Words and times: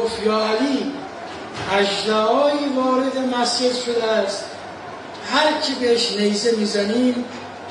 گفت 0.00 0.22
یا 0.26 0.46
علی 0.46 0.92
اجدهایی 1.72 2.68
وارد 2.76 3.18
مسجد 3.18 3.74
شده 3.86 4.04
است. 4.04 4.44
هر 5.30 5.60
کی 5.60 5.72
بهش 5.80 6.16
نیزه 6.16 6.56
می‌زنیم 6.56 7.24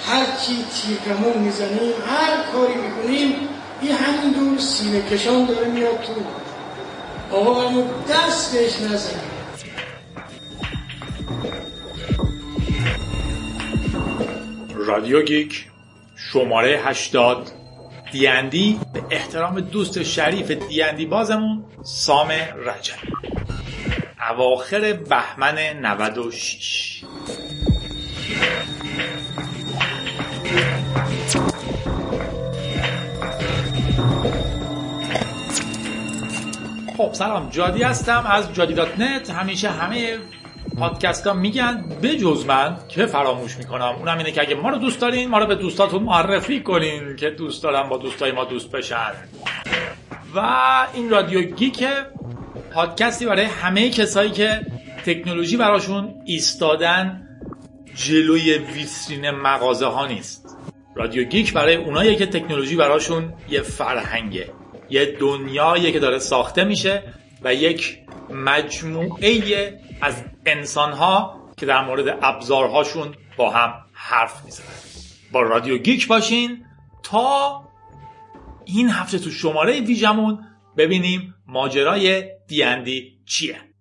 هر 0.08 0.26
کی 0.26 0.66
تیرکمون 0.74 1.38
می‌زنیم 1.38 1.94
هر 2.08 2.52
کاری 2.54 2.76
می‌کنیم 2.76 3.36
این 3.82 3.92
همین 3.92 4.32
دور 4.32 4.60
سینه 4.60 5.02
کشان 5.02 5.46
داره 5.46 5.68
میاد 5.68 6.00
تو. 6.02 6.14
آقا 7.36 7.84
دست 8.10 8.54
بهش 8.54 8.82
نزنیم. 8.82 9.22
رادیو 14.76 15.22
گیک 15.22 15.68
شماره 16.16 16.82
80 16.86 17.63
دیندی 18.14 18.80
به 18.94 19.04
احترام 19.12 19.60
دوست 19.60 20.04
شریف 20.04 20.52
دیندی 20.52 21.06
بازمون 21.06 21.66
سام 21.84 22.28
رجب. 22.66 22.96
اواخر 24.30 24.94
بهمن 24.94 25.60
96 25.86 27.04
خب 36.98 37.14
سلام. 37.14 37.50
جادی 37.50 37.84
هستم 37.84 38.24
از 38.28 38.54
جادی 38.54 38.74
دات 38.74 39.00
نت. 39.00 39.30
همیشه 39.30 39.70
همه 39.70 40.18
پادکست 40.80 41.28
ها 41.28 41.34
میگن 41.34 41.86
بجز 42.04 42.46
من 42.46 42.78
که 42.90 43.06
فراموش 43.06 43.58
می‌کنم. 43.58 43.96
اونم 44.00 44.18
اینه 44.18 44.32
که 44.32 44.42
اگه 44.42 44.56
ما 44.56 44.70
رو 44.70 44.78
دوست 44.78 45.02
دارین 45.02 45.30
ما 45.30 45.40
رو 45.40 45.46
به 45.46 45.56
دوستاتون 45.56 46.04
معرفی 46.04 46.60
کنین 46.60 47.16
که 47.16 47.30
دوست 47.30 47.64
دارن 47.64 47.90
با 47.90 47.98
دوستای 47.98 48.32
ما 48.32 48.46
دوست 48.46 48.72
بشن. 48.72 49.12
و 50.36 50.40
این 50.94 51.10
رادیو 51.10 51.42
گیک 51.42 51.84
پادکستی 52.74 53.26
برای 53.26 53.46
همه 53.46 53.90
کسایی 53.90 54.32
که 54.32 54.62
تکنولوژی 55.06 55.58
براشون 55.58 56.14
ایستادن 56.26 57.28
جلوی 57.96 58.58
ویترین 58.58 59.32
مغازه 59.32 59.86
ها 59.86 60.08
نیست. 60.08 60.58
رادیو 60.96 61.24
گیک 61.24 61.54
برای 61.54 61.76
اونایی 61.76 62.16
که 62.16 62.26
تکنولوژی 62.26 62.76
براشون 62.76 63.34
یه 63.50 63.62
فرهنگه 63.62 64.50
یه 64.90 65.18
دنیایی 65.20 65.92
که 65.92 66.00
داره 66.00 66.20
ساخته 66.20 66.64
میشه 66.64 67.04
و 67.44 67.54
یک 67.54 67.98
مجموعه 68.30 69.74
از 70.02 70.24
انسانها 70.46 71.42
که 71.58 71.66
در 71.66 71.86
مورد 71.86 72.20
ابزارهاشون 72.22 73.16
با 73.38 73.50
هم 73.50 73.74
حرف 73.94 74.46
می‌زنن. 74.46 74.68
با 75.32 75.42
رادیو 75.42 75.78
گیک 75.78 76.08
باشین 76.08 76.66
تا 77.04 77.64
این 78.66 78.90
هفته 78.90 79.20
تو 79.20 79.30
شماره 79.30 79.82
ویژمون 79.82 80.40
ببینیم 80.78 81.36
ماجرای 81.48 82.24
دیندی 82.48 83.20
چیه. 83.26 83.73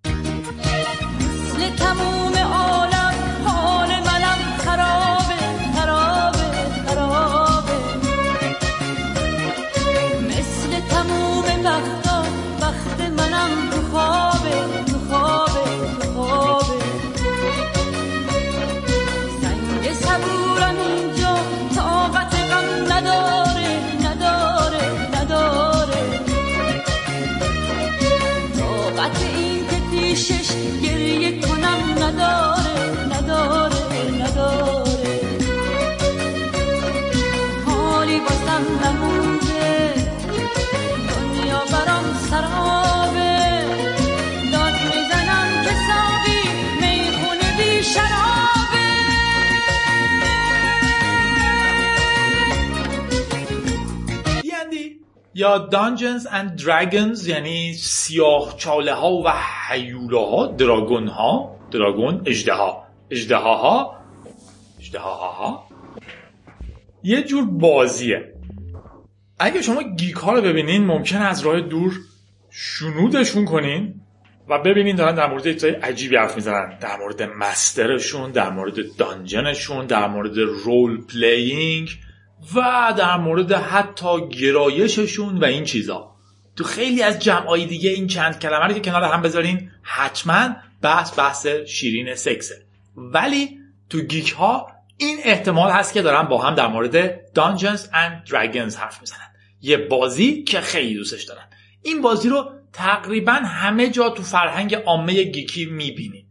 قطع 29.03 29.27
این 29.37 29.67
که 29.67 29.77
پیشش 29.91 30.49
گریه 30.83 31.41
کنم 31.41 32.05
ندارم 32.05 32.52
یا 55.43 55.59
Dungeons 55.59 56.27
and 56.31 56.65
Dragons 56.65 57.29
یعنی 57.29 57.73
سیاه 57.73 58.55
چاله 58.59 58.95
ها 58.95 59.13
و 59.25 59.33
هیولاها 59.69 60.47
dragon 60.47 61.09
ها 61.09 61.57
dragon 61.71 62.23
اژدها 62.27 62.53
اژدها؟ 62.53 63.57
ها 63.57 63.97
اژدها 64.81 65.15
ها؟ 65.15 65.69
یه 67.03 67.23
جور 67.23 67.45
بازیه. 67.47 68.35
اگه 69.39 69.63
شما 69.63 69.83
geek 69.83 70.15
ها 70.15 70.33
رو 70.33 70.43
ببینین 70.43 70.85
ممکنه 70.87 71.17
از 71.17 71.47
راه 71.47 71.61
دور 71.61 71.93
شنودشون 72.51 73.45
کنین 73.45 73.95
و 74.49 74.59
ببینین 74.59 74.97
دارن 74.97 75.15
در 75.15 75.31
مورد 75.31 75.53
چیزای 75.53 75.71
عجیبی 75.71 76.17
حرف 76.17 76.37
می‌زنن. 76.37 76.79
در 76.81 76.97
مورد 76.99 77.23
master 77.23 77.87
شون 77.87 78.31
در 78.31 78.51
مورد 78.51 78.97
dungeon 78.99 79.55
شون 79.55 79.87
در 79.87 80.07
مورد 80.07 80.39
role 80.39 81.05
playing 81.05 81.89
و 82.55 82.95
در 82.99 83.17
مورد 83.17 83.53
حتی 83.53 84.29
گرایششون 84.29 85.39
و 85.39 85.45
این 85.45 85.65
چیزا. 85.65 86.13
تو 86.57 86.65
خیلی 86.65 87.03
از 87.03 87.19
جمعایی 87.19 87.67
دیگه 87.67 87.91
این 87.91 88.07
چند 88.07 88.39
کلمه 88.39 88.67
رو 88.67 88.73
که 88.73 88.81
کنار 88.81 89.03
هم 89.03 89.23
بذارین 89.23 89.71
حتما 89.83 90.49
بحث 90.83 91.19
بحث 91.19 91.47
شیرین 91.47 92.15
سکسه. 92.15 92.67
ولی 92.97 93.59
تو 93.91 94.01
geek 94.01 94.33
ها 94.33 94.67
این 94.97 95.19
احتمال 95.25 95.71
هست 95.71 95.93
که 95.93 96.03
دارن 96.03 96.23
با 96.29 96.43
هم 96.43 96.55
در 96.55 96.67
مورد 96.67 97.15
Dungeons 97.17 97.81
and 97.81 98.31
Dragons 98.31 98.77
حرف 98.77 99.01
می‌زنن. 99.01 99.29
یه 99.61 99.77
بازی 99.77 100.43
که 100.43 100.61
خیلی 100.61 100.95
دوستش 100.95 101.23
دارن. 101.23 101.45
این 101.83 102.03
بازی 102.03 102.29
رو 102.29 102.51
تقریبا 102.73 103.33
همه 103.33 103.91
جا 103.91 104.11
تو 104.11 104.23
فرهنگ 104.23 104.75
عامه 104.75 105.23
geek 105.23 105.56
ی 105.56 105.65
می‌بینین 105.65 106.22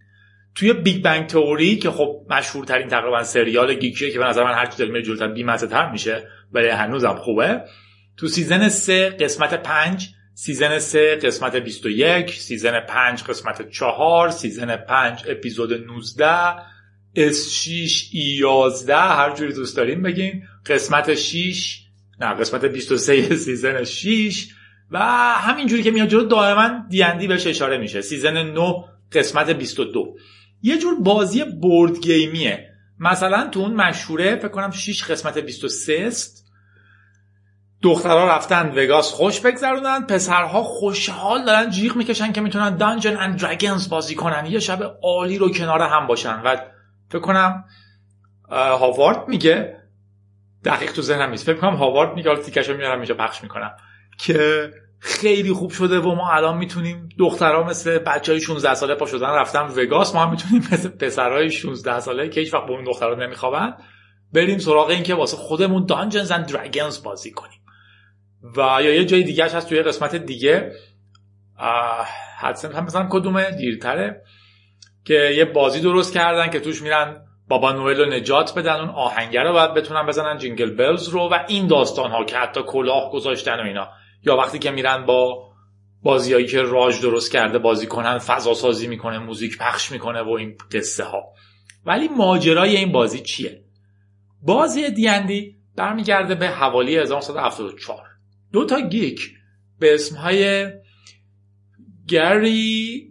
توی 0.55 0.73
Big 0.73 1.03
Bang 1.03 1.27
Theory 1.27 1.75
که 1.75 1.91
خب 1.91 2.25
مشهورترین 2.29 2.87
تقریبا 2.87 3.23
سریال 3.23 3.73
geek 3.73 3.98
یه 3.98 4.11
که 4.11 4.19
به 4.19 4.25
نظر 4.25 4.43
من 4.43 4.53
هر 4.53 4.65
چی 4.65 4.77
داره 4.77 5.01
جلوتر 5.01 5.27
بیمزه 5.27 5.67
تر 5.67 5.91
میشه 5.91 6.27
ولی 6.51 6.67
هنوزم 6.67 7.15
خوبه. 7.15 7.61
تو 8.17 8.27
season 8.27 8.69
3 8.69 9.09
قسمت 9.09 9.63
5 9.63 10.09
season 10.33 10.79
3 10.79 11.15
قسمت 11.15 11.55
21 11.55 12.31
season 12.31 12.79
5 12.79 13.23
قسمت 13.23 13.69
4 13.69 14.29
season 14.29 14.75
5 14.75 15.23
اپیزود 15.27 15.73
19 15.73 16.27
S 17.15 17.49
6 17.51 18.09
E 18.11 18.21
11 18.21 18.95
هر 18.97 19.35
جوری 19.35 19.53
دوست 19.53 19.77
دارین 19.77 20.01
بگین. 20.01 20.43
قسمت 20.65 21.15
6 21.15 21.81
نه 22.19 22.33
قسمت 22.33 22.65
23 22.65 23.35
season 23.45 23.83
6 23.83 24.47
و 24.91 24.99
همینجوری 25.33 25.83
که 25.83 25.91
میاد 25.91 26.07
جلو 26.07 26.23
دائما 26.23 26.85
دیندی 26.89 27.27
بهش 27.27 27.47
اشاره 27.47 27.77
میشه. 27.77 28.01
season 28.01 28.37
9 28.37 28.83
قسمت 29.11 29.49
22 29.49 30.15
یه 30.61 30.77
جور 30.77 30.99
بازی 30.99 31.43
board 31.43 31.99
game 31.99 32.44
یه 32.44 32.67
مثلا 32.99 33.47
تو 33.47 33.59
اون 33.59 33.73
مشهوره 33.73 34.35
فکر 34.35 34.47
کنم 34.47 34.71
6 34.71 35.03
قسمت 35.03 35.37
23 35.37 36.03
است. 36.07 36.41
دخترها 37.81 38.27
رفتن 38.27 38.71
وگاس 38.77 39.11
خوش 39.11 39.39
بگذرونن 39.39 40.05
پسرها 40.05 40.63
خوشحال 40.63 41.45
دارن 41.45 41.69
جیغ 41.69 41.95
می‌کشن 41.95 42.31
که 42.31 42.41
می‌تونن 42.41 42.77
دانجن 42.77 43.17
اند 43.17 43.39
دراگونز 43.39 43.89
بازی 43.89 44.15
کنن. 44.15 44.45
یه 44.45 44.59
شب 44.59 44.97
عالی 45.03 45.37
رو 45.37 45.51
کنار 45.51 45.81
هم 45.81 46.07
باشن. 46.07 46.41
و 46.45 46.57
فکر 47.09 47.19
کنم 47.19 47.65
هاوارد 48.49 49.27
میگه 49.27 49.77
دقیق 50.65 50.91
تو 50.91 51.01
ذهنم 51.01 51.29
نیست. 51.29 51.45
فکر 51.45 51.57
کنم 51.57 51.75
هاوارد 51.75 52.15
میگه 52.15 52.29
حالا 52.29 52.73
میارم 52.77 52.99
اینجا 52.99 53.15
پخش 53.15 53.43
می‌کنم 53.43 53.71
که 54.17 54.69
خیلی 55.03 55.53
خوب 55.53 55.71
شده 55.71 55.99
و 55.99 56.15
ما 56.15 56.31
الان 56.31 56.57
می‌تونیم 56.57 57.09
دخترها 57.19 57.63
مثل 57.63 57.97
بچه 57.97 58.31
های 58.31 58.41
16 58.41 58.73
ساله 58.73 58.95
پا 58.95 59.05
شدن 59.05 59.27
رفتن 59.27 59.61
وگاس 59.61 60.15
ما 60.15 60.23
هم 60.23 60.31
می‌تونیم 60.31 60.67
مثل 60.71 60.89
پسرهای 60.89 61.49
16 61.49 61.99
ساله 61.99 62.29
که 62.29 62.39
هیچ 62.39 62.53
وقت 62.53 62.65
با 62.67 62.73
اون 62.73 62.83
دخترها 62.83 63.15
نمیخوابن 63.15 63.73
بریم 64.33 64.57
سراغ 64.57 64.89
این 64.89 65.03
که 65.03 65.15
واسه 65.15 65.37
خودمون 65.37 65.85
Dungeons 65.85 66.31
and 66.31 66.45
Dragons 66.45 67.03
بازی 67.03 67.31
کنیم. 67.31 67.59
و 68.57 68.59
یا 68.59 68.93
یه 68.93 69.05
جای 69.05 69.23
دیگه 69.23 69.43
هست 69.45 69.69
توی 69.69 69.81
قسمت 69.81 70.15
دیگه 70.15 70.71
حدسم 72.39 72.71
هم 72.71 72.83
مثلا 72.83 73.07
کدومه؟ 73.11 73.51
دیرتره. 73.51 74.23
که 75.05 75.33
یه 75.37 75.45
بازی 75.45 75.81
درست 75.81 76.13
کردن 76.13 76.49
که 76.49 76.59
توش 76.59 76.81
میرن 76.81 77.25
بابا 77.47 77.71
نوئل 77.71 77.97
رو 77.97 78.05
نجات 78.05 78.53
بدن 78.55 78.75
اون 78.75 78.89
آهنگر 78.89 79.43
رو 79.43 79.53
باید 79.53 79.73
بتونن 79.73 80.07
بزنن 80.07 80.37
Jingle 80.37 80.75
Bells 80.75 81.09
رو 81.09 81.19
و 81.19 81.37
این 81.47 81.67
داستان 81.67 82.11
ها 82.11 82.25
که 82.25 82.37
حتی 82.37 82.61
کلاه 82.63 83.11
گذاشتن 83.11 83.59
و 83.59 83.63
اینا. 83.63 83.89
یا 84.23 84.37
وقتی 84.37 84.59
که 84.59 84.71
میرن 84.71 85.05
با 85.05 85.51
بازیایی 86.03 86.47
که 86.47 86.61
راج 86.61 87.01
درست 87.01 87.31
کرده 87.31 87.59
بازی 87.59 87.87
کنن 87.87 88.17
فضا 88.17 88.53
سازی 88.53 88.87
می‌کنه 88.87 89.19
موزیک 89.19 89.57
پخش 89.57 89.91
می‌کنه 89.91 90.21
و 90.21 90.29
این 90.29 90.57
قصه 90.71 91.03
ها 91.03 91.23
ولی 91.85 92.07
ماجرای 92.07 92.77
این 92.77 92.91
بازی 92.91 93.19
چیه؟ 93.19 93.63
بازی 94.41 94.91
دیندی 94.91 95.57
برمیگرده 95.75 96.35
به 96.35 96.47
حوالی 96.47 96.97
1974 96.97 98.05
دو 98.51 98.65
تا 98.65 98.81
geek 98.81 99.33
به 99.79 99.93
اسمهای 99.93 100.69
گری 102.07 103.07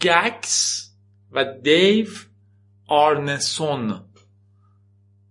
گایگکس 0.00 0.88
و 1.32 1.44
دیو 1.44 2.08
آرنسون. 2.86 4.04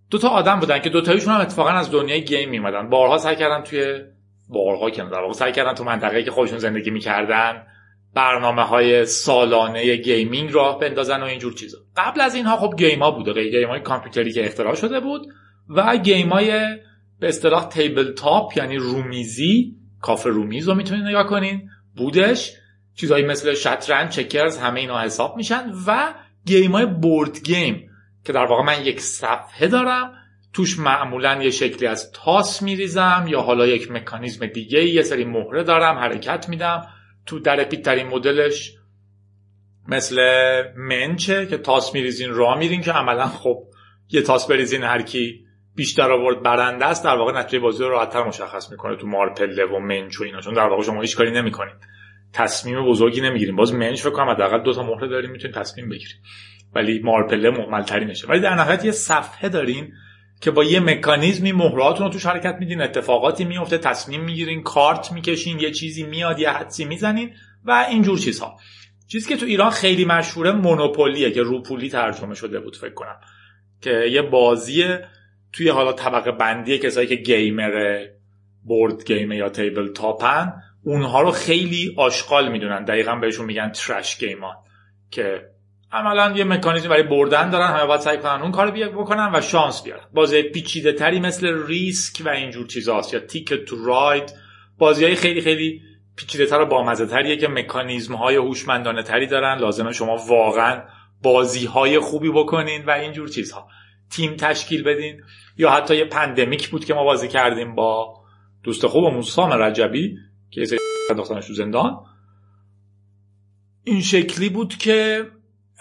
دو 0.09 0.17
تا 0.17 0.29
آدم 0.29 0.59
بودن 0.59 0.79
که 0.79 0.89
دو 0.89 1.01
تایشون 1.01 1.33
هم 1.33 1.41
اتفاقا 1.41 1.69
از 1.69 1.91
دنیای 1.91 2.25
game 2.25 2.49
میومدن 2.49 2.89
بارها 2.89 3.17
سعی 3.17 3.35
کردن 3.35 3.63
توی 3.63 4.01
بارها 4.51 4.89
که 4.89 5.03
در 5.03 5.19
واقع 5.19 5.33
سعی 5.33 5.51
کردن 5.51 5.73
تو 5.73 5.83
منطقه 5.83 6.23
که 6.23 6.31
خودشون 6.31 6.59
زندگی 6.59 6.89
می‌کردن 6.89 7.63
برنامه 8.13 8.63
های 8.63 9.05
سالانه 9.05 9.95
gaming 9.95 10.53
راه 10.53 10.79
بندازن 10.79 11.21
و 11.21 11.25
اینجور 11.25 11.53
چیزا. 11.53 11.77
قبل 11.97 12.21
از 12.21 12.35
اینها 12.35 12.57
خب 12.57 12.75
game 12.77 13.03
ها 13.03 13.11
بوده. 13.11 13.49
game 13.49 13.69
های 13.69 13.79
کامپیوتری 13.79 14.31
که 14.31 14.45
اختراع 14.45 14.75
شده 14.75 14.99
بود 14.99 15.21
و 15.69 15.97
game 15.97 16.29
های 16.29 16.51
به 17.19 17.27
اصطلاح 17.27 17.67
tabletop 17.67 18.57
یعنی 18.57 18.77
رومیزی 18.77 19.75
کافه 20.01 20.29
رومیز 20.29 20.67
رو 20.69 20.75
می‌تونید 20.75 21.03
نگاه 21.03 21.27
کنین. 21.27 21.69
بودش 21.95 22.51
چیزهایی 22.95 23.25
مثل 23.25 23.53
شطرنج 23.53 24.09
checkers 24.09 24.57
همه 24.57 24.79
اینا 24.79 25.01
حساب 25.01 25.37
میشن 25.37 25.71
و 25.87 26.13
game 26.45 26.71
های 26.71 26.85
board 26.85 27.43
game 27.43 27.89
که 28.25 28.33
در 28.33 28.45
واقع 28.45 28.63
من 28.63 28.85
یک 28.85 29.01
صفحه 29.01 29.67
دارم 29.67 30.13
توش 30.53 30.79
معمولا 30.79 31.43
یه 31.43 31.49
شکلی 31.49 31.87
از 31.87 32.11
تاس 32.11 32.61
میریزم 32.61 33.25
یا 33.27 33.41
حالا 33.41 33.67
یک 33.67 33.91
مکانیزم 33.91 34.45
دیگه 34.45 34.85
یه 34.85 35.01
سری 35.01 35.25
مهره 35.25 35.63
دارم 35.63 35.97
حرکت 35.97 36.49
میدم. 36.49 36.87
تو 37.25 37.39
در 37.39 37.63
پیترین 37.63 38.07
مدلش 38.07 38.73
مثل 39.87 40.17
منچه 40.75 41.45
که 41.45 41.57
تاس 41.57 41.93
میریزین 41.93 42.29
را 42.29 42.55
میرین 42.55 42.81
که 42.81 42.91
عملا 42.91 43.27
خب 43.27 43.63
یه 44.09 44.21
تاس 44.21 44.47
بریزین 44.47 44.83
هر 44.83 45.01
کی 45.01 45.45
بیشتر 45.75 46.11
آورد 46.11 46.43
برنده 46.43 46.85
است. 46.85 47.03
در 47.03 47.15
واقع 47.15 47.39
نتیجه 47.39 47.59
بازی 47.59 47.83
رو 47.83 47.89
راحتتر 47.89 48.23
مشخص 48.23 48.71
می‌کنه 48.71 48.95
تو 48.95 49.07
مارپله 49.07 49.65
و 49.65 49.79
منچ 49.79 50.21
و 50.21 50.23
اینا 50.23 50.41
چون 50.41 50.53
در 50.53 50.67
واقع 50.67 50.83
شما 50.83 51.01
هیچ 51.01 51.17
کاری 51.17 51.31
نمی‌کنید. 51.31 51.75
تصمیم 52.33 52.85
بزرگی 52.85 53.21
نمی‌گیریم 53.21 53.55
باز 53.55 53.73
منچ 53.73 54.01
فکر 54.01 54.09
کنم 54.09 54.29
حداقل 54.29 54.63
دو 54.63 54.73
تا 54.73 54.83
مهره 54.83 55.07
داریم 55.07 55.31
می‌تونید 55.31 55.55
تصمیم 55.55 55.89
بگیرید 55.89 56.21
ولی 56.75 56.99
مارپله 56.99 57.49
محمل 57.49 57.83
ترینشه 57.83 58.27
ولی 58.27 58.39
در 58.39 58.55
نهایت 58.55 58.85
یه 58.85 58.91
صفحه 58.91 59.49
دارین 59.49 59.93
که 60.41 60.51
با 60.51 60.63
یه 60.63 60.79
مکانیزمی 60.79 61.51
مهراتون 61.51 62.05
رو 62.05 62.13
توش 62.13 62.25
حرکت 62.25 62.55
میدین 62.59 62.81
اتفاقاتی 62.81 63.43
میفته 63.43 63.77
تصمیم 63.77 64.23
می‌گیرین 64.23 64.63
کارت 64.63 65.11
می‌کشین 65.11 65.59
یه 65.59 65.71
چیزی 65.71 66.03
میاد 66.03 66.39
یه 66.39 66.49
حدسی 66.49 66.85
می‌زنین 66.85 67.33
و 67.65 67.85
اینجور 67.89 68.19
چیزها. 68.19 68.57
چیزی 69.07 69.29
که 69.29 69.37
تو 69.37 69.45
ایران 69.45 69.69
خیلی 69.69 70.05
مشهوره 70.05 70.51
مونوپولیه 70.51 71.31
که 71.31 71.41
روپولی 71.41 71.89
ترجمه 71.89 72.35
شده 72.35 72.59
بود 72.59 72.75
فکر 72.75 72.93
کنم. 72.93 73.19
که 73.81 73.91
یه 74.11 74.21
بازی 74.21 74.85
توی 75.53 75.69
حالا 75.69 75.93
طبقه 75.93 76.31
بندی 76.31 76.77
کسایی 76.77 77.07
که 77.07 77.15
گیمر 77.15 78.05
بورد 78.63 79.05
گیمه 79.05 79.37
یا 79.37 79.49
تیبل 79.49 79.93
تاپن 79.93 80.53
اونها 80.83 81.21
رو 81.21 81.31
خیلی 81.31 81.93
آشغال 81.97 82.51
می‌دونن. 82.51 82.85
دقیقا 82.85 83.15
بهشون 83.15 83.45
میگن 83.45 83.69
ترش 83.69 84.17
گیمان 84.17 84.55
که 85.11 85.41
عملا 85.93 86.33
یه 86.37 86.43
مکانیزم 86.43 86.89
برای 86.89 87.03
بردن 87.03 87.49
دارن 87.49 87.67
همه 87.67 87.85
باید 87.85 88.01
سعی 88.01 88.17
کنن 88.17 88.41
اون 88.41 88.51
کارو 88.51 88.71
بکنن 88.71 89.31
و 89.33 89.41
شانس 89.41 89.83
بیارن. 89.83 90.03
بازی 90.13 90.41
پیچیده 90.41 90.93
تری 90.93 91.19
مثل 91.19 91.67
ریسک 91.67 92.21
و 92.25 92.29
اینجور 92.29 92.67
چیزاست 92.67 93.13
یا 93.13 93.19
تیکت 93.19 93.65
تو 93.65 93.85
راید 93.85 94.33
بازی 94.77 95.05
های 95.05 95.15
خیلی 95.15 95.41
خیلی 95.41 95.81
پیچیده 96.15 96.45
تر 96.45 96.61
و 96.61 96.65
بامزه 96.65 97.05
تریه 97.05 97.37
که 97.37 97.47
مکانیزم 97.47 98.15
های 98.15 98.35
هوشمندانه 98.35 99.03
تری 99.03 99.27
دارن. 99.27 99.57
لازمه 99.57 99.91
شما 99.91 100.17
واقعا 100.17 100.83
بازی 101.23 101.65
های 101.65 101.99
خوبی 101.99 102.29
بکنین 102.29 102.85
و 102.85 102.91
اینجور 102.91 103.27
چیزها. 103.27 103.67
تیم 104.09 104.35
تشکیل 104.35 104.83
بدین. 104.83 105.21
یا 105.57 105.71
حتی 105.71 105.95
یه 105.95 106.05
پندمیک 106.05 106.69
بود 106.69 106.85
که 106.85 106.93
ما 106.93 107.03
بازی 107.03 107.27
کردیم 107.27 107.75
با 107.75 108.21
دوست 108.63 108.87
خوبمون 108.87 109.21
سام 109.21 109.51
رجبی 109.51 110.17
که 110.51 110.61
یه 110.61 110.67
تو 111.47 111.53
زندان. 111.53 112.05
این 113.83 114.01
شکلی 114.01 114.49
بود 114.49 114.77
که 114.77 115.25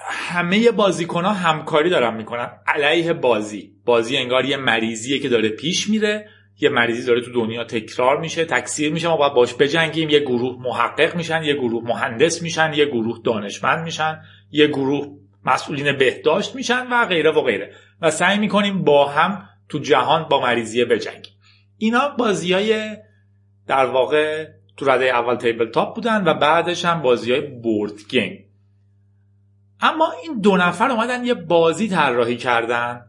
همه 0.09 0.71
بازیکن 0.71 1.25
ها 1.25 1.33
همکاری 1.33 1.91
دارن 1.91 2.15
می‌کنن. 2.15 2.51
علیه 2.67 3.13
بازی. 3.13 3.73
بازی 3.85 4.17
انگار 4.17 4.45
یه 4.45 4.57
مریضیه 4.57 5.19
که 5.19 5.29
داره 5.29 5.49
پیش 5.49 5.89
میره. 5.89 6.29
یه 6.61 6.69
مریضی 6.69 7.07
داره 7.07 7.21
تو 7.21 7.33
دنیا 7.33 7.65
تکرار 7.65 8.21
میشه 8.21 8.45
تکثیر 8.45 8.93
میشه. 8.93 9.09
ما 9.09 9.17
باید 9.17 9.33
باش 9.33 9.55
بجنگیم. 9.55 10.09
یه 10.09 10.21
گروه 10.21 10.63
محقق 10.63 11.17
میشن 11.17 11.43
یه 11.43 11.55
گروه 11.55 11.85
مهندس 11.85 12.43
میشن 12.43 12.73
یه 12.75 12.85
گروه 12.85 13.21
دانشمند 13.25 13.85
میشن 13.85 14.21
یه 14.51 14.67
گروه 14.67 15.07
مسئولین 15.45 15.97
بهداشت 15.97 16.55
میشن 16.55 16.87
و 16.93 17.07
غیره 17.07 17.31
و 17.31 17.43
غیره. 17.43 17.73
و 18.03 18.11
سعی 18.11 18.39
می‌کنیم 18.39 18.85
با 18.85 19.09
هم 19.09 19.49
تو 19.69 19.79
جهان 19.79 20.29
با 20.29 20.41
مریضیه 20.41 20.85
بجنگیم. 20.85 21.33
اینا 21.79 22.09
بازی 22.09 22.53
های 22.53 22.97
در 23.67 23.87
واقع 23.87 24.47
تو 24.77 24.91
رده 24.91 25.05
اول 25.05 25.37
تیبل 25.37 25.71
تاپ 25.71 25.95
بودن 25.95 26.25
و 26.25 26.35
بعدش 26.35 26.85
هم 26.85 27.03
بازی 27.03 27.33
های 27.33 27.41
بورد 27.41 27.93
گیم. 28.09 28.50
اما 29.83 30.13
این 30.23 30.41
دو 30.41 30.57
نفر 30.57 30.91
اومدن 30.91 31.25
یه 31.25 31.35
بازی 31.35 31.89
طراحی 31.89 32.37
کردن 32.37 33.01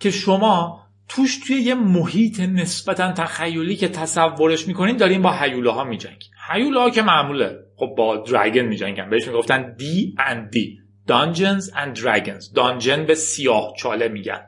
که 0.00 0.10
شما 0.10 0.88
توش 1.08 1.38
توی 1.46 1.56
یه 1.56 1.74
محیط 1.74 2.40
نسبتا 2.40 3.12
تخیلی 3.12 3.76
که 3.76 3.88
تصورش 3.88 4.68
می‌کنین 4.68 4.96
دارین 4.96 5.22
با 5.22 5.32
حیوله 5.32 5.70
ها 5.70 5.84
میجنگ 5.84 6.24
حیوله 6.48 6.80
ها 6.80 6.90
که 6.90 7.02
معموله 7.02 7.58
خب 7.76 7.94
با 7.96 8.16
دراگن 8.16 8.62
میجنگن 8.62 9.10
بهش 9.10 9.28
می‌گفتن 9.28 9.74
دی 9.74 10.14
and 10.18 10.50
دی 10.50 10.78
Dungeons 11.08 11.64
and 11.74 11.98
Dragons 11.98 12.54
دانجن 12.54 13.06
به 13.06 13.14
سیاه 13.14 13.72
چاله 13.78 14.08
میگن 14.08 14.46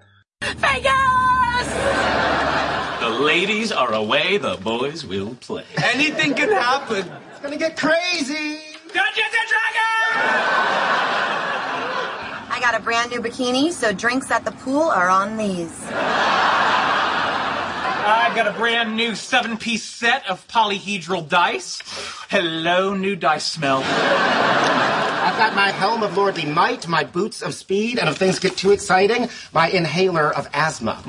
The 3.00 3.12
ladies 3.32 3.72
are 3.72 3.94
away, 3.94 4.36
the 4.36 4.56
boys 4.70 5.00
will 5.06 5.34
play. 5.46 5.64
Anything 5.94 6.34
can 6.40 6.52
happen. 6.52 7.04
It's 7.30 7.40
gonna 7.42 7.56
get 7.66 7.74
crazy. 7.86 8.48
Dungeons 8.98 9.34
and 9.40 9.48
Dragons! 9.52 10.99
I 12.60 12.62
got 12.62 12.78
a 12.78 12.84
brand 12.84 13.10
new 13.10 13.22
bikini, 13.22 13.72
so 13.72 13.90
drinks 13.90 14.30
at 14.30 14.44
the 14.44 14.50
pool 14.52 14.82
are 14.82 15.08
on 15.08 15.38
these. 15.38 15.72
I've 18.04 18.36
got 18.36 18.46
a 18.48 18.52
brand 18.52 18.94
new 18.94 19.14
seven 19.14 19.56
piece 19.56 19.82
set 19.82 20.28
of 20.28 20.46
polyhedral 20.46 21.26
dice. 21.26 21.80
Hello, 22.28 22.92
new 22.92 23.16
dice 23.16 23.46
smell. 23.46 23.82
I've 23.82 25.38
got 25.38 25.54
my 25.54 25.70
helm 25.70 26.02
of 26.02 26.18
lordly 26.18 26.44
might, 26.44 26.86
my 26.86 27.02
boots 27.02 27.40
of 27.40 27.54
speed, 27.54 27.98
and 27.98 28.10
if 28.10 28.18
things 28.18 28.38
get 28.38 28.58
too 28.58 28.72
exciting, 28.72 29.30
my 29.54 29.70
inhaler 29.70 30.30
of 30.30 30.46
asthma. 30.52 31.02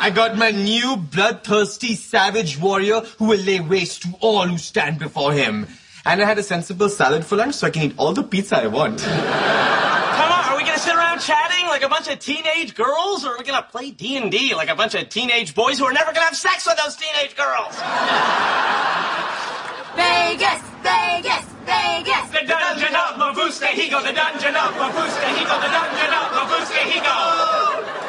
I 0.00 0.10
got 0.14 0.38
my 0.38 0.50
new 0.50 0.96
bloodthirsty 0.96 1.94
savage 1.94 2.58
warrior 2.58 3.00
who 3.18 3.26
will 3.26 3.40
lay 3.40 3.60
waste 3.60 4.04
to 4.04 4.14
all 4.20 4.48
who 4.48 4.56
stand 4.56 4.98
before 4.98 5.34
him. 5.34 5.66
And 6.06 6.22
I 6.22 6.24
had 6.24 6.38
a 6.38 6.42
sensible 6.42 6.88
salad 6.88 7.26
for 7.26 7.36
lunch 7.36 7.56
so 7.56 7.66
I 7.66 7.70
can 7.70 7.82
eat 7.82 7.94
all 7.98 8.14
the 8.14 8.22
pizza 8.22 8.56
I 8.56 8.68
want. 8.68 9.04
Sit 10.78 10.94
around 10.94 11.20
chatting 11.20 11.66
like 11.66 11.82
a 11.82 11.88
bunch 11.88 12.08
of 12.08 12.18
teenage 12.18 12.74
girls, 12.74 13.24
or 13.24 13.32
are 13.32 13.38
we 13.38 13.44
gonna 13.44 13.66
play 13.70 13.90
D 13.90 14.16
and 14.16 14.30
D 14.30 14.54
like 14.54 14.68
a 14.68 14.74
bunch 14.74 14.94
of 14.94 15.08
teenage 15.08 15.54
boys 15.54 15.78
who 15.78 15.84
are 15.84 15.92
never 15.92 16.12
gonna 16.12 16.26
have 16.26 16.36
sex 16.36 16.66
with 16.66 16.76
those 16.76 16.96
teenage 16.96 17.36
girls? 17.36 17.74
Vegas, 19.96 20.60
Vegas, 20.84 21.46
Vegas. 21.64 22.26
The 22.30 22.46
dungeon 22.46 22.94
of 22.94 23.16
Mavuska 23.16 23.68
Higo, 23.72 24.02
the 24.04 24.12
dungeon 24.12 24.54
of 24.54 24.74
Mavuska 24.76 25.28
Higo, 25.32 25.56
the 25.60 25.72
dungeon 25.72 26.12
of 26.12 26.26
Mavuska 26.36 26.82
Higo. 26.92 28.05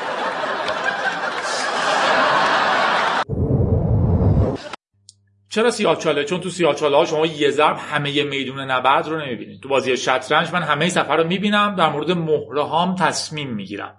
چرا 5.57 5.71
سیاهچاله 5.71 6.23
چون 6.23 6.39
تو 6.39 6.49
سیاهچاله 6.49 6.97
ها 6.97 7.05
شما 7.05 7.25
یه 7.25 7.49
ضرب 7.49 7.77
همه 7.79 8.23
میدون 8.23 8.59
نبرد 8.59 9.07
رو 9.07 9.21
نمی‌بینید. 9.21 9.61
تو 9.61 9.69
بازی 9.69 9.97
شطرنج 9.97 10.53
من 10.53 10.61
همه 10.61 10.89
صفحه 10.89 11.17
رو 11.17 11.27
می‌بینم 11.27 11.75
در 11.75 11.89
مورد 11.89 12.11
مهره 12.11 12.63
هام 12.63 12.95
تصمیم 12.95 13.53
می‌گیرم. 13.53 13.97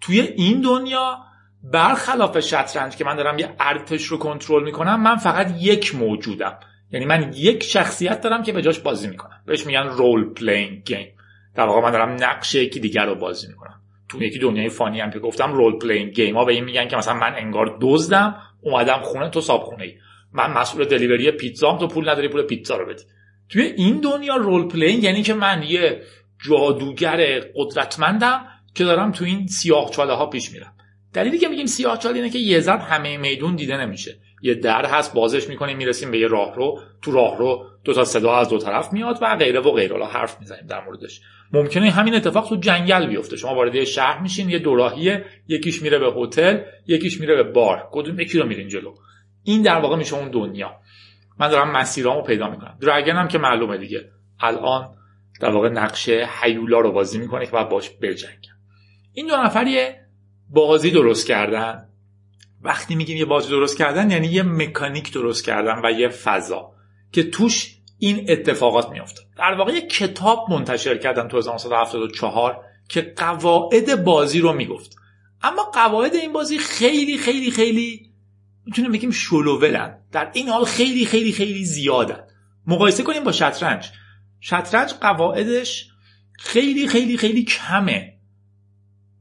توی 0.00 0.20
این 0.20 0.60
دنیا 0.60 1.18
برخلاف 1.62 2.40
شطرنج 2.40 2.96
که 2.96 3.04
من 3.04 3.16
دارم 3.16 3.38
یه 3.38 3.54
ارتش 3.60 4.04
رو 4.04 4.18
کنترل 4.18 4.64
می‌کنم 4.64 5.02
من 5.02 5.16
فقط 5.16 5.54
یک 5.60 5.94
موجودم. 5.94 6.58
یعنی 6.90 7.06
من 7.06 7.32
یک 7.36 7.62
شخصیت 7.62 8.20
دارم 8.20 8.42
که 8.42 8.52
به 8.52 8.62
جاش 8.62 8.78
بازی 8.78 9.08
می‌کنم. 9.08 9.42
بهش 9.46 9.66
میگن 9.66 9.86
role 9.86 10.34
playing 10.34 10.84
game 10.84 11.06
در 11.54 11.66
واقع 11.66 11.80
من 11.80 11.90
دارم 11.90 12.16
نقش 12.20 12.54
یکی 12.54 12.80
دیگر 12.80 13.06
رو 13.06 13.14
بازی 13.14 13.48
می‌کنم. 13.48 13.80
تو 14.08 14.22
یکی 14.22 14.38
دنیای 14.38 14.68
فانی 14.68 15.00
هم 15.00 15.10
که 15.10 15.18
گفتم 15.18 15.52
role 15.52 15.78
playing 15.78 16.12
game 16.12 16.36
ها 16.36 16.44
به 16.44 16.52
این 16.52 16.64
میگن 16.64 16.88
که 16.88 16.96
مثلا 16.96 17.14
من 17.14 17.34
انگار 17.34 17.78
دزدم 17.80 18.36
اومدم 18.60 19.00
خونه 19.02 19.30
تو 19.30 19.40
صاحب 19.40 19.62
خونه 19.62 19.84
ای 19.84 19.94
من 20.34 20.50
مسئول 20.50 20.84
دلیوری 20.84 21.30
پیتزام 21.30 21.78
تو 21.78 21.88
پول 21.88 22.08
نداری 22.08 22.28
پول 22.28 22.42
پیتزا 22.42 22.76
رو 22.76 22.86
بدی. 22.86 23.02
توی 23.48 23.62
این 23.62 24.00
دنیا 24.00 24.36
رول 24.36 24.68
پلین 24.68 25.02
یعنی 25.02 25.22
که 25.22 25.34
من 25.34 25.62
یه 25.62 26.02
جادوگر 26.48 27.40
قدرتمندم 27.54 28.44
که 28.74 28.84
دارم 28.84 29.12
تو 29.12 29.24
این 29.24 29.46
سیاه 29.46 29.90
چاله 29.90 30.12
ها 30.12 30.26
پیش 30.26 30.52
میرم. 30.52 30.72
دلیلی 31.12 31.38
که 31.38 31.48
میگیم 31.48 31.66
سیاه 31.66 31.98
چاله 31.98 32.16
اینه 32.16 32.30
که 32.30 32.38
یه 32.38 32.60
ضرب 32.60 32.80
همه 32.80 33.16
میدون 33.16 33.56
دیده 33.56 33.76
نمیشه. 33.76 34.16
یه 34.42 34.54
در 34.54 34.86
هست 34.86 35.14
بازش 35.14 35.48
می‌کنیم 35.48 35.76
می‌رسیم 35.76 36.10
به 36.10 36.18
یه 36.18 36.26
راهرو 36.26 36.80
تو 37.02 37.12
راهرو 37.12 37.66
دو 37.84 37.94
تا 37.94 38.04
صدا 38.04 38.36
از 38.36 38.48
دو 38.48 38.58
طرف 38.58 38.92
میاد 38.92 39.18
و 39.22 39.36
غیره 39.36 39.60
و 39.60 39.70
غیره. 39.70 40.06
حرف 40.06 40.40
می‌زنیم 40.40 40.66
در 40.66 40.84
موردش. 40.84 41.20
ممکنه 41.52 41.90
همین 41.90 42.14
اتفاق 42.14 42.48
تو 42.48 42.56
جنگل 42.56 43.06
بیفته. 43.06 43.36
شما 43.36 43.54
وارد 43.54 43.74
یه 43.74 43.84
شهر 43.84 44.22
میشین 44.22 44.50
یه 44.50 44.58
دوراهیه 44.58 45.24
یکیش 45.48 45.82
میره 45.82 45.98
به 45.98 46.12
هتل 46.16 46.58
یکیش 46.86 47.20
میره 47.20 47.34
به 47.34 47.52
بار. 47.52 47.88
کدوم 47.92 48.20
یکی 48.20 48.38
رو 48.38 48.46
میرین 48.46 48.68
جلو؟ 48.68 48.94
این 49.44 49.62
در 49.62 49.80
واقع 49.80 49.96
میشه 49.96 50.16
اون 50.16 50.30
دنیا. 50.30 50.80
من 51.38 51.48
دارم 51.48 51.70
مسیرامو 51.70 52.22
پیدا 52.22 52.50
می‌کنم. 52.50 52.78
درگن 52.80 53.16
هم 53.16 53.28
که 53.28 53.38
معلومه 53.38 53.78
دیگه. 53.78 54.10
الان 54.40 54.94
در 55.40 55.50
واقع 55.50 55.68
نقشه 55.68 56.28
حیولا 56.42 56.80
رو 56.80 56.92
بازی 56.92 57.18
می‌کنه 57.18 57.46
که 57.46 57.52
باید 57.52 57.68
باش 57.68 57.90
بجنگم 58.02 58.54
این 59.12 59.26
دو 59.26 59.36
نفر 59.36 59.66
یه 59.66 60.00
بازی 60.50 60.90
درست 60.90 61.26
کردن. 61.26 61.88
وقتی 62.62 62.94
میگیم 62.94 63.16
یه 63.16 63.24
بازی 63.24 63.50
درست 63.50 63.78
کردن 63.78 64.10
یعنی 64.10 64.26
یه 64.26 64.42
مکانیک 64.42 65.12
درست 65.12 65.44
کردن 65.44 65.80
و 65.84 65.90
یه 65.90 66.08
فضا 66.08 66.72
که 67.12 67.22
توش 67.22 67.76
این 67.98 68.26
اتفاقات 68.28 68.90
میفته 68.90 69.20
در 69.38 69.54
واقع 69.58 69.72
یه 69.72 69.86
کتاب 69.86 70.50
منتشر 70.50 70.98
کردن 70.98 71.28
تو 71.28 71.36
1974 71.36 72.64
که 72.88 73.00
قواعد 73.16 74.04
بازی 74.04 74.40
رو 74.40 74.52
می‌گفت. 74.52 74.96
اما 75.42 75.62
قواعد 75.62 76.14
این 76.14 76.32
بازی 76.32 76.58
خیلی 76.58 77.18
خیلی 77.18 77.50
خیلی 77.50 78.13
می‌تونیم 78.66 78.92
بگیم 78.92 79.10
شلوولن 79.10 79.98
در 80.12 80.30
این 80.34 80.48
حال 80.48 80.64
خیلی 80.64 81.06
خیلی 81.06 81.32
خیلی 81.32 81.64
زیادن. 81.64 82.20
مقایسه 82.66 83.02
کنیم 83.02 83.24
با 83.24 83.32
شطرنج. 83.32 83.90
شطرنج 84.40 84.92
قواعدش 85.00 85.88
خیلی 86.38 86.88
خیلی 86.88 87.16
خیلی 87.16 87.44
کمه. 87.44 88.14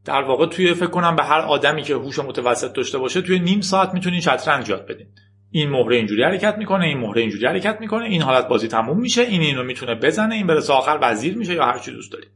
در 0.05 0.21
واقع 0.21 0.45
توی 0.45 0.73
فکر 0.73 0.87
کنم 0.87 1.15
به 1.15 1.23
هر 1.23 1.39
آدمی 1.39 1.83
که 1.83 1.93
هوش 1.93 2.19
متوسط 2.19 2.73
داشته 2.73 2.97
باشه 2.97 3.21
توی 3.21 3.39
نیم 3.39 3.61
ساعت 3.61 3.93
می‌تونین 3.93 4.21
شطرنج 4.21 4.69
یاد 4.69 4.87
بدین. 4.87 5.07
این 5.51 5.69
مهره 5.69 5.95
اینجوری 5.95 6.23
حرکت 6.23 6.57
می‌کنه 6.57 6.85
این 6.85 6.97
مهره 6.97 7.21
اینجوری 7.21 7.45
حرکت 7.45 7.77
می‌کنه 7.81 8.05
این 8.05 8.21
حالت 8.21 8.47
بازی 8.47 8.67
تموم 8.67 8.99
میشه 8.99 9.21
این 9.21 9.41
اینو 9.41 9.63
می‌تونه 9.63 9.95
بزنه 9.95 10.35
این 10.35 10.47
برسه 10.47 10.73
آخر 10.73 10.99
وزیر 11.01 11.37
میشه 11.37 11.53
یا 11.53 11.65
هر 11.65 11.79
چی 11.79 11.91
دوست 11.91 12.11
دارید. 12.11 12.29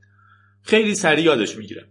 خیلی 0.64 0.96
سریع 0.96 1.26
یادش 1.26 1.58
می‌گیره. 1.58 1.88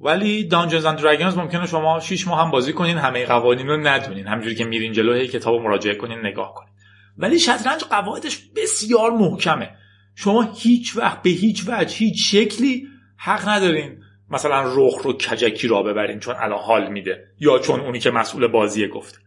ولی 0.00 0.44
دانجنز 0.44 0.84
اند 0.84 0.98
دراگونز 0.98 1.36
ممکنه 1.36 1.66
شما 1.66 2.00
6 2.00 2.28
ماه 2.28 2.40
هم 2.40 2.50
بازی 2.50 2.72
کنین 2.72 2.98
همه 2.98 3.26
قوانین 3.26 3.66
رو 3.66 3.76
ندونین. 3.76 4.26
همجوری 4.26 4.54
که 4.54 4.64
میرین 4.64 4.92
جلو 4.92 5.14
هی 5.14 5.28
کتاب 5.28 5.60
مراجعه 5.60 5.94
کنین 5.94 6.18
نگاه 6.18 6.54
کنین. 6.54 6.72
ولی 7.18 7.38
شطرنج 7.38 7.84
قواعدش 7.84 8.38
بسیار 8.56 9.10
محکمه. 9.10 9.70
شما 10.14 10.52
هیچ 10.56 10.96
وقت 10.96 11.22
به 11.22 11.30
هیچ 11.30 11.64
وجه 11.68 11.96
هیچ 11.96 12.30
شکلی 12.34 12.88
حق 13.16 13.48
ندارین 13.48 14.02
مثلا 14.30 14.62
رخ 14.62 15.02
رو 15.02 15.12
کجکی 15.12 15.68
را 15.68 15.82
ببرین 15.82 16.18
چون 16.18 16.34
الان 16.38 16.58
حال 16.58 16.92
میده 16.92 17.24
یا 17.40 17.58
چون 17.58 17.80
اونی 17.80 17.98
که 17.98 18.10
مسئول 18.10 18.46
بازیه 18.46 18.88
گفته. 18.88 19.18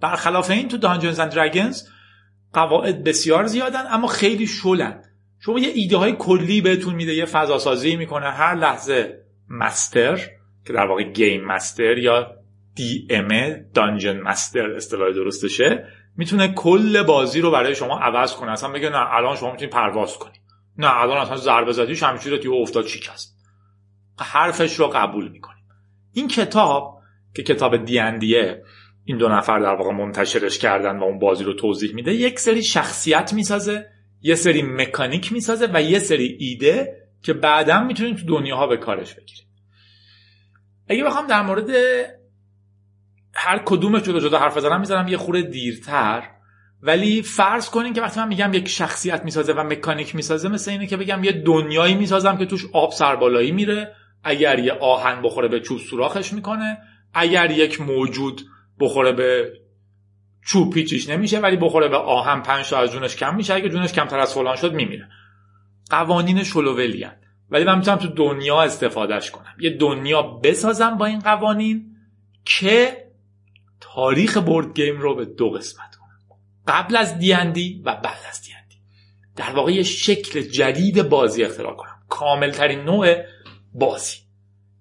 برخلاف 0.00 0.50
این 0.50 0.68
تو 0.68 0.76
دانجنز 0.76 1.18
اند 1.18 1.34
دراگونز 1.34 1.82
قواعد 2.52 3.04
بسیار 3.04 3.46
زیادن 3.46 3.84
اما 3.90 4.06
خیلی 4.06 4.46
شلن 4.46 5.02
شما 5.40 5.58
یه 5.58 5.68
ایده 5.74 5.96
های 5.96 6.12
کلی 6.12 6.60
بهتون 6.60 6.94
میده 6.94 7.14
یه 7.14 7.24
فضا 7.24 7.58
سازی 7.58 7.96
می‌کنه 7.96 8.30
هر 8.30 8.54
لحظه 8.54 9.25
مستر 9.50 10.16
که 10.66 10.72
در 10.72 10.86
واقع 10.86 11.02
گیم 11.02 11.44
مستر 11.44 11.98
یا 11.98 12.36
دی 12.74 13.08
ام 13.10 13.56
دانجن 13.74 14.20
مستر 14.20 14.70
اصطلاح 14.70 15.12
درستشه 15.12 15.88
می‌تونه 16.16 16.52
کل 16.54 17.02
بازی 17.02 17.40
رو 17.40 17.50
برای 17.50 17.74
شما 17.74 17.98
عوض 17.98 18.34
کنه. 18.34 18.50
اصلا 18.50 18.70
بگه 18.70 18.90
نه 18.90 19.14
الان 19.14 19.36
شما 19.36 19.50
می‌تونید 19.50 19.74
پرواز 19.74 20.18
کنی. 20.18 20.34
نه 20.78 21.00
الان 21.00 21.18
اصلا 21.18 21.36
ضربه 21.36 21.72
زدی 21.72 21.96
شمشیر 21.96 22.36
تو 22.36 22.52
افتاد 22.52 22.84
چیک 22.84 23.08
هست 23.12 23.36
حرفش 24.20 24.74
رو 24.74 24.86
قبول 24.86 25.28
می‌کنیم. 25.28 25.64
این 26.12 26.28
کتاب 26.28 27.00
که 27.34 27.42
کتاب 27.42 27.84
دیندیه 27.84 28.62
این 29.04 29.18
دو 29.18 29.28
نفر 29.28 29.58
در 29.58 29.74
واقع 29.74 29.92
منتشرش 29.92 30.58
کردن 30.58 30.98
و 30.98 31.02
اون 31.02 31.18
بازی 31.18 31.44
رو 31.44 31.54
توضیح 31.54 31.94
میده 31.94 32.14
یک 32.14 32.40
سری 32.40 32.62
شخصیت 32.62 33.32
می‌سازه 33.32 33.86
یه 34.22 34.34
سری 34.34 34.62
مکانیک 34.62 35.32
می‌سازه 35.32 35.68
و 35.74 35.82
یه 35.82 35.98
سری 35.98 36.36
ایده 36.40 37.05
که 37.22 37.32
بعدا 37.32 37.84
می‌تونید 37.84 38.16
تو 38.16 38.26
دنیاها 38.26 38.66
به 38.66 38.76
کارش 38.76 39.14
بگیرید 39.14 39.46
اگه 40.88 41.04
بخوام 41.04 41.26
در 41.26 41.42
مورد 41.42 41.70
هر 43.34 43.62
کدومش 43.64 44.02
جدا 44.02 44.20
جدا 44.20 44.38
حرف 44.38 44.56
بزنم 44.56 44.80
می‌زنم 44.80 45.08
یه 45.08 45.16
خوره 45.16 45.42
دیرتر. 45.42 46.30
ولی 46.82 47.22
فرض 47.22 47.70
کنین 47.70 47.92
که 47.92 48.00
وقتی 48.02 48.20
من 48.20 48.28
میگم 48.28 48.54
یک 48.54 48.68
شخصیت 48.68 49.24
می‌سازه 49.24 49.52
و 49.52 49.62
مکانیک 49.62 50.14
می‌سازه 50.14 50.48
مثل 50.48 50.70
اینه 50.70 50.86
که 50.86 50.96
بگم 50.96 51.24
یه 51.24 51.32
دنیایی 51.32 51.94
می‌سازم 51.94 52.36
که 52.36 52.46
توش 52.46 52.66
آب 52.72 52.92
سربالایی 52.92 53.52
میره. 53.52 53.94
اگر 54.24 54.58
یه 54.58 54.72
آهن 54.72 55.22
بخوره 55.22 55.48
به 55.48 55.60
چوب 55.60 55.78
سوراخش 55.78 56.32
می‌کنه. 56.32 56.78
اگر 57.14 57.50
یک 57.50 57.80
موجود 57.80 58.42
بخوره 58.80 59.12
به 59.12 59.52
چوب 60.46 60.74
پیچیش 60.74 61.08
نمیشه. 61.08 61.40
ولی 61.40 61.56
بخوره 61.56 61.88
به 61.88 61.96
آهن 61.96 62.42
پنج 62.42 62.70
تا 62.70 62.78
از 62.78 62.92
جونش 62.92 63.16
کم 63.16 63.36
میشه. 63.36 63.54
اگه 63.54 63.68
جونش 63.68 63.92
کمتر 63.92 64.18
از 64.18 64.34
فلان 64.34 64.56
شد 64.56 64.74
میمیره. 64.74 65.08
قوانین 65.90 66.44
شلوولی 66.44 67.06
ولی 67.50 67.64
من 67.64 67.78
می‌تونم 67.78 67.96
تو 67.96 68.08
دنیا 68.08 68.62
استفادهش 68.62 69.30
کنم. 69.30 69.54
یه 69.60 69.70
دنیا 69.70 70.22
بسازم 70.22 70.98
با 70.98 71.06
این 71.06 71.18
قوانین 71.18 71.96
که 72.44 73.06
تاریخ 73.80 74.36
بورد 74.36 74.74
گیم 74.74 74.98
رو 74.98 75.14
به 75.14 75.24
دو 75.24 75.50
قسمت 75.50 75.96
کنم. 75.96 76.38
قبل 76.66 76.96
از 76.96 77.18
دیندی 77.18 77.82
و 77.84 77.96
بعد 77.96 78.18
از 78.28 78.42
دیندی 78.42 78.76
در 79.36 79.50
واقع 79.50 79.72
یه 79.72 79.82
شکل 79.82 80.40
جدید 80.40 81.08
بازی 81.08 81.44
اختراع 81.44 81.74
کنم. 81.74 82.02
کامل 82.08 82.50
ترین 82.50 82.80
نوع 82.80 83.16
بازی. 83.74 84.16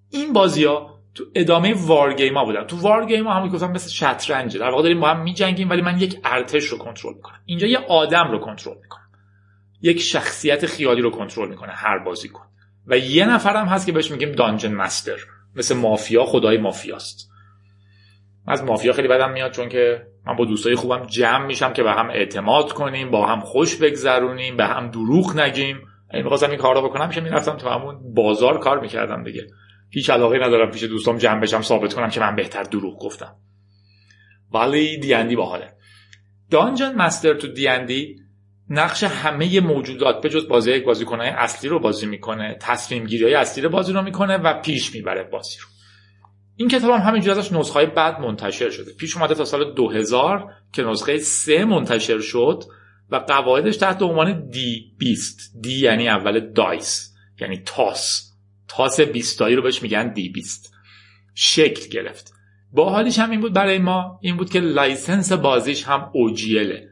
این 0.10 0.34
بازی 0.34 0.64
ها 0.64 1.00
تو 1.16 1.24
ادامه 1.36 1.74
وارگیم 1.74 2.38
ها 2.38 2.46
بودن. 2.46 2.64
تو 2.64 2.78
وارگیم 2.78 3.28
ها 3.28 3.34
همون 3.34 3.50
گفتم 3.50 3.72
مثل 3.72 3.90
شطرنجه 3.90 4.60
در 4.60 4.70
واقع 4.70 4.84
داریم 4.84 5.00
با 5.00 5.10
هم 5.10 5.24
میجنگیم 5.24 5.70
ولی 5.70 5.82
من 5.82 6.00
یک 6.00 6.20
ارتش 6.24 6.66
رو 6.66 6.78
کنترل 6.78 7.14
می‌کنم. 7.14 7.40
اینجا 7.46 7.68
یه 7.68 7.78
آدم 7.78 8.32
رو 8.32 8.40
کنترل 8.40 8.78
می‌کنم. 8.82 9.05
یک 9.86 10.02
شخصیت 10.02 10.66
خیالی 10.66 11.02
رو 11.02 11.12
کنترل 11.12 11.50
می‌کنه 11.50 11.72
هر 11.72 12.00
بازی 12.00 12.30
کن 12.30 12.46
و 12.88 12.98
یه 12.98 13.26
نفر 13.26 13.56
هم 13.56 13.68
هست 13.68 13.86
که 13.86 13.92
بهش 13.92 14.12
میگیم 14.12 14.32
دانجن 14.32 14.74
مستر. 14.74 15.18
مثل 15.56 15.76
مافیا 15.76 16.26
خدای 16.26 16.58
مافیاست. 16.58 17.30
از 18.48 18.64
مافیا 18.64 18.94
خیلی 18.94 19.08
بدم 19.08 19.32
میاد 19.32 19.52
چون 19.52 19.70
که 19.70 20.08
من 20.28 20.36
با 20.36 20.46
دوستای 20.46 20.76
خوبم 20.76 21.06
جمع 21.06 21.46
میشم 21.46 21.74
که 21.74 21.84
به 21.84 21.92
هم 21.92 22.10
اعتماد 22.10 22.72
کنیم 22.72 23.12
با 23.12 23.28
هم 23.28 23.40
خوش 23.40 23.76
بگذرونیم 23.76 24.58
به 24.58 24.66
هم 24.66 24.88
دروغ 24.92 25.40
نگیم. 25.40 25.82
اگه 26.10 26.24
می‌خواستم 26.24 26.50
این 26.50 26.60
کار 26.60 26.76
رو 26.76 26.90
بکنم 26.90 27.10
که 27.10 27.22
می‌رفتم 27.22 27.58
تو 27.58 27.70
همون 27.70 28.14
بازار 28.14 28.60
کار 28.60 28.80
می‌کردم 28.80 29.24
دیگه. 29.24 29.48
هیچ 29.90 30.10
علاقه 30.10 30.38
ندارم 30.38 30.72
پیش 30.72 30.84
دوستام 30.84 31.18
جمع 31.18 31.42
بشم 31.42 31.62
ثابت 31.62 31.94
کنم 31.94 32.10
که 32.10 32.20
من 32.20 32.36
بهتر 32.36 32.64
دروغ 32.64 33.00
گفتم. 33.00 33.36
ولی 34.54 34.98
دیندی 34.98 35.36
باحاله. 35.36 35.72
دانجن 36.52 36.96
مستر 36.96 37.34
تو 37.34 37.48
دیندی 37.48 38.25
نقش 38.70 39.04
همه 39.04 39.60
موجودات 39.60 40.22
به 40.22 40.30
جز 40.30 40.48
بازی 40.48 40.72
یک 40.72 40.84
بازیکنهای 40.84 41.30
اصلی 41.30 41.70
رو 41.70 41.80
بازی 41.80 42.06
می‌کنه 42.06 42.58
تصمیم 42.62 43.06
گیری 43.06 43.24
های 43.24 43.34
اصلی 43.34 43.64
رو 43.64 43.70
بازی 43.70 43.94
رو 43.94 44.02
می‌کنه 44.02 44.38
و 44.38 44.62
پیش 44.62 44.96
می‌بره 44.96 45.24
بازی 45.24 45.58
رو. 45.60 45.68
این 46.56 46.70
کتاب 46.70 46.92
هم 46.92 47.02
همینجور 47.02 47.40
ازش 47.40 47.52
نسخه 47.52 47.74
های 47.74 47.86
بعد 47.86 48.20
منتشر 48.20 48.70
شده. 48.70 48.94
پیش 48.94 49.18
اومده 49.18 49.36
تا 49.36 49.46
سال 49.46 49.74
2000 49.74 50.54
که 50.74 50.84
نسخه 50.84 51.18
سه 51.18 51.66
منتشر 51.66 52.20
شد 52.20 52.64
و 53.10 53.16
قواعدش 53.16 53.78
تحت 53.78 54.02
عنوان 54.02 54.50
دی 54.50 54.96
بیست 54.98 55.40
دی 55.62 55.80
یعنی 55.80 56.10
اول 56.10 56.40
دایس 56.40 57.14
یعنی 57.42 57.62
تاس. 57.66 58.32
تاس 58.68 59.00
بیستایی 59.00 59.56
رو 59.56 59.62
بهش 59.62 59.82
میگن 59.82 60.14
دی 60.14 60.30
بیست 60.30 60.74
شکل 61.34 61.90
گرفت. 61.90 62.34
با 62.72 62.90
حالیش 62.90 63.20
هم 63.20 63.32
این 63.32 63.40
بود 63.40 63.54
برای 63.54 63.78
ما. 63.78 64.20
این 64.22 64.38
بود 64.38 64.50
که 64.50 64.60
license 64.60 65.32
بازیش 65.32 65.84
هم 65.84 66.10
OGL 66.14 66.71
ه 66.71 66.90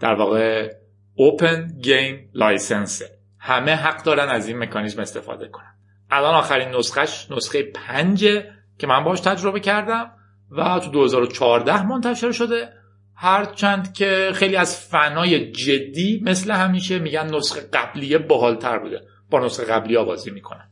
در 0.00 0.14
واقع 0.14 0.72
Open 1.18 1.84
Game 1.84 2.38
License. 2.38 3.04
همه 3.38 3.74
حق 3.74 4.02
دارن 4.02 4.28
از 4.28 4.48
این 4.48 4.58
مکانیزم 4.58 5.00
استفاده 5.00 5.48
کنن. 5.48 5.74
الان 6.10 6.34
آخرین 6.34 6.68
نسخهش 6.68 7.26
نسخه 7.30 7.62
پنجه 7.62 8.44
که 8.78 8.86
من 8.86 9.04
باش 9.04 9.20
تجربه 9.20 9.60
کردم 9.60 10.10
و 10.50 10.80
تو 10.80 10.90
2014 10.90 11.86
منتشر 11.86 12.32
شده. 12.32 12.72
هرچند 13.14 13.92
که 13.92 14.30
خیلی 14.34 14.56
از 14.56 14.80
فنای 14.80 15.52
جدی 15.52 16.22
مثل 16.24 16.50
همیشه 16.50 16.98
میگن 16.98 17.34
نسخه 17.34 17.60
قبلیه 17.72 18.18
باحالتر 18.18 18.78
بوده. 18.78 19.00
با 19.30 19.40
نسخه 19.40 19.64
قبلی 19.64 19.96
ها 19.96 20.04
بازی 20.04 20.30
می‌کنن. 20.30 20.70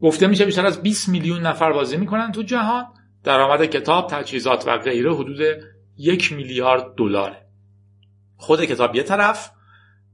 گفته 0.00 0.26
میشه 0.26 0.44
بیشتر 0.44 0.66
از 0.66 0.82
20 0.82 1.08
میلیون 1.08 1.46
نفر 1.46 1.72
بازی 1.72 1.96
می‌کنن 1.96 2.32
تو 2.32 2.42
جهان. 2.42 2.84
درآمد 3.24 3.64
کتاب 3.64 4.06
تجهیزات 4.10 4.64
و 4.66 4.78
غیره 4.78 5.14
حدود 5.14 5.40
یک 5.98 6.32
میلیارد 6.32 6.94
دلاره. 6.96 7.46
خود 8.42 8.64
کتاب 8.64 8.96
یه 8.96 9.02
طرف 9.02 9.50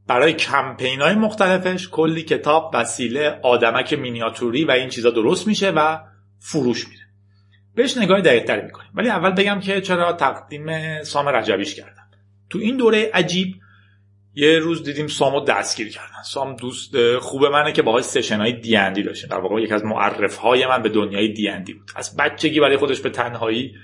برای 0.06 0.32
کمپین 0.32 1.00
های 1.00 1.14
مختلفش 1.14 1.88
کلی 1.88 2.22
کتاب 2.22 2.70
وسیله 2.74 3.40
آدمک 3.42 3.92
مینیاتوری 3.92 4.64
و 4.64 4.70
این 4.70 4.88
چیزا 4.88 5.10
درست 5.10 5.46
میشه 5.46 5.70
و 5.70 5.98
فروش 6.38 6.88
میره. 6.88 7.02
بهش 7.74 7.96
نگاه 7.96 8.20
دقیق 8.20 8.44
تری 8.44 8.62
می‌کنیم. 8.62 8.90
ولی 8.94 9.08
اول 9.08 9.30
بگم 9.30 9.60
که 9.60 9.80
چرا 9.80 10.12
تقدیم 10.12 11.02
سام 11.02 11.28
رجبیش 11.28 11.74
کردم 11.74 12.08
تو 12.50 12.58
این 12.58 12.76
دوره 12.76 13.10
عجیب 13.14 13.54
یه 14.34 14.58
روز 14.58 14.82
دیدیم 14.82 15.06
سامو 15.06 15.44
دستگیر 15.44 15.88
کردن. 15.88 16.22
سام 16.24 16.56
دوست 16.56 17.18
خوب 17.18 17.44
منه 17.44 17.72
که 17.72 17.82
باهاش 17.82 18.04
سشن 18.04 18.40
های 18.40 18.52
دیندی 18.52 19.02
داشته 19.02 19.28
در 19.28 19.38
واقع 19.38 19.62
یکی 19.62 19.74
از 19.74 19.84
معرف 19.84 20.36
های 20.36 20.66
من 20.66 20.82
به 20.82 20.88
دنیای 20.88 21.28
دیندی 21.28 21.74
بود. 21.74 21.90
از 21.96 22.16
بچگی 22.16 22.60
برای 22.60 22.76
خودش 22.76 23.00
به 23.00 23.10
تنهایی 23.10 23.74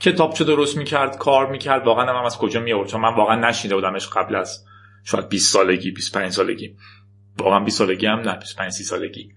کتابچه 0.00 0.44
درست 0.44 0.76
می‌کرد 0.76 1.18
کار 1.18 1.50
می‌کرد 1.50 1.86
واقعا 1.86 2.04
من 2.20 2.26
از 2.26 2.38
کجا 2.38 2.60
میآورد؟ 2.60 2.88
چون 2.88 3.00
من 3.00 3.14
واقعا 3.14 3.48
نشیده 3.48 3.74
بودمش 3.74 4.08
قبل 4.08 4.36
از 4.36 4.64
شاید 5.04 5.28
20 5.28 5.52
سالگی 5.52 5.90
25 5.90 6.32
سالگی. 6.32 6.76
واقعا 7.38 7.60
20 7.60 7.78
سالگی 7.78 8.06
هم 8.06 8.18
نه 8.18 8.38
25 8.38 8.72
30 8.72 8.84
سالگی. 8.84 9.28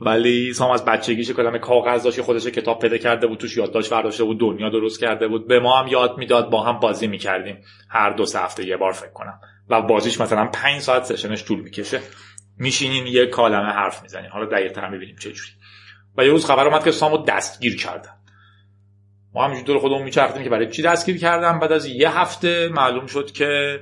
ولی 0.00 0.52
سام 0.52 0.70
از 0.70 0.84
بچگیش 0.84 1.30
کلمه 1.30 1.58
کاغذ 1.58 2.02
داشت 2.02 2.22
خودش 2.22 2.46
کتاب 2.46 2.78
پیدا 2.78 2.96
کرده 2.96 3.26
بود 3.26 3.38
توش 3.38 3.56
یادداشت 3.56 3.90
برداشته 3.90 4.24
بود 4.24 4.40
دنیا 4.40 4.68
درست 4.68 5.00
کرده 5.00 5.28
بود. 5.28 5.48
به 5.48 5.60
ما 5.60 5.78
هم 5.78 5.88
یاد 5.88 6.18
می‌داد 6.18 6.50
با 6.50 6.62
هم 6.62 6.78
بازی 6.78 7.06
می‌کردیم. 7.06 7.58
هر 7.88 8.10
دو 8.10 8.26
سه 8.26 8.40
هفته 8.40 8.66
یه 8.66 8.76
بار 8.76 8.92
فکر 8.92 9.12
کنم. 9.12 9.40
و 9.68 9.82
بازیش 9.82 10.20
مثلا 10.20 10.46
پنج 10.46 10.80
ساعت 10.80 11.04
سشنش 11.04 11.44
طول 11.44 11.60
می‌کشه. 11.60 12.00
میشینین 12.58 13.06
یه 13.06 13.26
کالمه 13.26 13.72
حرف 13.72 14.02
می‌زنین 14.02 14.30
حالا 14.30 14.46
دقیق 14.46 14.72
تر 14.72 14.88
می‌بینیم 14.88 15.16
چه 15.16 15.32
جوری. 15.32 15.50
و 16.16 16.24
یه 16.24 16.30
روز 16.30 16.46
خبر 16.46 16.66
اومد 16.66 16.84
که 16.84 16.90
سامو 16.90 17.24
دستگیر 17.24 17.76
کردن. 17.76 18.19
ما 19.34 19.44
همینجور 19.44 19.66
دور 19.66 19.78
خودمون 19.78 20.02
میچرختیم 20.02 20.42
که 20.42 20.50
برای 20.50 20.70
چی 20.70 20.82
دستگیر 20.82 21.18
کردن 21.18 21.58
بعد 21.58 21.72
از 21.72 21.86
یه 21.86 22.18
هفته 22.18 22.68
معلوم 22.68 23.06
شد 23.06 23.30
که 23.30 23.80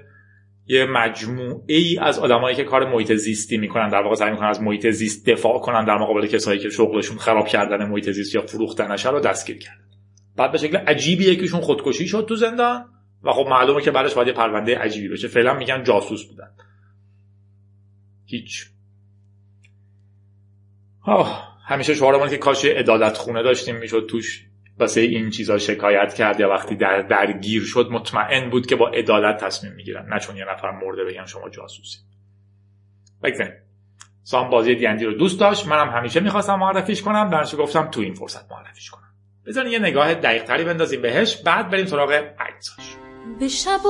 یه 0.67 0.87
مجموعه 0.87 1.76
ای 1.76 1.99
از 1.99 2.19
آدمایی 2.19 2.57
که 2.57 2.64
کار 2.64 2.93
محیط 2.93 3.12
زیستی 3.12 3.57
می‌کنن 3.57 3.88
در 3.88 4.02
واقع 4.02 4.14
سعی 4.14 4.31
می‌کنن 4.31 4.49
از 4.49 4.62
محیط 4.62 4.90
زیست 4.90 5.26
دفاع 5.26 5.59
کنن 5.59 5.85
در 5.85 5.99
مقابل 5.99 6.26
کسایی 6.26 6.59
که 6.59 6.71
شغلشون 6.71 7.19
خراب 7.19 7.47
کردن 7.47 7.88
محیط 7.88 8.11
زیست 8.11 8.35
یا 8.35 8.43
فروختنش 8.43 9.07
رو 9.07 9.21
دستگیر 9.21 9.59
کردن. 9.59 9.88
بعد 10.37 10.52
به 10.52 10.59
شکل 10.59 10.76
عجیبی 10.76 11.25
یکیشون 11.25 11.61
خودکشی 11.61 12.09
شد 12.09 12.26
تو 12.28 12.37
زندان 12.37 12.85
و 13.23 13.33
خب 13.33 13.47
معلومه 13.50 13.83
که 13.83 13.90
بعدش 13.90 14.14
باید 14.14 14.28
یه 14.28 14.35
پرونده 14.35 14.78
عجیبی 14.78 15.09
بشه. 15.09 15.28
فعلا 15.28 15.55
میگن 15.55 15.83
جاسوس 15.83 16.25
بودن. 16.25 16.50
هیچ. 18.26 18.67
آه 21.02 21.59
همیشه 21.67 21.95
شعارمون 21.95 22.28
که 22.28 22.37
کاش 22.37 22.64
عدالت 22.64 23.17
خونه 23.17 23.43
داشتیم 23.43 23.76
می‌شد 23.76 24.07
توش 24.11 24.48
واسه 24.80 25.00
این 25.00 25.30
چیزا 25.30 25.58
شکایت 25.58 26.14
کرد 26.14 26.40
یا 26.40 26.49
وقتی 26.49 26.76
در 26.76 27.02
درگیر 27.02 27.62
شد 27.64 27.88
مطمئن 27.90 28.50
بود 28.50 28.66
که 28.66 28.76
با 28.76 28.88
عدالت 28.88 29.44
تصمیم 29.44 29.73
می‌گیرن 29.73 30.06
نه 30.08 30.18
چون 30.18 30.37
یه 30.37 30.44
نفر 30.44 30.70
مرده 30.70 31.04
بگن 31.04 31.26
شما 31.26 31.49
جاسوسی. 31.49 31.99
بگذاریم 33.23 33.54
سام 34.23 34.50
بازی 34.50 34.75
دیندی 34.75 35.04
رو 35.04 35.12
دوست 35.12 35.40
داشت. 35.40 35.66
منم 35.66 35.88
همیشه 35.88 36.20
می‌خواستم 36.20 36.54
معرفیش 36.54 37.02
کنم. 37.02 37.30
درش 37.30 37.54
گفتم 37.54 37.90
تو 37.90 38.00
این 38.00 38.14
فرصت 38.14 38.52
معرفیش 38.52 38.90
کنم. 38.90 39.14
بذارین 39.47 39.73
یه 39.73 39.78
نگاه 39.78 40.14
دقیق 40.14 40.44
تری 40.44 40.64
بندازیم 40.64 41.02
بهش. 41.02 41.37
بعد 41.37 41.70
بریم 41.70 41.87
سراغ 41.87 42.12
عکساش 42.38 42.97
به 43.40 43.49
شب 43.49 43.87
و 43.87 43.88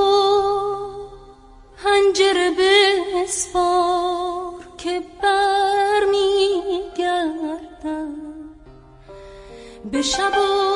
هنجره 1.85 2.51
بسپار 3.23 4.53
که 4.79 5.01
برمیگردم. 5.23 6.29
به 9.93 10.03
شب 10.03 10.33
و 10.33 10.68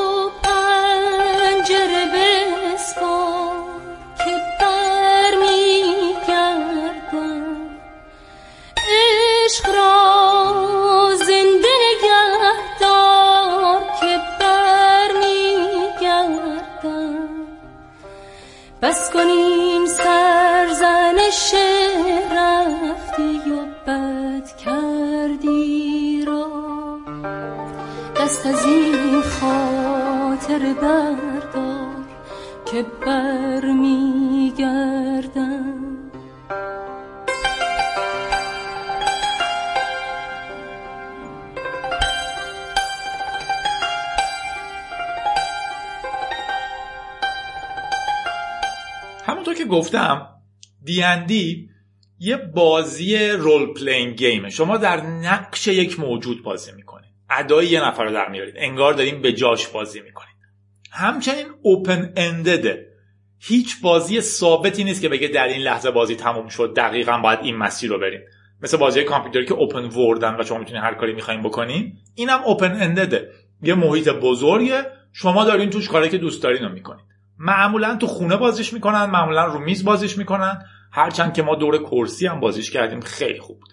گفتم 49.82 50.28
دی 51.26 51.68
یه 52.18 52.36
بازی 52.36 53.28
رول 53.28 53.74
پلین 53.74 54.12
گیمه 54.12 54.50
شما 54.50 54.76
در 54.76 55.00
نقش 55.00 55.68
یک 55.68 56.00
موجود 56.00 56.42
بازی 56.42 56.72
می‌کنید. 56.72 57.12
ادای 57.30 57.66
یه 57.66 57.84
نفر 57.84 58.04
رو 58.04 58.12
در 58.12 58.28
میارید 58.28 58.54
انگار 58.56 58.92
دارین 58.92 59.22
به 59.22 59.32
جاش 59.32 59.68
بازی 59.68 60.00
می‌کنید. 60.00 60.36
همچنین 60.92 61.46
اوپن 61.62 62.12
اندده 62.16 62.86
هیچ 63.40 63.80
بازی 63.82 64.20
ثابتی 64.20 64.84
نیست 64.84 65.02
که 65.02 65.08
بگه 65.08 65.28
در 65.28 65.48
این 65.48 65.62
لحظه 65.62 65.90
بازی 65.90 66.16
تموم 66.16 66.48
شد 66.48 66.74
دقیقا 66.76 67.18
باید 67.18 67.38
این 67.42 67.56
مسیر 67.56 67.90
رو 67.90 67.98
بریم. 67.98 68.20
مثل 68.62 68.76
بازی 68.76 69.04
کامپیوتری 69.04 69.46
که 69.46 69.54
اوپن 69.54 69.84
وردن 69.84 70.40
و 70.40 70.44
شما 70.44 70.58
می‌تونید 70.58 70.82
هر 70.82 70.94
کاری 70.94 71.12
می‌خواین 71.12 71.42
بکنین 71.42 71.98
اینم 72.14 72.40
اوپن 72.44 72.82
اندده 72.82 73.30
یه 73.62 73.74
محیط 73.74 74.08
بزرگه. 74.08 74.84
شما 75.12 75.44
دارین 75.44 75.70
توش 75.70 75.88
کاری 75.88 76.08
که 76.08 76.18
دوست 76.18 76.42
دارین 76.42 76.62
رو 76.62 76.72
می‌کنید. 76.72 77.11
معمولا 77.44 77.96
تو 77.96 78.06
خونه 78.06 78.36
بازیش 78.36 78.72
می‌کنن 78.72 79.04
معمولا 79.04 79.44
رو 79.44 79.58
میز 79.58 79.84
بازیش 79.84 80.18
می‌کنن. 80.18 80.64
هرچند 80.92 81.34
که 81.34 81.42
ما 81.42 81.54
دور 81.54 81.78
کرسی 81.78 82.26
هم 82.26 82.40
بازیش 82.40 82.70
کردیم 82.70 83.00
خیلی 83.00 83.40
خوب 83.40 83.60
بود. 83.60 83.72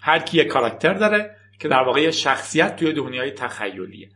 هر 0.00 0.18
کی 0.18 0.36
یه 0.36 0.44
کاراکتر 0.44 0.94
داره 0.94 1.36
که 1.58 1.68
در 1.68 1.82
واقع 1.82 2.00
یه 2.00 2.10
شخصیت 2.10 2.76
توی 2.76 2.92
دنیای 2.92 3.30
تخیلیه. 3.30 4.08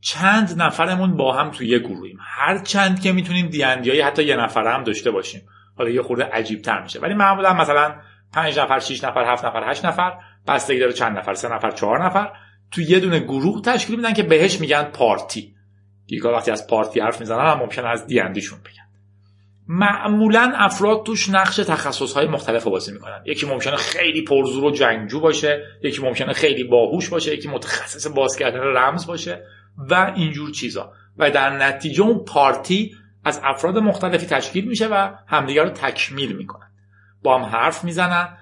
چند 0.00 0.62
نفرمون 0.62 1.16
با 1.16 1.32
هم 1.32 1.50
توی 1.50 1.68
یه 1.68 1.78
گروهیم. 1.78 2.18
هر 2.20 2.58
چند 2.58 3.00
که 3.00 3.12
می‌تونیم 3.12 3.46
دیندیایی 3.46 4.00
حتی 4.00 4.24
یه 4.24 4.36
نفر 4.36 4.74
هم 4.74 4.84
داشته 4.84 5.10
باشیم. 5.10 5.42
حالا 5.78 5.90
یه 5.90 6.02
خورده 6.02 6.24
عجیب 6.24 6.62
تر 6.62 6.82
میشه. 6.82 7.00
ولی 7.00 7.14
معمولا 7.14 7.54
مثلا 7.54 7.94
پنج 8.32 8.58
نفر 8.58 8.78
6 8.78 9.04
نفر 9.04 9.32
هفت 9.32 9.44
نفر 9.44 9.70
هشت 9.70 9.84
نفر 9.84 10.12
بستگی 10.46 10.78
داره 10.78 10.92
چند 10.92 11.18
نفر 11.18 11.34
سه 11.34 11.54
نفر 11.54 11.70
چهار 11.70 12.06
نفر 12.06 12.32
تو 12.70 12.80
یه 12.80 13.00
دونه 13.00 13.20
گروه 13.20 13.62
تشکیل 13.62 13.96
میدن 13.96 14.12
که 14.12 14.22
بهش 14.22 14.60
میگن 14.60 14.82
پارتی. 14.82 15.54
دیگه 16.10 16.28
وقتی 16.28 16.50
از 16.50 16.66
پارتی 16.66 17.00
حرف 17.00 17.20
می‌زنن 17.20 17.50
هم 17.50 17.58
ممکنه 17.58 17.88
از 17.88 18.06
دیندیشون 18.06 18.58
بگن. 18.58 18.90
معمولا 19.68 20.52
افراد 20.56 21.06
توش 21.06 21.28
نقش 21.28 21.56
تخصص 21.56 22.12
های 22.12 22.26
مختلف 22.26 22.64
بازی 22.64 22.92
می‌کنن. 22.92 23.22
یکی 23.24 23.46
ممکنه 23.46 23.76
خیلی 23.76 24.22
پرزور 24.22 24.64
و 24.64 24.70
جنگجو 24.70 25.20
باشه 25.20 25.64
یکی 25.82 26.02
ممکنه 26.02 26.32
خیلی 26.32 26.64
باهوش 26.64 27.08
باشه 27.08 27.34
یکی 27.34 27.48
متخصص 27.48 28.06
باز 28.06 28.36
کردن 28.36 28.60
رمز 28.60 29.06
باشه 29.06 29.44
و 29.78 30.12
اینجور 30.16 30.50
چیزا. 30.50 30.92
و 31.16 31.30
در 31.30 31.56
نتیجه 31.56 32.02
اون 32.02 32.24
پارتی 32.24 32.94
از 33.24 33.40
افراد 33.44 33.78
مختلفی 33.78 34.26
تشکیل 34.26 34.64
میشه 34.64 34.88
و 34.88 35.10
همدیگر 35.26 35.64
رو 35.64 35.70
تکمیل 35.70 36.36
می‌کنن. 36.36 36.70
با 37.22 37.38
هم 37.38 37.44
حرف 37.44 37.84
می‌زنن 37.84 38.38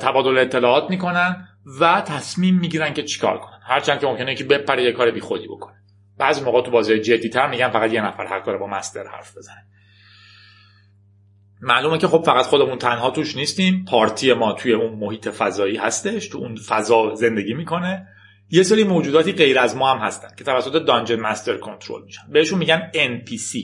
تبادل 0.00 0.38
اطلاعات 0.38 0.90
می‌کنن 0.90 1.48
و 1.80 2.00
تصمیم 2.00 2.58
می‌گیرن 2.58 2.94
که 2.94 3.02
چیکار 3.02 3.38
کنن. 3.38 3.60
هرچند 3.62 4.00
که 4.00 4.06
ممکنه 4.06 4.34
که 4.34 4.44
بپره 4.44 4.82
یه 4.82 4.92
کار 4.92 5.10
بیخودی 5.10 5.46
بکنه. 5.46 5.77
بعضی 6.18 6.44
موقع 6.44 6.62
تو 6.62 6.70
بازی 6.70 7.00
جدی 7.00 7.28
تر 7.28 7.48
میگن 7.48 7.68
فقط 7.68 7.92
یه 7.92 8.06
نفر 8.06 8.26
حق 8.26 8.46
داره 8.46 8.58
با 8.58 8.66
مستر 8.66 9.06
حرف 9.06 9.36
بزنه. 9.36 9.64
معلومه 11.60 11.98
که 11.98 12.08
خب 12.08 12.22
فقط 12.26 12.44
خودمون 12.46 12.78
تنها 12.78 13.10
توش 13.10 13.36
نیستیم. 13.36 13.84
پارتی 13.84 14.32
ما 14.32 14.52
توی 14.52 14.72
اون 14.72 14.94
محیط 14.98 15.28
فضایی 15.28 15.76
هستش 15.76 16.28
تو 16.28 16.38
اون 16.38 16.56
فضا 16.56 17.14
زندگی 17.14 17.54
می‌کنه. 17.54 18.08
یه 18.50 18.62
سری 18.62 18.84
موجوداتی 18.84 19.32
غیر 19.32 19.58
از 19.58 19.76
ما 19.76 19.94
هم 19.94 19.98
هستن 19.98 20.28
که 20.38 20.44
توسط 20.44 20.84
دانجن 20.84 21.20
مستر 21.20 21.56
کنترل 21.56 22.02
میشن. 22.02 22.22
بهشون 22.32 22.58
میگن 22.58 22.90
NPC 22.94 23.56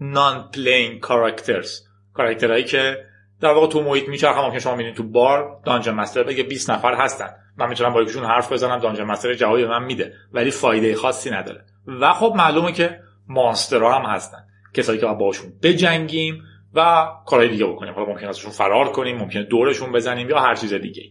non 0.00 0.56
playing 0.56 1.06
characters. 1.08 1.68
کاراکترهایی 2.14 2.64
که 2.64 2.96
در 3.40 3.52
واقع 3.52 3.66
تو 3.66 3.82
محیط 3.82 4.08
میچرخن. 4.08 4.40
ممکن 4.40 4.58
شما 4.58 4.72
می‌بینید 4.72 4.96
تو 4.96 5.02
بار 5.02 5.60
دانجن 5.64 5.92
مستر 5.92 6.22
بگه 6.22 6.42
20 6.42 6.70
نفر 6.70 6.94
هستن. 6.94 7.28
من 7.56 7.68
می‌تونم 7.68 7.92
با 7.92 8.02
یکیشون 8.02 8.24
حرف 8.24 8.52
بزنم. 8.52 8.78
دانجن 8.78 9.04
مستر 9.04 9.34
جوابی 9.34 9.64
من 9.64 9.84
میده. 9.84 10.14
ولی 10.32 10.50
فایده 10.50 10.94
خاصی 10.94 11.30
نداره. 11.30 11.64
و 11.86 12.12
خب 12.12 12.32
معلومه 12.36 12.72
که 12.72 13.00
مانسترها 13.28 13.98
هم 13.98 14.14
هستن. 14.14 14.46
کسایی 14.74 15.00
که 15.00 15.06
باشون 15.06 15.52
بجنگیم 15.62 16.42
و 16.74 17.06
کارهای 17.26 17.48
دیگه 17.48 17.66
بکنیم. 17.66 17.94
حالا 17.94 18.06
ممکن 18.06 18.26
ازشون 18.26 18.50
فرار 18.50 18.92
کنیم 18.92 19.18
ممکن 19.18 19.42
دورشون 19.42 19.92
بزنیم 19.92 20.30
یا 20.30 20.40
هر 20.40 20.54
چیز 20.54 20.74
دیگه 20.74 21.02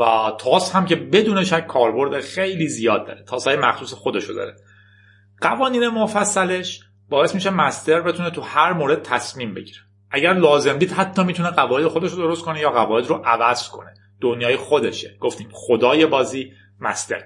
و 0.00 0.32
تاس 0.40 0.76
هم 0.76 0.86
که 0.86 0.96
بدون 0.96 1.44
شک 1.44 1.66
کاربرد 1.66 2.20
خیلی 2.20 2.68
زیاد 2.68 3.06
داره. 3.06 3.22
تاس 3.22 3.48
های 3.48 3.56
مخصوص 3.56 3.92
خودشو 3.92 4.32
داره. 4.32 4.56
قوانین 5.40 5.88
مفصلش 5.88 6.80
باعث 7.08 7.34
میشه 7.34 7.50
مستر 7.50 8.00
بتونه 8.00 8.30
تو 8.30 8.40
هر 8.40 8.72
مورد 8.72 9.02
تصمیم 9.02 9.54
بگیره. 9.54 9.78
اگر 10.10 10.32
لازم 10.32 10.78
دید 10.78 10.92
حتی 10.92 11.24
می‌تونه 11.24 11.50
قواعد 11.50 11.86
خودش 11.86 12.10
رو 12.10 12.16
درست 12.16 12.44
کنه 12.44 12.60
یا 12.60 12.70
قواعد 12.70 13.06
رو 13.06 13.22
عوض 13.24 13.68
کنه. 13.68 13.94
دنیای 14.20 14.56
خودشه. 14.56 15.16
گفتیم 15.20 15.48
خدای 15.52 16.06
بازی 16.06 16.52
مستر. 16.80 17.22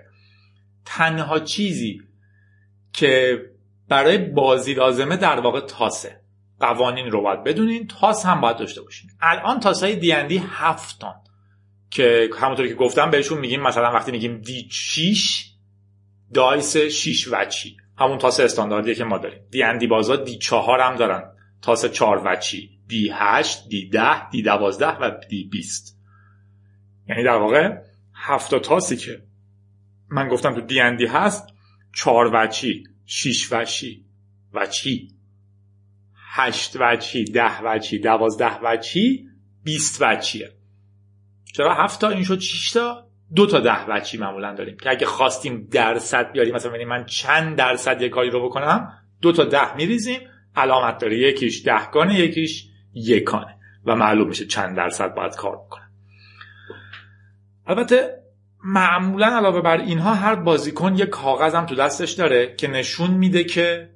تنها 0.85 1.39
چیزی 1.39 2.01
که 2.93 3.41
برای 3.89 4.19
بازی 4.19 4.75
لازمه 4.75 5.17
در 5.17 5.41
واقع 5.41 5.61
تاسه 5.61 6.21
قوانین 6.61 7.11
رو 7.11 7.23
باید 7.23 7.45
بدونین. 7.45 7.87
تاس 7.87 8.27
هم 8.27 8.41
باید 8.41 8.57
داشته 8.57 8.83
باشین. 8.83 9.11
الان 9.21 9.61
تاس 9.61 9.83
های 9.83 9.97
دی 9.97 10.13
اندی 10.13 10.43
هفتان 10.51 11.15
که 11.91 12.31
همونطور 12.39 12.69
که 12.69 12.75
گفتم 12.75 13.11
بهشون 13.11 13.39
میگیم 13.39 13.63
مثلا 13.63 13.93
وقتی 13.93 14.13
میگیم 14.13 14.39
دی 14.39 14.69
6 14.71 15.53
دایس 16.35 16.77
6 16.77 17.29
وچی 17.33 17.77
همون 17.99 18.19
تاس 18.19 18.41
استانداردیه 18.41 18.95
که 18.95 19.05
ما 19.05 19.19
داریم. 19.19 19.41
دی 19.51 19.63
اندی 19.63 19.87
بازا 19.87 20.17
دی 20.17 20.39
4 20.39 20.81
هم 20.81 20.97
دارن. 20.97 21.23
تاس 21.63 21.85
4 21.85 22.23
وچی 22.25 22.79
دی 22.89 23.11
8 23.15 23.69
دی 23.69 23.89
10 23.89 24.31
دی 24.31 24.43
12 24.43 24.87
و 24.87 25.11
دی 25.29 25.45
20 25.45 25.99
یعنی 27.09 27.25
در 27.25 27.37
واقع 27.37 27.75
هفت 28.15 28.55
تاسی 28.55 28.97
که 28.97 29.23
من 30.11 30.29
گفتم 30.29 30.55
تو 30.55 30.61
دیندی 30.61 31.07
هست 31.07 31.49
چهار 31.99 32.31
وچی 32.35 32.85
شیش 33.07 33.53
وچی 33.53 34.05
وچی 34.53 35.09
هشت 36.35 36.77
وچی 36.81 37.25
ده 37.25 37.63
وچی 37.63 37.99
دوازده 37.99 38.59
وچی 38.59 39.29
بیست 39.65 40.03
وچیه 40.03 40.53
چرا؟ 41.55 41.75
هفت 41.75 42.01
تا 42.01 42.09
این 42.09 42.25
شد 42.25 42.39
شیش 42.39 42.73
تا 42.73 43.09
دو 43.35 43.47
تا 43.47 43.61
ده 43.61 43.87
وچی 43.87 44.19
معمولا 44.19 44.55
داریم 44.55 44.77
که 44.77 44.91
اگه 44.91 45.07
خواستیم 45.07 45.69
درصد 45.71 46.33
بیاریم 46.33 46.55
مثلا 46.55 46.71
ببینیم 46.71 46.89
من 46.89 47.05
چند 47.05 47.57
درصد 47.57 48.03
یه 48.03 48.09
کاری 48.09 48.31
رو 48.31 48.49
بکنم 48.49 48.93
دو 49.23 49.33
تا 49.33 49.45
ده 49.45 49.77
میریزیم 49.77 50.21
علامت 50.57 50.99
داره 50.99 51.19
یکیش 51.19 51.65
دهگانه 51.65 52.21
یکیش 52.21 52.69
یکانه 52.95 53.55
و 53.85 53.97
معلوم 53.97 54.29
میشه 54.29 54.47
چند 54.47 54.77
درصد 54.77 55.15
باید 55.15 55.37
کار 55.37 55.57
بکنه 55.57 55.91
البته 57.67 58.28
معمولا 58.71 59.27
علاوه 59.27 59.61
بر 59.61 59.77
اینها 59.77 60.15
هر 60.15 60.35
بازیکن 60.35 60.95
یک 60.95 61.09
کاغذ 61.09 61.55
هم 61.55 61.67
تو 61.67 61.75
دستش 61.75 62.13
داره 62.13 62.55
که 62.57 62.69
نشون 62.69 63.11
میده 63.11 63.45
که 63.45 63.91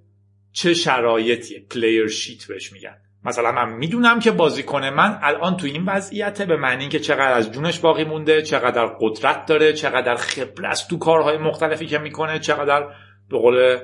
چه 0.52 0.74
شرایطیه. 0.74 1.66
پلیر 1.70 2.08
شیت 2.08 2.44
بهش 2.44 2.72
میگن. 2.72 2.96
مثلا 3.24 3.52
من 3.52 3.72
می‌دونم 3.72 4.20
که 4.20 4.30
بازیکن 4.30 4.84
من 4.84 5.18
الان 5.22 5.56
تو 5.56 5.66
این 5.66 5.84
وضعیته 5.84 6.44
به 6.44 6.56
معنی 6.56 6.88
که 6.88 6.98
چقدر 6.98 7.32
از 7.32 7.52
جونش 7.52 7.78
باقی 7.78 8.04
مونده 8.04 8.42
چقدر 8.42 8.86
قدرت 9.00 9.46
داره 9.46 9.72
چقدر 9.72 10.14
خبره 10.14 10.68
است 10.68 10.90
تو 10.90 10.98
کارهای 10.98 11.38
مختلفی 11.38 11.86
که 11.86 11.98
می‌کنه 11.98 12.38
چقدر 12.38 12.86
به 13.30 13.38
قول 13.38 13.78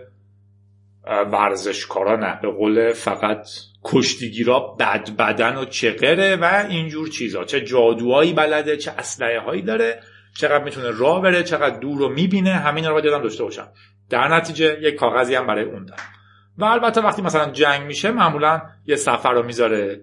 ورزشکارا 1.07 2.17
نه 2.17 2.39
به 2.43 2.51
قول 2.51 2.93
فقط 2.93 3.49
کشتیگیرا 3.85 4.61
بد 4.61 5.17
بدن 5.17 5.57
و 5.57 5.65
چقره 5.65 6.37
و 6.37 6.67
اینجور 6.69 7.09
چیزا. 7.09 7.45
چه 7.45 7.61
جادوهایی 7.61 8.33
بلده 8.33 8.77
چه 8.77 8.91
اسلحه 8.91 9.41
هایی 9.41 9.63
داره. 9.63 10.01
چقدر 10.39 10.65
می‌تونه 10.65 10.91
راه 10.91 11.23
بره 11.23 11.43
چقدر 11.43 11.79
دور 11.79 11.99
رو 11.99 12.09
می‌بینه 12.09 12.53
همین 12.53 12.85
رو 12.85 12.93
باید 12.93 13.05
یادم 13.05 13.23
داشته 13.23 13.45
باشم. 13.45 13.69
در 14.11 14.29
نتیجه 14.29 14.79
یک 14.81 14.95
کاغذی 14.95 15.35
هم 15.35 15.47
برای 15.47 15.65
اون 15.65 15.85
دارم. 15.85 16.03
و 16.59 16.65
البته 16.65 17.01
وقتی 17.01 17.23
مثلا 17.23 17.51
جنگ 17.51 17.87
میشه 17.87 18.11
معمولا 18.11 18.63
یه 18.87 18.97
سفر 18.97 19.33
رو 19.33 19.43
می‌ذاره 19.43 20.01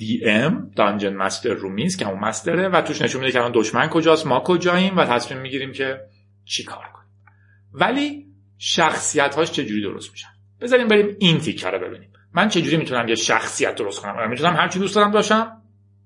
DM 0.00 0.52
دانجن 0.76 1.14
مستر 1.14 1.48
رومیز 1.48 1.96
که 1.96 2.08
اون 2.08 2.18
مستره 2.18 2.68
و 2.68 2.80
توش 2.80 3.02
نشون 3.02 3.20
میده 3.20 3.32
که 3.32 3.38
الان 3.38 3.52
دشمن 3.54 3.88
کجاست 3.88 4.26
ما 4.26 4.40
کجاییم 4.40 4.96
و 4.96 5.04
تصمیم 5.04 5.40
می‌گیریم 5.40 5.72
که 5.72 6.00
چی 6.44 6.64
کار 6.64 6.84
کنیم. 6.94 7.08
ولی 7.72 8.26
شخصیت 8.58 9.34
هاش 9.34 9.50
چجوری 9.50 9.82
درست 9.82 10.10
میشن؟ 10.12 10.28
بذاریم 10.60 10.88
بریم 10.88 11.16
این 11.18 11.38
تیکه 11.38 11.70
رو 11.70 11.78
ببینیم. 11.78 12.12
من 12.32 12.48
چجوری 12.48 12.76
می‌تونم 12.76 13.08
یه 13.08 13.14
شخصیت 13.14 13.74
درست 13.74 14.02
کنم؟ 14.02 14.30
می‌تونم 14.30 14.56
هر 14.56 14.68
چی 14.68 14.78
دوست 14.78 14.94
دارم 14.94 15.10
داشتم 15.10 15.62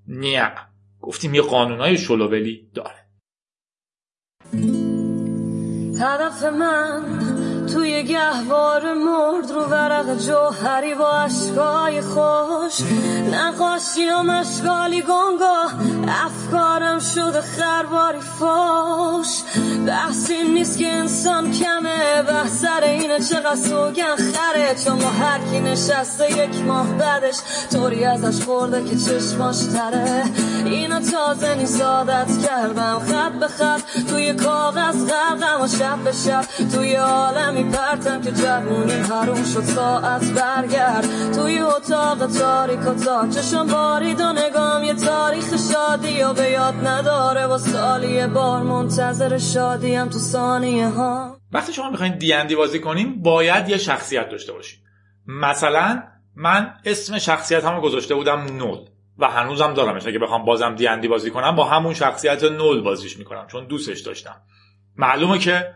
نه. 0.09 0.68
گفتیم 1.01 1.35
یه 1.35 1.43
قانونای 1.43 1.99
شلوولی 1.99 2.71
داره. 2.75 3.09
هدف 6.01 6.45
من 6.45 7.03
توی 7.75 8.03
گهوار 8.03 8.95
مرد 8.95 9.51
رو 9.51 9.63
ورق 9.63 10.19
جوهری 10.19 10.95
با 10.95 11.13
اشکای 11.13 12.01
خوش. 12.01 12.81
نقاشی 13.33 14.11
و 14.11 14.23
مشکالی 14.23 15.03
گنگا 15.03 15.65
افکارم 16.09 16.99
شده 16.99 17.41
خرباری 17.41 18.21
فاش. 18.21 19.43
بحثی 19.87 20.43
نیست 20.43 20.79
که 20.79 20.87
انسان 20.87 21.53
کمه 21.53 22.23
بحث 22.23 22.61
سر 22.61 22.85
اینه 22.85 23.21
چقدر 23.21 23.57
سوگن 23.57 24.17
خره. 24.17 24.75
چون 24.85 24.99
با 24.99 25.09
هر 25.09 25.39
کی 25.51 25.61
نشسته 25.61 26.39
یک 26.39 26.65
ماه 26.67 26.99
بعدش 26.99 27.37
طوری 27.73 28.05
ازش 28.05 28.45
خورده 28.45 28.85
که 28.85 28.97
چشماش 28.97 29.59
تره. 29.59 30.25
اینا 30.67 31.01
تازه 31.01 31.55
نیزادت 31.55 32.47
کردم. 32.47 32.99
خط 32.99 33.33
به 33.33 33.49
خط 33.49 33.81
توی 34.11 34.33
کاغذ 34.33 35.07
غرقم 35.11 35.61
و 35.63 35.69
شب 35.69 35.99
به 36.05 36.13
شب 36.13 36.45
توی 36.73 36.95
عالمی 36.95 37.65
پرتم 37.65 38.21
که 38.23 38.31
جوونی 38.33 38.93
حروم 38.93 39.45
شد 39.45 39.65
ساعت 39.65 40.25
برگرد. 40.25 41.33
توی 41.33 41.59
اتاق 41.59 42.27
تاریک 42.27 42.89
و 42.89 42.95
تا 42.95 43.29
چشم 43.29 43.67
بارید 43.67 44.21
و 44.21 44.33
نگام 44.33 44.85
یه 44.85 44.95
تاریخ 44.95 45.57
شادی 45.73 46.23
و 46.23 46.33
به 46.33 46.51
یاد 46.51 46.87
نداره. 46.87 47.49
و 47.49 47.59
سالی 47.59 48.27
بار 48.27 48.63
منتظر 48.63 49.39
شادیم 49.39 50.09
تو 50.09 50.19
ثانیه 50.19 50.89
ها. 50.89 51.37
وقتی 51.53 51.73
شما 51.73 51.91
می‌خواین 51.91 52.19
دیندی 52.19 52.57
بازی 52.57 52.81
کنیم 52.81 53.23
باید 53.23 53.69
یه 53.69 53.77
شخصیت 53.77 54.29
داشته 54.29 54.53
باشید 54.53 54.79
مثلا 55.27 56.03
من 56.37 56.75
اسم 56.85 57.19
شخصیت 57.19 57.65
همو 57.65 57.81
گذاشته 57.81 58.15
بودم 58.15 58.41
نول 58.41 58.79
و 59.19 59.27
هنوزم 59.27 59.75
دارمش 59.75 60.07
اگه 60.07 60.19
بخوام 60.19 60.45
بازم 60.45 60.75
دیندی 60.75 61.09
بازی 61.09 61.31
کنم 61.31 61.57
با 61.57 61.65
همون 61.65 61.95
شخصیت 61.95 62.45
نول 62.45 62.81
بازیش 62.81 63.19
می‌کنم 63.19 63.47
چون 63.47 63.67
دوستش 63.67 64.01
داشتم. 64.01 64.37
معلومه 64.97 65.39
که 65.39 65.75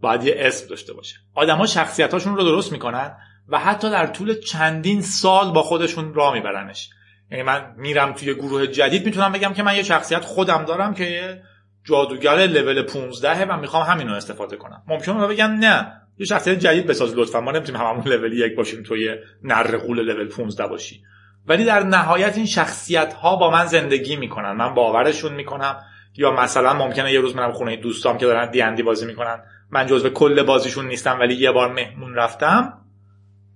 باید 0.00 0.24
یه 0.24 0.34
اسم 0.38 0.68
داشته 0.68 0.92
باشه. 0.92 1.16
آدما 1.34 1.66
شخصیتاشون 1.66 2.36
رو 2.36 2.44
درست 2.44 2.72
می‌کنن 2.72 3.16
و 3.48 3.58
حتی 3.58 3.90
در 3.90 4.06
طول 4.06 4.40
چندین 4.40 5.00
سال 5.00 5.52
با 5.52 5.62
خودشون 5.62 6.14
راه 6.14 6.34
میبرنش. 6.34 6.90
یعنی 7.30 7.42
من 7.42 7.74
میرم 7.76 8.12
توی 8.12 8.34
گروه 8.34 8.66
جدید 8.66 9.04
می‌تونم 9.04 9.32
بگم 9.32 9.52
که 9.52 9.62
من 9.62 9.76
یه 9.76 9.82
شخصیت 9.82 10.24
خودم 10.24 10.64
دارم 10.64 10.94
که 10.94 11.04
یه 11.04 11.42
جادوگر 11.84 12.36
لول 12.46 12.82
15 12.82 13.44
و 13.44 13.56
می‌خوام 13.56 13.82
همین 13.82 14.08
رو 14.08 14.14
استفاده 14.14 14.56
کنم. 14.56 14.82
ممکنه 14.86 15.26
بگن 15.26 15.50
نه 15.50 15.92
یه 16.18 16.26
شخصیت 16.26 16.58
جدید 16.58 16.86
بساز 16.86 17.14
لطفا 17.14 17.40
ما 17.40 17.52
نمی‌تونیم 17.52 17.80
هممون 17.80 18.08
لول 18.08 18.32
یک 18.32 18.56
باشیم 18.56 18.82
توی 18.82 19.16
نر 19.42 19.76
قول 19.76 20.02
لول 20.02 20.28
15 20.28 20.66
باشی. 20.66 21.02
ولی 21.46 21.64
در 21.64 21.82
نهایت 21.82 22.36
این 22.36 22.46
شخصیت 22.46 23.14
ها 23.14 23.36
با 23.36 23.50
من 23.50 23.66
زندگی 23.66 24.16
می‌کنن. 24.16 24.52
من 24.52 24.74
باورشون 24.74 25.34
می‌کنم. 25.34 25.76
یا 26.16 26.30
مثلا 26.30 26.74
ممکنه 26.74 27.12
یه 27.12 27.20
روز 27.20 27.36
منم 27.36 27.52
خونه 27.52 27.76
دوستام 27.76 28.18
که 28.18 28.26
دارن 28.26 28.50
دیندی 28.50 28.82
بازی 28.82 29.06
می‌کنن. 29.06 29.42
من 29.70 29.86
جزو 29.86 30.08
کل 30.08 30.42
بازیشون 30.42 30.88
نیستم 30.88 31.18
ولی 31.20 31.34
یه 31.34 31.52
بار 31.52 31.72
مهمون 31.72 32.14
رفتم. 32.14 32.78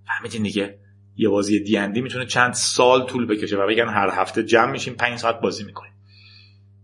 فهمیدین 0.07 0.43
دیگه. 0.43 0.79
یه 1.17 1.29
بازی 1.29 1.61
دیندی 1.61 2.01
می‌تونه 2.01 2.27
چند 2.27 2.53
سال 2.53 3.07
طول 3.07 3.27
بکشه 3.27 3.57
و 3.57 3.67
بگن 3.67 3.89
هر 3.89 4.11
هفته 4.13 4.43
جمع 4.43 4.71
میشیم 4.71 4.95
پنج 4.95 5.19
ساعت 5.19 5.41
بازی 5.41 5.65
می‌کنیم. 5.65 5.93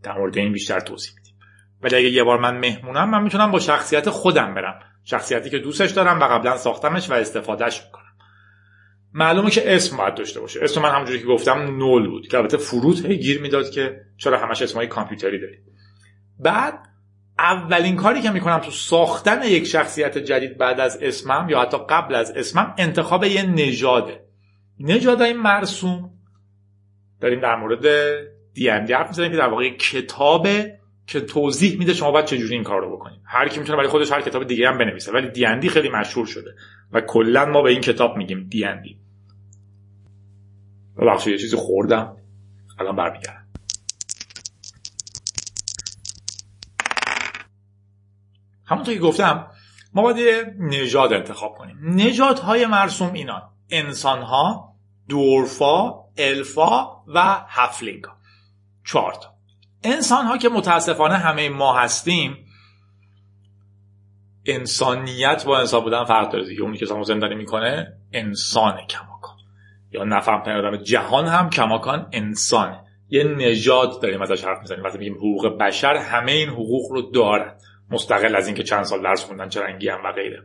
در 0.02 0.18
مورد 0.18 0.38
این 0.38 0.52
بیشتر 0.52 0.80
توضیح 0.80 1.12
میدیم. 1.16 1.34
ولی 1.82 1.96
اگه 1.96 2.10
یه 2.10 2.24
بار 2.24 2.38
من 2.38 2.56
مهمونم 2.56 3.10
من 3.10 3.22
می‌تونم 3.22 3.50
با 3.50 3.58
شخصیت 3.58 4.10
خودم 4.10 4.54
برم. 4.54 4.80
شخصیتی 5.04 5.50
که 5.50 5.58
دوستش 5.58 5.90
دارم 5.90 6.20
و 6.20 6.24
قبلا 6.24 6.56
ساختمش 6.56 7.10
و 7.10 7.14
استفادهش 7.14 7.82
می‌کنم. 7.84 8.01
معلومه 9.14 9.50
که 9.50 9.74
اسم 9.74 9.96
باید 9.96 10.14
داشته 10.14 10.40
باشه. 10.40 10.60
اسم 10.62 10.82
من 10.82 10.90
همونجوری 10.90 11.18
که 11.18 11.26
گفتم 11.26 11.58
نول 11.58 12.08
بود. 12.08 12.28
که 12.28 12.36
البته 12.36 12.56
فروت 12.56 13.06
هی 13.06 13.18
گیر 13.18 13.40
می‌داد 13.40 13.70
که 13.70 14.00
چرا 14.16 14.38
همش 14.38 14.62
اسمای 14.62 14.86
کامپیوتری 14.86 15.40
داری. 15.40 15.56
بعد 16.38 16.74
اولین 17.38 17.96
کاری 17.96 18.22
که 18.22 18.30
می‌کنم 18.30 18.58
تو 18.58 18.70
ساختن 18.70 19.42
یک 19.42 19.64
شخصیت 19.64 20.18
جدید 20.18 20.58
بعد 20.58 20.80
از 20.80 20.98
اسمم 21.02 21.48
یا 21.50 21.60
حتی 21.60 21.78
قبل 21.88 22.14
از 22.14 22.30
اسمم 22.30 22.74
انتخاب 22.78 23.24
یه 23.24 23.42
نژاده. 23.42 24.24
نژادهای 24.80 25.32
مرسوم. 25.32 26.10
داریم 27.20 27.40
در 27.40 27.56
مورد 27.56 27.86
دی 28.54 28.70
ام 28.70 28.84
دی 28.84 28.94
که 29.16 29.28
در 29.28 29.48
واقع 29.48 29.70
کتابه 29.70 30.78
که 31.06 31.20
توضیح 31.20 31.78
میده 31.78 31.94
شما 31.94 32.10
باید 32.10 32.24
چجوری 32.24 32.54
این 32.54 32.64
کار 32.64 32.80
رو 32.80 32.96
بکنید. 32.96 33.20
هر 33.24 33.48
کی 33.48 33.60
می‌تونه 33.60 33.76
برای 33.76 33.88
خودش 33.88 34.12
هر 34.12 34.20
کتاب 34.20 34.46
دیگه 34.46 34.68
هم 34.68 34.78
بنویسه. 34.78 35.12
ولی 35.12 35.28
دی 35.28 35.68
خیلی 35.68 35.88
مشهور 35.88 36.26
شده. 36.26 36.54
و 36.92 37.00
کلا 37.00 37.46
ما 37.46 37.62
به 37.62 37.70
این 37.70 37.80
کتاب 37.80 38.16
میگیم 38.16 38.46
دی 38.50 38.64
ببخشید 40.98 41.32
یه 41.32 41.38
چیزی 41.38 41.56
خوردم. 41.56 42.16
الان 42.78 42.96
برمیگردم. 42.96 43.46
همونطور 48.64 48.94
که 48.94 49.00
گفتم 49.00 49.46
ما 49.94 50.02
باید 50.02 50.16
یه 50.16 50.54
نژاد 50.58 51.12
انتخاب 51.12 51.54
کنیم. 51.54 51.76
نژادهای 51.82 52.66
مرسوم 52.66 53.12
اینان. 53.12 53.42
انسانها 53.70 54.76
دورفا 55.08 56.04
الفا 56.18 56.86
و 57.06 57.44
هفلینگ 57.48 58.04
چهار 58.86 59.14
تا. 59.14 59.34
انسان 59.84 60.26
ها 60.26 60.38
که 60.38 60.48
متاسفانه 60.48 61.14
همه 61.14 61.48
ما 61.48 61.78
هستیم 61.78 62.46
انسانیت 64.46 65.44
با 65.46 65.58
انسان 65.58 65.80
بودن 65.80 66.04
فرق 66.04 66.32
داره 66.32 66.44
دیگه. 66.44 66.62
اونی 66.62 66.78
که 66.78 66.86
سامو 66.86 67.04
زندانی 67.04 67.34
می‌کنه 67.34 67.98
انسان 68.12 68.86
کماکان 68.86 69.11
یا 69.92 70.04
نفهم 70.04 70.40
آدم 70.40 70.76
جهان 70.76 71.26
هم 71.26 71.50
کماکان 71.50 72.08
انسانه 72.12 72.84
یه 73.08 73.24
نژاد 73.24 74.02
داریم 74.02 74.22
ازش 74.22 74.44
حرف 74.44 74.58
می‌زنیم. 74.60 74.84
وقتی 74.84 74.98
میگیم 74.98 75.14
حقوق 75.14 75.58
بشر 75.58 75.96
همه 75.96 76.32
این 76.32 76.48
حقوق 76.48 76.92
رو 76.92 77.02
دارن. 77.02 77.54
مستقل 77.90 78.36
از 78.36 78.46
اینکه 78.46 78.62
چند 78.62 78.82
سال 78.82 79.02
درس 79.02 79.24
خوندن 79.24 79.48
چه 79.48 79.60
رنگی 79.60 79.88
هم 79.88 80.00
و 80.04 80.12
غیره. 80.12 80.42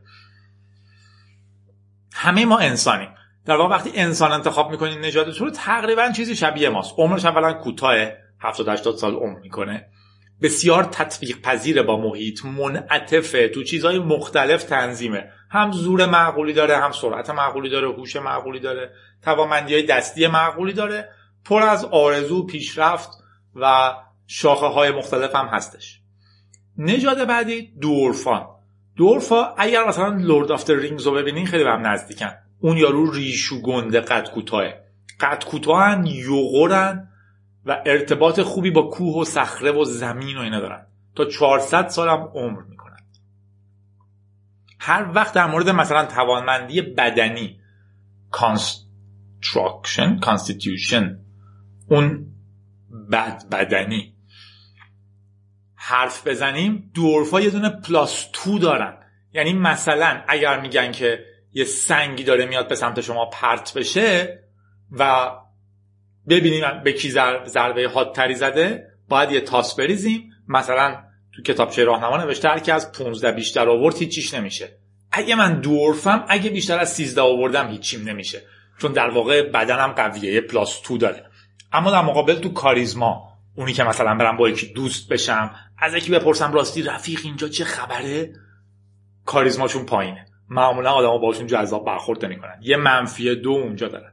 همه 2.14 2.46
ما 2.46 2.58
انسانیم. 2.58 3.10
در 3.46 3.56
واقع 3.56 3.76
وقتی 3.76 3.92
انسان 3.96 4.32
انتخاب 4.32 4.72
می‌کنین 4.72 5.00
نژادتون 5.00 5.48
رو 5.48 5.54
تقریبا 5.54 6.12
چیزی 6.12 6.36
شبیه 6.36 6.70
ماست. 6.70 6.94
عمرش 6.98 7.26
اولا 7.26 7.54
کوتاه 7.54 7.96
70 8.40 8.70
80 8.70 8.96
سال 8.96 9.16
عمر 9.16 9.40
می‌کنه. 9.40 9.86
بسیار 10.42 10.84
تطبیق 10.84 11.42
پذیر 11.42 11.84
با 11.84 11.98
محیط 11.98 12.46
منعطفه 12.46 13.48
تو 13.48 13.64
چیزهای 13.64 14.00
مختلف 14.00 14.64
تنظیمه. 14.64 15.30
هم 15.50 15.72
زور 15.72 16.06
معقولی 16.06 16.54
داره 16.54 16.78
هم 16.78 16.92
سرعت 16.92 17.30
معقولی 17.30 17.70
داره 17.70 17.88
هوش 17.88 18.16
معقولی 18.16 18.60
داره. 18.60 18.92
توانمندی 19.22 19.74
های 19.74 19.84
دستی 19.84 20.28
معقولی 20.28 20.74
داره 20.74 21.10
پر 21.46 21.64
از 21.64 21.86
آرزو 21.86 22.46
پیشرفت 22.46 23.10
و 23.56 23.94
شاخه 24.28 24.66
های 24.66 24.92
مختلف 24.92 25.36
هم 25.36 25.46
هستش. 25.46 26.02
نژاد 26.78 27.28
بعدی 27.28 27.72
dwarf 27.82 28.29
ان. 28.29 28.48
dwarf 28.96 29.44
ا 29.44 29.54
اگر 29.58 29.88
مثلا 29.88 30.08
Lord 30.08 30.52
of 30.52 30.70
Rings 30.70 31.08
رو 31.08 31.14
ببینین 31.14 31.46
خیلی 31.46 31.64
به 31.64 31.70
هم 31.70 31.88
نزدیکن. 31.88 32.32
اون 32.60 32.78
یارو 32.78 33.12
ریشو 33.12 33.62
گنده 33.62 34.00
قد 34.00 34.30
کوتاه 34.30 34.64
قد 35.20 35.44
کوتاهن 35.44 36.06
یوغورن 36.06 37.10
و 37.66 37.82
ارتباط 37.86 38.42
خوبی 38.42 38.72
با 38.72 38.82
کوه 38.82 39.22
و 39.22 39.26
صخره 39.26 39.72
و 39.72 39.84
زمین 39.84 40.38
و 40.38 40.42
اینا 40.42 40.60
دارن. 40.60 40.88
تا 41.16 41.26
400 41.26 41.88
سال 41.88 42.10
هم 42.10 42.32
عمر 42.34 42.62
می‌کنن. 42.62 42.98
هر 44.80 45.12
وقت 45.14 45.34
در 45.34 45.46
مورد 45.46 45.70
مثلا 45.70 46.06
توانمندی 46.06 46.82
بدنی 46.82 47.60
construction 49.42 50.20
constitution 50.20 51.20
اون 51.90 52.26
بد 53.12 53.50
بدنی. 53.52 54.14
حرف 55.76 56.28
بزنیم 56.28 56.92
dwarf 56.94 57.34
ا 57.34 57.42
یه 57.42 57.50
دونه 57.50 57.70
plus 57.70 58.30
two 58.34 58.60
دارن. 58.60 58.98
یعنی 59.34 59.54
مثلا 59.54 60.24
اگر 60.28 60.60
میگن 60.60 60.92
که 60.92 61.26
یه 61.54 61.64
سنگی 61.64 62.24
داره 62.24 62.46
میاد 62.46 62.68
به 62.68 62.76
سمت 62.76 63.02
شما 63.02 63.26
پرت 63.26 63.74
بشه 63.74 64.40
و 64.92 65.32
ببینیم 66.30 66.64
به 66.84 66.94
کی 66.94 67.10
ضربه 67.46 67.90
حادتری 67.94 68.36
زده 68.36 68.88
باید 69.10 69.32
یه 69.32 69.42
تاس 69.42 69.76
بریزیم. 69.76 70.30
مثلا 70.48 71.04
تو 71.36 71.42
کتابچه 71.42 71.84
راهنما 71.84 72.18
نوشته 72.18 72.50
هر 72.50 72.60
کی 72.60 72.72
از 72.72 72.92
15 72.92 73.32
بیشتر 73.32 73.70
آورد 73.70 73.98
هیچیش 73.98 74.34
نمیشه. 74.34 74.78
اگه 75.12 75.36
من 75.36 75.62
دورفم 75.62 76.26
اگه 76.30 76.50
بیشتر 76.50 76.80
از 76.80 76.94
13 76.94 77.22
آوردم 77.22 77.68
هیچیم 77.68 78.10
نمیشه. 78.10 78.42
چون 78.78 78.92
در 78.92 79.10
واقع 79.10 79.42
بدنم 79.42 79.88
قویه 79.88 80.34
یه 80.34 80.42
پلاس 80.42 80.82
تو 80.82 80.98
داره. 80.98 81.26
اما 81.74 81.92
در 81.92 82.02
مقابل 82.02 82.36
تو 82.36 82.54
کاریزما 82.54 83.38
اونی 83.56 83.74
که 83.74 83.84
مثلا 83.84 84.16
برم 84.16 84.38
با 84.38 84.50
یکی 84.50 84.74
دوست 84.74 85.10
بشم 85.10 85.52
از 85.78 85.96
یکی 85.96 86.12
بپرسم 86.12 86.54
راستی 86.54 86.84
رفیق 86.84 87.20
اینجا 87.24 87.48
چه 87.48 87.66
خبره؟ 87.66 88.34
کاریزماشون 89.26 89.86
پایینه. 89.86 90.26
معمولا 90.50 90.92
آدما 90.92 91.18
باشون 91.18 91.48
جذاب 91.48 91.86
برخورد 91.86 92.26
نمی‌کنن. 92.26 92.60
یه 92.62 92.78
منفی 92.78 93.36
دو 93.36 93.50
اونجا 93.50 93.88
دارن. 93.88 94.12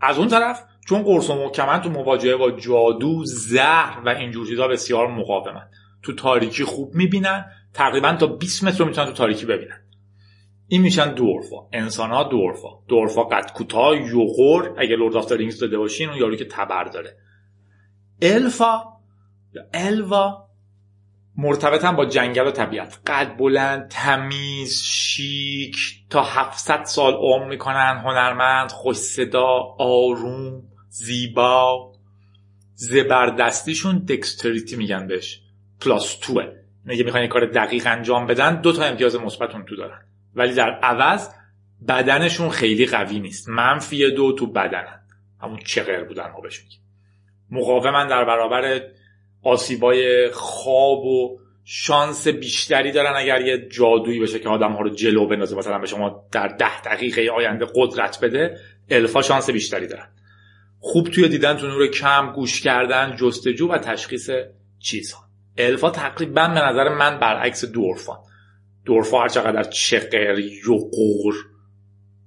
از 0.00 0.18
اون 0.18 0.28
طرف 0.28 0.64
چون 0.88 1.02
قرص 1.02 1.30
و 1.30 1.34
محکمن 1.34 1.80
تو 1.80 1.90
مواجهه 1.90 2.36
با 2.36 2.50
جادو 2.50 3.24
زهر 3.24 4.00
و 4.06 4.08
اینجور 4.08 4.46
چیزا 4.46 4.68
بسیار 4.68 5.08
مقاومن. 5.08 5.68
تو 6.02 6.14
تاریکی 6.14 6.64
خوب 6.64 6.94
می‌بینن 6.94 7.44
تقریبا 7.74 8.12
تا 8.12 8.26
20 8.26 8.64
متر 8.64 8.78
رو 8.78 8.84
می‌تونن 8.84 9.06
تو 9.06 9.12
تاریکی 9.12 9.46
ببینن. 9.46 9.80
این 10.72 10.82
میشن 10.82 11.14
dwarf 11.14 11.49
ا. 11.49 11.56
انسان 11.72 12.10
ها 12.10 12.22
dwarf 12.22 12.68
ا. 12.88 12.93
dwarf 12.93 13.17
ا 13.17 13.22
قد 13.24 13.52
کوتاه 13.52 13.96
یوغور 13.96 14.74
اگه 14.78 14.96
Lord 14.96 15.16
of 15.16 15.32
Rings 15.32 15.60
دیده 15.60 15.78
باشین 15.78 16.08
اون 16.08 16.18
یارو 16.18 16.36
که 16.36 16.44
تبر 16.44 16.84
داره. 16.84 17.16
الفا 18.22 18.82
یا 19.54 19.62
elv 19.74 20.28
ا 20.28 20.46
مرتبطن 21.36 21.96
با 21.96 22.04
جنگل 22.04 22.46
و 22.46 22.50
طبیعت. 22.50 23.00
قد 23.06 23.36
بلند 23.36 23.88
تمیز 23.88 24.82
شیک. 24.82 25.76
تا 26.10 26.22
700 26.22 26.84
سال 26.84 27.14
عمر 27.14 27.48
می‌کنن. 27.48 28.02
هنرمند 28.04 28.70
خوش 28.70 28.96
صدا 28.96 29.76
آروم 29.78 30.62
زیبا. 30.88 31.92
زبردستیشون 32.74 33.98
دکستریتی 33.98 34.76
میگن 34.76 35.06
بهش. 35.06 35.42
پلاس 35.80 36.18
توه 36.18 36.44
اگه 36.86 37.04
می‌خوان 37.04 37.26
کار 37.26 37.46
دقیق 37.46 37.86
انجام 37.86 38.26
بدن. 38.26 38.60
دو 38.60 38.72
تا 38.72 38.84
امتیاز 38.84 39.16
مثبت 39.16 39.54
اون 39.54 39.64
تو 39.64 39.76
دارن. 39.76 40.09
ولی 40.34 40.54
در 40.54 40.70
عوض 40.70 41.28
بدنشون 41.88 42.48
خیلی 42.48 42.86
قوی 42.86 43.20
نیست. 43.20 43.48
منفی 43.48 44.10
دو 44.10 44.32
تو 44.32 44.46
بدنن. 44.46 45.00
همون 45.42 45.58
چقر 45.64 46.04
بودن 46.04 46.30
ما 46.30 46.40
بهش 46.40 46.62
در 48.08 48.24
برابر 48.24 48.80
آسیبای 49.42 50.30
خواب 50.30 51.04
و 51.04 51.40
شانس 51.64 52.28
بیشتری 52.28 52.92
دارن 52.92 53.12
اگر 53.16 53.40
یه 53.40 53.68
جادویی 53.68 54.20
بشه 54.20 54.38
که 54.38 54.48
آدم 54.48 54.72
ها 54.72 54.80
رو 54.80 54.90
جلو 54.90 55.26
بندازه. 55.26 55.56
مثلا 55.56 55.78
به 55.78 55.86
شما 55.86 56.28
در 56.32 56.48
ده 56.48 56.80
دقیقه 56.80 57.30
آینده 57.36 57.66
قدرت 57.74 58.18
بده 58.22 58.58
الفا 58.90 59.22
شانس 59.22 59.50
بیشتری 59.50 59.86
دارن. 59.86 60.08
خوب 60.80 61.08
توی 61.08 61.28
دیدن 61.28 61.56
تو 61.56 61.66
نور 61.66 61.86
کم 61.86 62.32
گوش 62.32 62.60
کردن 62.60 63.16
جستجو 63.16 63.68
و 63.68 63.78
تشخیص 63.78 64.30
چیزها. 64.78 65.20
الفا 65.58 65.90
تقریبا 65.90 66.48
به 66.48 66.60
نظر 66.60 66.88
من 66.88 67.18
برعکس 67.18 67.64
دورفان 67.64 68.18
دورفا 68.84 69.22
هر 69.22 69.28
چقدر 69.28 69.62
چقر 69.62 70.38
یقور 70.38 71.34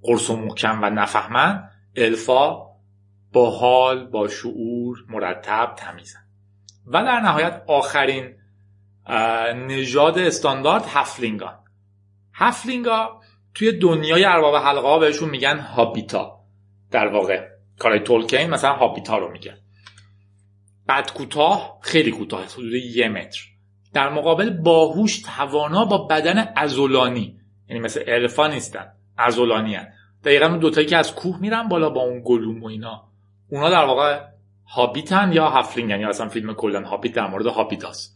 قرص 0.02 0.30
و 0.30 0.36
محکم 0.36 0.80
و 0.84 0.89
نفهمن 0.89 1.70
الفا 1.96 2.74
با 3.34 3.50
حال 3.50 4.06
با 4.06 4.28
شعور 4.28 4.98
مرتب 5.10 5.74
تمیزن 5.78 6.20
و 6.88 7.04
در 7.04 7.20
نهایت 7.20 7.63
آخرین 7.68 8.36
نژاد 9.68 10.18
استاندارد 10.20 10.86
هفلینگان 10.88 11.60
هفلینگا 12.34 13.22
توی 13.54 13.72
دنیای 13.72 14.26
ارباب 14.26 14.56
حلقه 14.56 14.88
ها 14.88 15.00
بهشون 15.00 15.30
میگن 15.30 15.60
هابیتا. 15.60 16.39
در 16.92 17.08
واقع 17.08 17.48
کارای 17.80 18.00
تولکین 18.00 18.50
مثلا 18.50 18.74
هابیتا 18.74 19.18
رو 19.18 19.32
میگن. 19.32 19.58
بعد 20.86 21.13
کوتاه 21.13 21.80
خیلی 21.82 22.12
کوتاه 22.12 22.46
حدود 22.46 22.74
یه 22.74 23.10
متر. 23.10 23.42
در 23.94 24.10
مقابل 24.10 24.50
باهوش 24.50 25.22
توانا 25.22 25.86
با 25.86 25.98
بدن 25.98 26.54
ازولانی 26.56 27.40
یعنی 27.70 27.82
مثل 27.82 28.04
الفا 28.08 28.48
نیستن 28.48 28.86
ازولانی 29.18 29.76
هن. 29.76 29.88
دقیقا 30.24 30.46
اون 30.46 30.60
دوتایی 30.60 30.88
که 30.88 30.98
از 30.98 31.16
کوه 31.16 31.42
میرن 31.42 31.68
بالا 31.68 31.90
با 31.90 32.02
اون 32.02 32.22
گلوم 32.26 32.64
و 32.64 32.68
اینا. 32.68 33.04
اونا 33.50 33.70
در 33.70 33.86
واقع 33.86 34.20
هابیتن 34.68 35.32
یا 35.34 35.50
هفلینگن 35.50 36.00
یا 36.00 36.10
اصلا 36.10 36.28
فیلم 36.28 36.54
کلن 36.54 36.84
هابیت 36.84 37.14
در 37.14 37.28
مورد 37.28 37.46
هابیتاست 37.46 38.16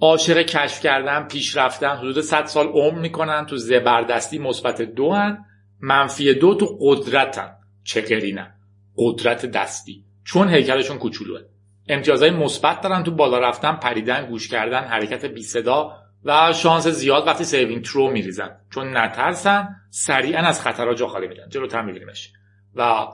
عاشق 0.00 0.42
کشف 0.42 0.80
کردن 0.80 1.28
پیشرفتن 1.28 1.96
حدود 1.96 2.20
100 2.20 2.44
سال 2.44 2.66
عمر 2.66 2.98
می‌کنن 2.98 3.46
تو 3.46 3.56
زبردستی 3.56 4.38
مثبت 4.38 4.82
دو 4.82 5.12
هن. 5.12 5.44
منفی 5.80 6.34
دو 6.34 6.54
تو 6.54 6.78
قدرتن. 6.80 7.56
چکرینن. 7.84 8.54
قدرت 8.96 9.46
دستی. 9.46 10.04
چون 10.24 10.48
هیکلشون 10.48 10.98
کوچولوه. 10.98 11.40
امتیازهای 11.88 12.30
مثبت 12.30 12.80
دارن 12.80 13.02
تو 13.02 13.10
بالا 13.10 13.38
رفتن 13.38 13.72
پریدن 13.72 14.26
گوش 14.26 14.48
کردن 14.48 14.84
حرکت 14.84 15.24
بی 15.24 15.42
صدا 15.42 15.98
و 16.24 16.52
شانس 16.52 16.86
زیاد 16.86 17.26
وقتی 17.26 17.44
saving 17.44 17.84
throw 17.84 18.10
میریزن. 18.10 18.56
چون 18.74 18.96
نترسن 18.96 19.76
سریعا 19.90 20.40
از 20.40 20.60
خطرها 20.60 20.94
جا 20.94 21.06
خالی 21.06 21.28
میدن. 21.28 21.48
جلوتر 21.48 21.82
میبینیمش. 21.82 22.32
و 22.74 23.06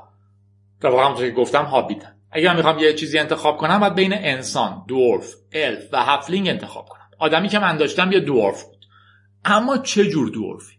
در 0.80 0.90
واقع 0.90 1.04
همونطور 1.04 1.28
که 1.28 1.34
گفتم 1.34 1.64
hobbit 1.64 2.02
ن. 2.02 2.14
اگر 2.32 2.56
می‌خوام 2.56 2.78
یه 2.78 2.94
چیزی 2.94 3.18
انتخاب 3.18 3.56
کنم 3.56 3.78
باید 3.78 3.94
بین 3.94 4.12
انسان 4.14 4.84
dwarf 4.88 5.34
elf 5.52 5.84
و 5.92 6.04
halfling 6.04 6.48
انتخاب 6.48 6.86
کنم. 6.88 7.08
آدمی 7.18 7.48
که 7.48 7.58
من 7.58 7.76
داشتم 7.76 8.12
یه 8.12 8.20
dwarf 8.20 8.62
بود. 8.62 8.84
اما 9.44 9.78
چه 9.78 10.04
جور 10.10 10.28
دورفی؟ 10.28 10.74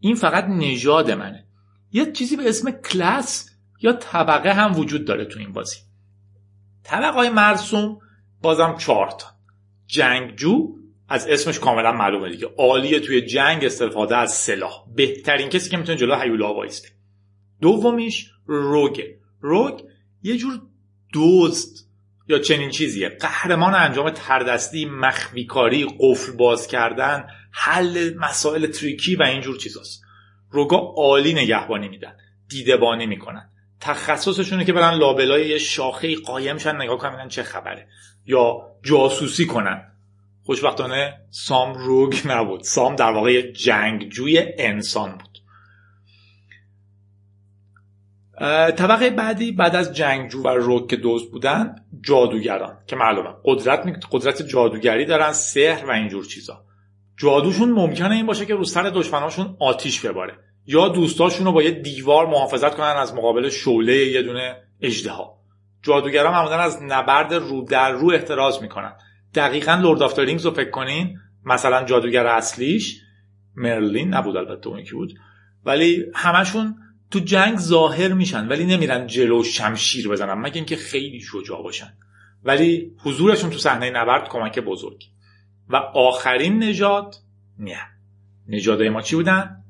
این 0.00 0.14
فقط 0.14 0.44
نژاد 0.44 1.10
منه. 1.10 1.44
یه 1.92 2.12
چیزی 2.12 2.36
به 2.36 2.48
اسم 2.48 2.70
کلاس 2.70 3.50
یا 3.80 3.92
طبقه 3.92 4.52
هم 4.52 4.76
وجود 4.76 5.04
داره 5.04 5.24
تو 5.24 5.38
این 5.38 5.52
بازی. 5.52 5.76
طبقه 6.84 7.30
مرسوم 7.30 7.98
بازم 8.42 8.76
چهار 8.78 9.10
تا. 9.10 9.26
جنگجو 9.86 10.68
از 11.08 11.28
اسمش 11.28 11.58
کاملا 11.58 11.92
معلومه 11.92 12.30
دیگه. 12.30 12.48
عالیه 12.58 13.00
توی 13.00 13.22
جنگ 13.22 13.64
استفاده 13.64 14.16
از 14.16 14.32
سلاح. 14.32 14.72
بهترین 14.96 15.48
کسی 15.48 15.70
که 15.70 15.76
می‌تونه 15.76 15.98
جلو 15.98 16.14
هیولا 16.14 16.54
وایسته 16.54 16.88
دومیش 17.60 18.30
روگه. 18.46 19.18
روگ 19.40 19.80
یه 20.22 20.36
جور 20.36 20.60
دزد 21.14 21.78
یا 22.28 22.38
چنین 22.38 22.70
چیزیه. 22.70 23.08
قهرمان 23.08 23.74
انجام 23.74 24.10
تردستی 24.10 24.84
مخفی 24.84 25.44
کاری 25.44 25.86
قفل 26.00 26.32
باز 26.32 26.66
کردن 26.66 27.26
حل 27.52 28.14
مسائل 28.14 28.66
تریکی 28.66 29.16
و 29.16 29.22
اینجور 29.22 29.56
چیزاست. 29.56 30.02
روگا 30.50 30.76
عالی 30.76 31.34
نگهبانی 31.34 31.88
میدن. 31.88 32.16
دیدبانی 32.48 33.06
می‌کنن. 33.06 33.51
تخصصشونه 33.82 34.64
که 34.64 34.72
برن 34.72 34.94
لابلای 34.94 35.48
یه 35.48 35.58
شاخه 35.58 36.16
قایم 36.16 36.58
شن 36.58 36.76
نگاه 36.76 36.98
کنن 36.98 37.28
چه 37.28 37.42
خبره. 37.42 37.88
یا 38.26 38.56
جاسوسی 38.82 39.46
کنن. 39.46 39.92
خوشبختانه 40.44 41.14
سام 41.30 41.74
روگ 41.74 42.16
نبود. 42.24 42.62
سام 42.62 42.96
در 42.96 43.10
واقع 43.12 43.52
جنگجوی 43.52 44.44
انسان 44.58 45.18
بود. 45.18 45.38
طبقه 48.76 49.10
بعدی 49.10 49.52
بعد 49.52 49.76
از 49.76 49.92
جنگجو 49.92 50.42
و 50.42 50.48
روگ 50.48 50.90
که 50.90 50.96
دوست 50.96 51.30
بودن 51.30 51.76
جادوگران. 52.00 52.78
که 52.86 52.96
معلومه. 52.96 53.30
قدرت 53.44 54.06
قدرت 54.10 54.42
جادوگری 54.42 55.04
دارن 55.04 55.32
سحر 55.32 55.86
و 55.86 55.90
اینجور 55.90 56.24
چیزا. 56.24 56.64
جادوشون 57.16 57.70
ممکنه 57.70 58.14
این 58.14 58.26
باشه 58.26 58.46
که 58.46 58.54
رو 58.54 58.64
سر 58.64 58.82
دشمناشون 58.82 59.56
آتیش 59.60 60.00
بباره. 60.00 60.51
یا 60.66 60.88
دوستاشون 60.88 61.46
رو 61.46 61.52
با 61.52 61.62
یه 61.62 61.70
دیوار 61.70 62.26
محافظت 62.26 62.74
کنن 62.74 62.86
از 62.86 63.14
مقابل 63.14 63.48
شعله 63.48 63.96
یه 63.96 64.22
دونه 64.22 64.56
اجدها 64.80 65.38
جادوگران 65.82 66.32
معمولا 66.32 66.58
از 66.58 66.82
نبرد 66.82 67.34
رو 67.34 67.64
در 67.64 67.90
رو 67.90 68.10
احتراز 68.10 68.62
می‌کنن. 68.62 68.92
دقیقا 69.34 69.74
لورد 69.74 70.02
آف 70.02 70.18
رو 70.18 70.50
فکر 70.50 70.70
کنین 70.70 71.18
مثلا 71.44 71.84
جادوگر 71.84 72.26
اصلیش 72.26 73.00
مرلین 73.56 74.14
نبود 74.14 74.36
البته 74.36 74.68
اون 74.68 74.82
کی 74.82 74.92
بود. 74.92 75.14
ولی 75.64 76.04
همشون 76.14 76.76
تو 77.10 77.18
جنگ 77.18 77.58
ظاهر 77.58 78.12
میشن 78.12 78.48
ولی 78.48 78.64
نمیرن 78.64 79.06
جلو 79.06 79.42
شمشیر 79.42 80.08
بزنن 80.08 80.34
مگه 80.34 80.56
اینکه 80.56 80.76
خیلی 80.76 81.20
شجاع 81.20 81.62
باشن. 81.62 81.92
ولی 82.44 82.92
حضورشون 83.04 83.50
تو 83.50 83.58
صحنه 83.58 83.90
نبرد 83.90 84.28
کمک 84.28 84.58
بزرگی 84.58 85.06
و 85.68 85.76
آخرین 85.76 86.58
نژاد 86.58 87.14
نه. 87.58 87.80
نژادهای 88.48 88.88
ما 88.88 89.02
چی 89.02 89.16
بودن؟ 89.16 89.61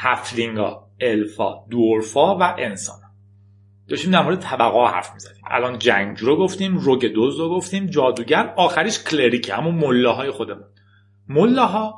هفلینگا 0.00 0.88
الفا 1.00 1.54
دورفا 1.70 2.38
و 2.38 2.42
انسان 2.42 2.98
داشتیم 3.88 4.10
در 4.10 4.22
مورد 4.22 4.40
طبقه 4.40 4.86
حرف 4.86 5.14
می‌زدیم. 5.14 5.42
الان 5.46 5.78
جنگجو 5.78 6.26
رو 6.26 6.36
گفتیم 6.36 6.78
روگ 6.78 7.06
دوز 7.06 7.40
رو 7.40 7.48
گفتیم 7.48 7.86
جادوگر 7.86 8.54
آخریش 8.56 9.04
کلریکه 9.04 9.54
همون 9.54 9.74
ملاهای 9.74 10.30
خودمون. 10.30 10.64
ملاها 11.28 11.94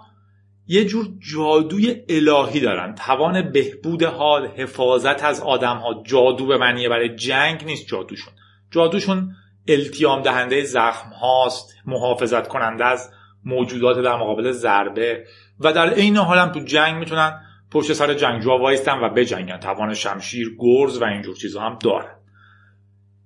یه 0.67 0.85
جور 0.85 1.07
جادوی 1.19 2.03
الهی 2.09 2.61
دارن. 2.61 2.95
توان 2.95 3.53
بهبود 3.53 4.03
حال 4.03 4.47
حفاظت 4.47 5.25
از 5.25 5.41
آدم 5.41 5.77
ها 5.77 6.03
جادو 6.07 6.47
به 6.47 6.59
معنی 6.59 6.89
برای 6.89 7.17
جنگ 7.17 7.65
نیست 7.65 7.87
جادوشون. 7.87 8.33
جادوشون 8.71 9.35
التیام 9.69 10.23
دهنده 10.23 10.65
زخم 10.65 11.11
هاست 11.11 11.75
محافظت 11.87 12.49
کننده 12.49 12.85
از 12.85 13.11
موجودات 13.45 14.05
در 14.05 14.17
مقابل 14.17 14.53
ضربه. 14.53 15.25
و 15.61 15.73
در 15.73 15.91
عین 15.91 16.17
حالم 16.17 16.53
تو 16.53 16.61
جنگ 16.61 16.97
می‌تونن 16.97 17.41
پشت 17.71 17.93
سر 17.93 18.15
جنگجوها 18.15 18.59
وایستن 18.59 18.99
و 18.99 19.09
بجنگن. 19.09 19.57
توان 19.57 19.95
شمشیر 19.95 20.57
گرز 20.59 21.03
و 21.03 21.05
اینجور 21.05 21.35
چیزا 21.35 21.61
هم 21.61 21.79
دارن. 21.79 22.15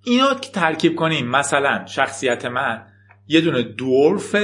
اینا 0.05 0.35
که 0.35 0.51
ترکیب 0.51 0.97
کنیم 0.97 1.27
مثلا 1.27 1.87
شخصیت 1.87 2.45
من 2.45 2.87
یه 3.29 3.41
دونه 3.41 3.63
دورف 3.63 4.37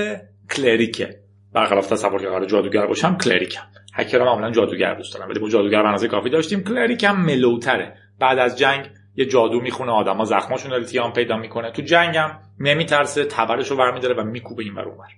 کلریکه. 0.50 1.20
برخلاف 1.52 1.86
تصور 1.86 2.20
که 2.20 2.26
قرار 2.26 2.46
جادوگر 2.46 2.86
باشم 2.86 3.16
کلریکم. 3.16 3.62
هکرها 3.94 4.24
معمولا 4.24 4.50
جادوگر 4.50 4.94
دوست 4.94 5.14
دارم 5.14 5.28
ولی 5.28 5.38
با 5.38 5.48
جادوگر 5.48 5.82
بنازه 5.82 6.08
کافی 6.08 6.30
داشتیم. 6.30 6.64
کلریکم 6.64 7.16
ملوتره. 7.16 7.94
بعد 8.20 8.38
از 8.38 8.58
جنگ 8.58 8.90
یه 9.16 9.26
جادو 9.26 9.60
می‌خونه 9.60 9.92
آدما 9.92 10.24
زخماشون 10.24 10.72
التیام 10.72 11.12
پیدا 11.12 11.36
می‌کنه. 11.36 11.70
تو 11.70 11.82
جنگم 11.82 12.30
نمیترسه 12.60 13.24
تبرش 13.24 13.70
رو 13.70 13.76
برمیداره 13.76 14.14
و 14.14 14.24
میکوبه 14.24 14.62
این 14.62 14.78
اونور 14.78 15.08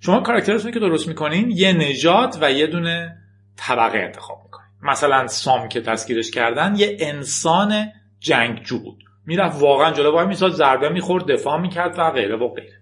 شما 0.00 0.20
کاراکترتون 0.20 0.70
که 0.70 0.80
درست 0.80 1.08
می‌کنین 1.08 1.50
یه 1.50 1.72
نژاد 1.72 2.38
و 2.40 2.52
یه 2.52 2.66
دونه 2.66 3.23
طبقه 3.56 3.98
انتخاب 3.98 4.40
می‌کنین 4.44 4.68
مثلا 4.82 5.26
سام 5.26 5.68
که 5.68 5.80
تسکیرش 5.80 6.30
کردن 6.30 6.76
یه 6.76 6.96
انسان 7.00 7.92
جنگجو 8.18 8.78
بود. 8.78 9.04
می‌رفت 9.26 9.62
واقعا 9.62 9.92
جلو 9.92 10.12
وای 10.12 10.26
میساد 10.26 10.52
ضربه 10.52 10.88
می‌خورد 10.88 11.32
دفاع 11.32 11.60
می‌کرد 11.60 11.98
و 11.98 12.10
غیره 12.10 12.36
و 12.36 12.48
غیره. 12.48 12.80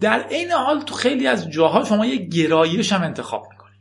در 0.00 0.22
عین 0.22 0.50
حال 0.52 0.80
تو 0.80 0.94
خیلی 0.94 1.26
از 1.26 1.50
جاها 1.50 1.84
شما 1.84 2.06
یه 2.06 2.16
گرایش 2.16 2.92
هم 2.92 3.02
انتخاب 3.02 3.46
می‌کنید. 3.50 3.80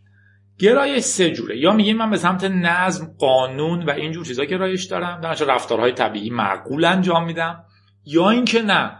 گرایش 0.59 1.03
سه 1.03 1.31
جوره. 1.31 1.57
یا 1.57 1.73
میگیم 1.73 1.97
من 1.97 2.09
به 2.09 2.17
سمت 2.17 2.43
نظم 2.43 3.15
قانون 3.19 3.85
و 3.85 3.89
اینجور 3.89 4.25
چیزا 4.25 4.43
گرایش 4.43 4.83
دارم. 4.83 5.21
در 5.21 5.33
رفتارهای 5.33 5.91
طبیعی 5.91 6.29
معقول 6.29 6.85
انجام 6.85 7.25
میدم. 7.25 7.63
یا 8.05 8.29
اینکه 8.29 8.61
نه 8.61 8.99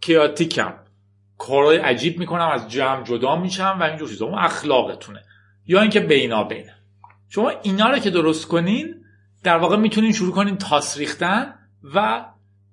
کیاتیکم. 0.00 0.74
کارهای 1.38 1.76
عجیب 1.76 2.18
می‌کنم 2.18 2.48
از 2.48 2.70
جمع 2.70 3.04
جدا 3.04 3.36
میشم 3.36 3.76
و 3.80 3.82
اینجور 3.82 4.08
چیزا. 4.08 4.26
اون 4.26 4.38
اخلاقتونه. 4.38 5.22
یا 5.66 5.80
اینکه 5.80 6.00
بینا 6.00 6.44
بینه 6.44 6.74
شما 7.28 7.52
اینا 7.62 7.90
رو 7.90 7.98
که 7.98 8.10
درست 8.10 8.48
کنین 8.48 8.94
در 9.42 9.56
واقع 9.56 9.76
می‌تونین 9.76 10.12
شروع 10.12 10.34
کنین 10.34 10.56
تاس 10.56 10.98
ریختن 10.98 11.54
و 11.94 12.24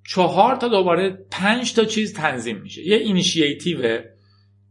چهار 0.08 0.56
تا 0.56 0.68
دوباره 0.68 1.26
پنج 1.32 1.74
تا 1.74 1.86
چیز 1.86 2.14
تنظیم 2.14 2.58
میشه. 2.58 2.88
یه 2.88 2.98
اینیشیتیوه. 2.98 3.98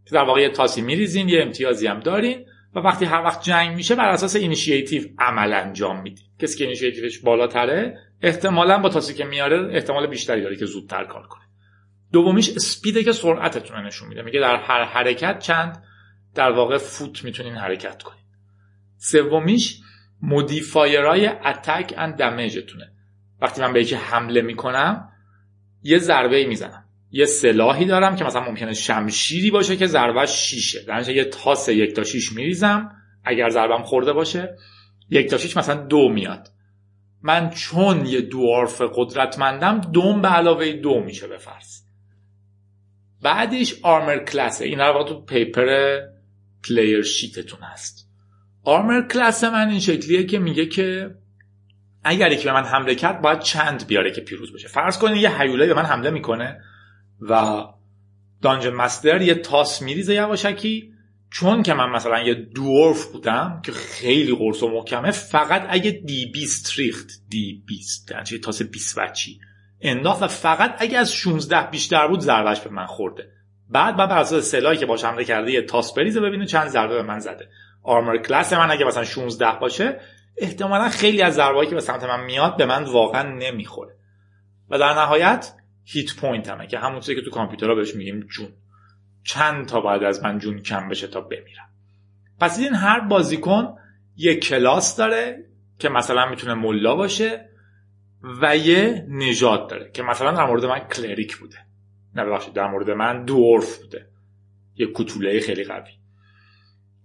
که 0.04 0.14
در 0.14 0.24
واقع 0.24 0.40
یه 0.40 0.48
تاسی 0.48 0.82
میریزین 0.82 1.28
یه 1.28 1.42
امتیازی 1.42 1.86
هم 1.86 2.00
دارین 2.00 2.46
و 2.74 2.78
وقتی 2.78 3.04
هر 3.04 3.22
وقت 3.24 3.42
جنگ 3.42 3.76
میشه 3.76 3.94
بر 3.94 4.08
اساس 4.08 4.36
اینیشیتیو 4.36 5.02
عمل 5.18 5.52
انجام 5.52 6.02
میدین. 6.02 6.24
کسی 6.38 6.58
که 6.58 6.64
initiative 6.64 7.09
ش 7.09 7.18
بالاتره 7.18 7.98
احتمالا 8.22 8.78
با 8.78 8.88
تاسی 8.88 9.14
که 9.14 9.24
میاره 9.24 9.74
احتمال 9.74 10.06
بیشتری 10.06 10.42
داره 10.42 10.56
که 10.56 10.66
زودتر 10.66 11.04
کار 11.04 11.26
کنه. 11.26 11.42
دومیش 12.12 12.50
speed 12.50 12.95
ه 12.95 13.04
که 13.04 13.12
سرعتتون 13.12 13.86
نشون 13.86 14.08
میده. 14.08 14.22
میگه 14.22 14.40
در 14.40 14.56
هر 14.56 14.84
حرکت 14.84 15.38
چند 15.38 15.82
در 16.34 16.52
واقع 16.52 16.78
فوت 16.78 17.24
می‌تونین 17.24 17.54
حرکت 17.54 18.02
کنین. 18.02 18.24
سومیش 18.96 19.80
modifier 20.22 21.26
های 21.26 21.43
attack 21.43 21.94
and 21.96 22.16
damage 22.16 22.58
تونه. 22.58 22.92
وقتی 23.40 23.60
من 23.60 23.72
به 23.72 23.80
یکی 23.80 23.94
حمله 23.94 24.42
می‌کنم 24.42 25.12
یه 25.82 25.98
ضربه 25.98 26.36
ای 26.36 26.46
می‌زنم. 26.46 26.84
یه 27.10 27.26
سلاحی 27.26 27.84
دارم 27.84 28.16
که 28.16 28.24
مثلا 28.24 28.42
ممکنه 28.42 28.72
شمشیری 28.72 29.50
باشه 29.50 29.76
که 29.76 29.86
ضربه 29.86 30.26
شیشه. 30.26 30.82
در 30.82 31.08
یه 31.08 31.24
تاس 31.24 31.68
یک 31.68 31.96
تا 31.96 32.04
شیش 32.04 32.32
میریزم 32.32 32.90
اگر 33.24 33.48
ضربم 33.48 33.82
خورده 33.82 34.12
باشه 34.12 34.56
یک 35.10 35.30
تا 35.30 35.38
شیش 35.38 35.56
مثلا 35.56 35.86
دو 35.86 36.08
میاد. 36.08 36.48
من 37.22 37.50
چون 37.50 38.06
یه 38.06 38.20
dwarf 38.20 38.82
قدرتمندم 38.94 39.80
دوم 39.80 40.22
به 40.22 40.28
علاوه 40.28 40.72
دو 40.72 41.00
میشه 41.00 41.26
به 41.26 41.38
فرض. 41.38 41.82
بعدش 43.22 43.74
armor 43.82 44.18
class 44.18 44.51
ه. 44.51 44.64
این 44.64 44.80
رو 44.80 45.04
تو 45.04 45.24
paper 45.24 46.00
player 46.68 47.02
sheet 47.02 47.39
تون 47.39 47.60
هست. 47.62 48.08
armor 48.64 49.08
class 49.08 49.44
من 49.44 49.68
این 49.68 49.80
شکلیه 49.80 50.26
که 50.26 50.38
میگه 50.38 50.66
که 50.66 51.14
اگر 52.04 52.32
یکی 52.32 52.44
به 52.44 52.52
من 52.52 52.64
حمله 52.64 52.94
کرد 52.94 53.22
باید 53.22 53.40
چند 53.40 53.86
بیاره 53.86 54.10
که 54.10 54.20
پیروز 54.20 54.52
بشه. 54.52 54.68
فرض 54.68 54.98
کنید 54.98 55.22
یه 55.22 55.40
حیوله 55.40 55.66
به 55.66 55.74
من 55.74 55.84
حمله 55.84 56.10
می‌کنه 56.10 56.60
و 57.20 57.62
دانجن 58.42 58.70
مستر 58.70 59.22
یه 59.22 59.34
تاس 59.34 59.82
میریزه 59.82 60.14
یواشکی 60.14 60.94
چون 61.30 61.62
که 61.62 61.74
من 61.74 61.90
مثلا 61.90 62.22
یه 62.22 62.34
دورف 62.34 63.06
بودم 63.06 63.60
که 63.64 63.72
خیلی 63.72 64.34
قرص 64.34 64.62
و 64.62 64.68
محکمه 64.68 65.10
فقط 65.10 65.66
اگه 65.68 65.90
دی 65.90 66.26
بیست 66.26 66.78
ریخت 66.78 67.10
دی 67.28 67.62
بیست 67.66 68.10
یعنی 68.10 68.38
تاس 68.38 68.62
بیست 68.62 68.98
وچی 68.98 69.40
انداخت 69.80 70.22
و 70.22 70.28
فقط 70.28 70.76
اگه 70.78 70.98
از 70.98 71.12
16 71.12 71.70
بیشتر 71.70 72.08
بود 72.08 72.20
ضربش 72.20 72.60
به 72.60 72.70
من 72.70 72.86
خورده. 72.86 73.32
بعد 73.70 73.98
من 73.98 74.06
بر 74.06 74.18
اساس 74.18 74.50
سلاحی 74.50 74.76
که 74.76 74.86
باش 74.86 75.04
حمله 75.04 75.24
کرده 75.24 75.52
یه 75.52 75.62
تاس 75.62 75.94
بریزه 75.94 76.20
ببینه 76.20 76.46
چند 76.46 76.68
ضربه 76.68 76.94
به 76.94 77.02
من 77.02 77.18
زده. 77.18 77.48
armor 77.82 78.16
class 78.16 78.52
من 78.52 78.70
اگه 78.70 78.84
مثلا 78.84 79.04
16 79.04 79.58
باشه 79.60 80.00
احتمالا 80.36 80.88
خیلی 80.88 81.22
از 81.22 81.34
ضربه‌ای 81.34 81.66
که 81.66 81.74
به 81.74 81.80
سمت 81.80 82.04
من 82.04 82.24
میاد 82.24 82.56
به 82.56 82.66
من 82.66 82.84
واقعا 82.84 83.22
نمی‌خوره. 83.22 83.96
و 84.70 84.78
در 84.78 84.92
نهایت 84.92 85.52
hit 85.84 86.16
point 86.16 86.48
همه 86.48 86.66
که 86.66 86.78
همون 86.78 87.00
چیزی 87.00 87.14
که 87.14 87.22
تو 87.22 87.30
کامپیوترها 87.30 87.74
بهش 87.74 87.94
میگیم 87.94 88.20
جون. 88.20 88.48
چند 89.24 89.66
تا 89.66 89.80
باید 89.80 90.02
از 90.02 90.22
من 90.22 90.38
جون 90.38 90.58
کم 90.58 90.88
بشه 90.88 91.06
تا 91.06 91.20
بمیرم. 91.20 91.70
پس 92.40 92.58
این 92.58 92.74
هر 92.74 93.00
بازیکن 93.00 93.74
یه 94.16 94.36
کلاس 94.36 94.96
داره 94.96 95.44
که 95.78 95.88
مثلا 95.88 96.28
می‌تونه 96.28 96.54
ملا 96.54 96.94
باشه 96.94 97.50
و 98.42 98.56
یه 98.56 99.06
نژاد 99.08 99.70
داره 99.70 99.90
که 99.90 100.02
مثلا 100.02 100.32
در 100.32 100.46
مورد 100.46 100.64
من 100.64 100.78
cleric 100.78 101.36
بوده. 101.36 101.56
نه 102.14 102.24
ببخشید 102.24 102.54
در 102.54 102.66
مورد 102.66 102.90
من 102.90 103.24
dwarf 103.24 103.78
بوده. 103.78 104.06
یه 104.76 104.88
کتوله 104.94 105.40
خیلی 105.40 105.64
قوی. 105.64 105.90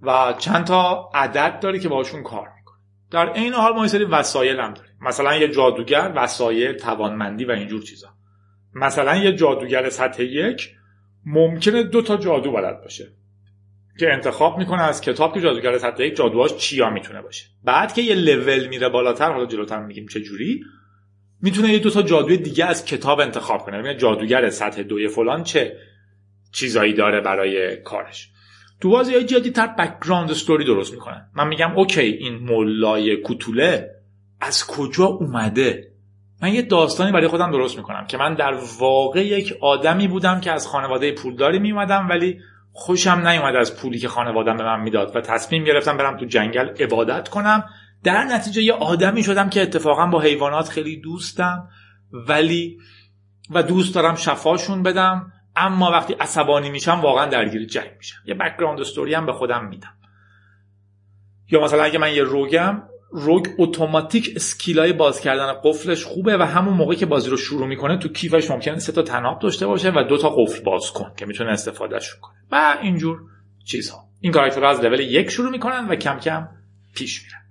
و 0.02 0.34
چند 0.38 0.66
تا 0.66 1.10
عدد 1.14 1.60
داره 1.60 1.80
که 1.80 1.90
باشون 1.90 2.24
کار 2.24 2.48
می‌کنه. 2.58 2.78
در 3.12 3.34
این 3.34 3.54
حال 3.54 3.74
ما 3.74 3.82
یه 3.82 3.88
سری 3.88 4.06
وسایل 4.06 4.60
هم 4.60 4.74
داریم. 4.74 4.92
مثلا 5.02 5.36
یه 5.36 5.48
جادوگر 5.48 6.14
وسایل 6.16 6.74
توانمندی 6.74 7.46
و 7.46 7.52
اینجور 7.52 7.82
چیزا. 7.82 8.08
مثلا 8.74 9.16
یه 9.16 9.32
جادوگر 9.32 9.90
سطح 9.90 10.24
یک 10.24 10.72
ممکنه 11.26 11.84
دو 11.84 12.02
تا 12.02 12.18
جادو 12.18 12.52
بلد 12.52 12.82
باشه. 12.82 13.08
که 14.00 14.14
انتخاب 14.14 14.58
می‌کنه 14.58 14.82
از 14.82 15.02
کتاب 15.02 15.34
که 15.34 15.42
جادوگر 15.42 15.78
سطح 15.78 16.04
یک 16.04 16.16
جادوهاش 16.16 16.56
چیا 16.56 16.90
می‌تونه 16.90 17.22
باشه. 17.22 17.46
بعد 17.64 17.94
که 17.94 18.02
یه 18.02 18.16
لول 18.16 18.68
میره 18.68 18.90
بالاتر 18.90 19.32
حالا 19.32 19.46
جلوتر 19.46 19.86
میگیم 19.86 20.08
چه 20.08 20.20
جوری 20.20 20.64
می‌تونه 21.42 21.74
یه 21.74 21.80
دو 21.80 21.90
تا 21.90 22.02
جادوی 22.02 22.38
دیگه 22.38 22.66
از 22.66 22.86
کتاب 22.86 23.20
انتخاب 23.20 23.62
کنه. 23.62 23.78
یعنی 23.78 23.98
جادوگر 23.98 24.50
سطح 24.50 24.84
دوی 24.84 25.08
فلان 25.08 25.44
چه 25.44 25.78
چیزایی 26.52 26.94
داره 26.94 27.22
برای 27.22 27.78
کارش. 27.78 28.30
تو 28.82 28.90
بازی 28.90 29.14
های 29.14 29.24
جدیدتر 29.24 29.68
background 29.68 30.32
story 30.32 30.66
درست 30.66 30.94
می‌کنن. 30.94 31.30
من 31.36 31.48
میگم 31.48 31.78
okay 31.78 32.02
این 32.02 32.36
مولای 32.36 33.18
کوتوله 33.18 33.90
از 34.42 34.68
کجا 34.68 35.06
اومده؟ 35.06 35.92
من 36.42 36.54
یه 36.54 36.62
داستانی 36.62 37.12
برای 37.12 37.28
خودم 37.28 37.52
درست 37.52 37.78
می‌کنم 37.78 38.08
که 38.08 38.18
من 38.18 38.34
در 38.34 38.54
واقع 38.80 39.26
یک 39.26 39.54
آدمی 39.62 40.08
بودم 40.08 40.40
که 40.40 40.52
از 40.52 40.68
خانواده 40.68 41.12
پولداری 41.12 41.60
میومدم 41.60 42.10
ولی 42.10 42.40
خوشم 42.72 43.28
نیومد 43.28 43.56
از 43.56 43.78
پولی 43.78 44.00
که 44.00 44.08
خانوادم 44.08 44.58
به 44.58 44.64
من 44.64 44.80
می‌داد 44.80 45.16
و 45.16 45.22
تصمیم 45.22 45.64
گرفتم 45.64 45.98
برم 45.98 46.18
تو 46.18 46.26
جنگل 46.26 46.70
عبادت 46.80 47.30
کنم. 47.30 47.64
در 48.06 48.24
نتیجه 48.24 48.62
یه 48.62 48.74
آدمی 48.74 49.24
شدم 49.24 49.50
که 49.50 49.62
اتفاقا 49.62 50.06
با 50.06 50.22
حیوانات 50.22 50.70
خیلی 50.70 50.98
دوستم 50.98 51.70
ولی 52.12 52.78
و 53.50 53.64
دوست 53.64 53.96
دارم 53.96 54.16
شفاشون 54.16 54.84
بدم 54.84 55.32
اما 55.56 55.92
وقتی 55.92 56.14
عصبانی 56.14 56.70
میشم 56.70 57.02
واقعا 57.02 57.26
درگیر 57.26 57.66
جنگ 57.66 57.92
میشم. 57.98 58.18
یه 58.26 58.34
background 58.34 58.80
story 58.80 59.14
هم 59.14 59.26
به 59.26 59.34
خودم 59.34 59.68
میدم. 59.68 59.94
یا 61.52 61.64
مثلا 61.64 61.84
اگه 61.84 62.00
من 62.00 62.14
یه 62.14 62.24
rogue 62.24 62.74
م 62.74 62.84
rogue 63.12 63.48
اتوماتیک 63.58 64.34
skill 64.36 64.84
ای 64.84 64.94
باز 64.94 65.22
کردن 65.22 65.54
قفلش 65.64 66.04
خوبه 66.04 66.38
و 66.38 66.42
همون 66.42 66.74
موقع 66.74 66.96
که 66.96 67.06
بازی 67.06 67.30
رو 67.30 67.38
شروع 67.38 67.68
می‌کنه 67.68 67.98
تو 67.98 68.10
کیفش 68.10 68.52
ممکنه 68.52 68.80
سه 68.80 68.92
تا 68.92 69.02
تناب 69.02 69.40
داشته 69.40 69.68
باشه 69.68 69.92
و 69.96 70.04
دو 70.10 70.18
تا 70.18 70.30
قفل 70.30 70.64
باز 70.64 70.92
کن 70.92 71.12
که 71.18 71.26
می‌تونه 71.26 71.52
استفادهش 71.52 72.16
کنه. 72.22 72.36
و 72.52 72.78
اینجور 72.82 73.20
چیزها. 73.66 74.10
این 74.20 74.32
کاراکترها 74.32 74.70
از 74.70 74.80
لول 74.80 75.00
یک 75.00 75.30
شروع 75.30 75.52
می‌کنن 75.52 75.88
و 75.88 75.96
کم 75.96 76.20
کم 76.20 76.48
پیش 76.96 77.24
میرن. 77.24 77.45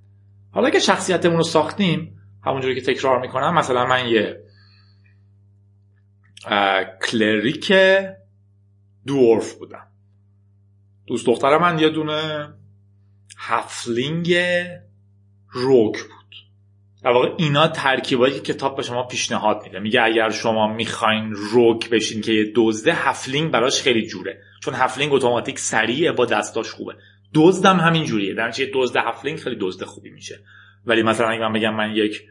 حالا 0.55 0.71
که 0.71 0.79
شخصیتمون 0.79 1.37
رو 1.37 1.43
ساختیم 1.43 2.21
همونجوری 2.45 2.81
که 2.81 2.95
تکرار 2.95 3.21
می‌کنم 3.21 3.55
مثلا 3.55 3.87
من 3.87 4.09
یه 4.09 4.41
cleric 7.03 7.73
dwarf 9.07 9.55
بودم. 9.55 9.87
دوست 11.07 11.27
دختر 11.27 11.59
من 11.59 11.79
یه 11.79 11.89
دونه 11.89 12.53
halfling 13.39 14.35
rogue 15.49 16.03
بود. 16.03 16.35
در 17.03 17.11
واقع 17.11 17.29
اینا 17.39 17.69
ترکیبایی 17.69 18.35
که 18.35 18.53
کتاب 18.53 18.77
به 18.77 18.83
شما 18.83 19.03
پیشنهاد 19.03 19.63
میده. 19.63 19.79
میگه 19.79 20.03
اگر 20.03 20.31
شما 20.31 20.75
می‌خواین 20.75 21.33
rogue 21.33 21.91
بشین 21.91 22.21
که 22.21 22.33
یه 22.33 22.53
دزده 22.57 22.93
halfling 22.93 23.51
براش 23.51 23.83
خیلی 23.83 24.07
جوره. 24.07 24.43
چون 24.63 24.75
halfling 24.75 25.13
اتوماتیک 25.13 25.59
سریعه 25.59 26.13
با 26.13 26.27
دستاش 26.27 26.71
خوبه. 26.71 26.97
دزدم 27.35 27.77
همین 27.77 28.05
جوریه. 28.05 28.35
در 28.35 28.61
یه 28.61 28.71
دزد 28.75 28.97
هفلینگ 28.97 29.39
خیلی 29.39 29.57
دزد 29.61 29.85
خوبی 29.85 30.11
میشه. 30.11 30.41
ولی 30.87 31.03
مثلا 31.03 31.29
اگه 31.29 31.41
من 31.41 31.53
بگم 31.53 31.75
من 31.75 31.91
یک 31.91 32.23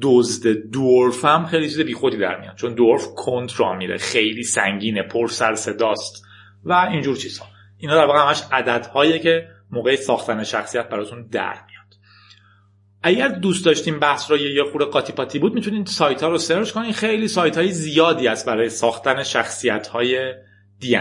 دزد 0.00 0.48
دورفم 0.48 1.46
خیلی 1.46 1.68
چیز 1.68 1.80
بیخودی 1.80 2.16
در 2.16 2.40
میاد. 2.40 2.56
چون 2.56 2.74
دورف 2.74 3.06
کنترا 3.16 3.74
میره. 3.74 3.98
خیلی 3.98 4.42
سنگینه 4.42 5.02
پر 5.02 5.28
سر 5.28 5.54
صداست. 5.54 6.26
و 6.64 6.72
اینجور 6.72 7.16
چیزها. 7.16 7.46
اینا 7.78 7.94
در 7.94 8.04
واقع 8.04 8.18
همش 8.18 8.42
عددهایی 8.52 9.18
که 9.18 9.48
موقع 9.70 9.96
ساختن 9.96 10.44
شخصیت 10.44 10.88
براتون 10.88 11.26
در 11.26 11.52
میاد. 11.52 11.86
اگر 13.02 13.28
دوست 13.28 13.64
داشتیم 13.66 13.98
بحث 13.98 14.30
رو 14.30 14.36
یه 14.36 14.64
خورده 14.72 14.84
قاطی 14.84 15.12
پاتی 15.12 15.38
بود 15.38 15.54
می‌تونید 15.54 15.86
سایت 15.86 16.22
ها 16.22 16.28
رو 16.28 16.38
سرچ 16.38 16.70
کنید 16.70 16.94
خیلی 16.94 17.28
سایت 17.28 17.56
های 17.56 17.72
زیادی 17.72 18.28
است 18.28 18.46
برای 18.46 18.68
ساختن 18.68 19.22
شخصیت 19.22 19.86
های 19.86 20.34
دی 20.78 20.96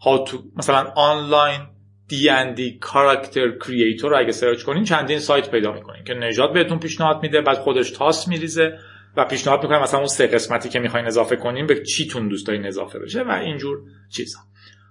ها 0.00 0.18
تو 0.18 0.42
مثلا 0.56 0.92
آنلاین 0.96 1.60
دی 2.08 2.78
کاراکتر 2.80 3.50
کریئتور 3.50 4.14
اگه 4.14 4.32
سرچ 4.32 4.62
کنین 4.62 4.84
چندین 4.84 5.18
سایت 5.18 5.50
پیدا 5.50 5.72
می‌کنین 5.72 6.04
که 6.04 6.14
نژاد 6.14 6.52
بهتون 6.52 6.78
پیشنهاد 6.78 7.22
میده 7.22 7.40
بعد 7.40 7.58
خودش 7.58 7.90
تاس 7.90 8.28
میریزه 8.28 8.78
و 9.16 9.24
پیشنهاد 9.24 9.62
می‌کنه 9.62 9.82
مثلا 9.82 9.98
اون 9.98 10.08
سه 10.08 10.26
قسمتی 10.26 10.68
که 10.68 10.78
می‌خواین 10.78 11.06
اضافه 11.06 11.36
کنین 11.36 11.66
به 11.66 11.82
چیتون 11.82 12.28
دوست 12.28 12.46
دارین 12.46 12.66
اضافه 12.66 12.98
بشه 12.98 13.22
و 13.22 13.30
اینجور 13.30 13.78
چیزا. 14.10 14.38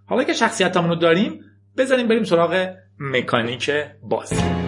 حالا 0.06 0.24
که 0.24 0.34
شخصیتمون 0.34 0.90
رو 0.90 0.96
داریم 0.96 1.40
بذاریم 1.78 2.08
بریم 2.08 2.24
سراغ 2.24 2.76
مکانیک 3.00 3.72
بازی. 4.04 4.63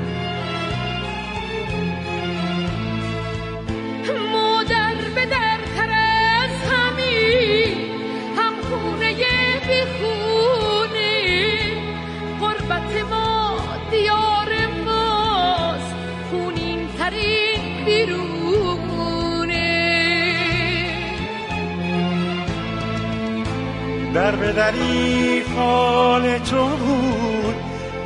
دری 24.56 25.41
فال 25.41 26.38
تو 26.38 26.68
بود 26.68 27.56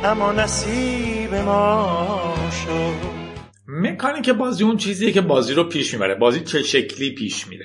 اما 0.04 0.32
نصیب 0.32 1.34
ما 1.34 2.34
شد. 2.64 3.10
مکانیک 3.68 4.30
بازی 4.30 4.64
اون 4.64 4.76
چیزیه 4.76 5.12
که 5.12 5.20
بازی 5.20 5.54
رو 5.54 5.64
پیش 5.64 5.94
می‌بره. 5.94 6.14
بازی 6.14 6.40
چه 6.40 6.62
شکلی 6.62 7.14
پیش 7.14 7.48
میره. 7.48 7.64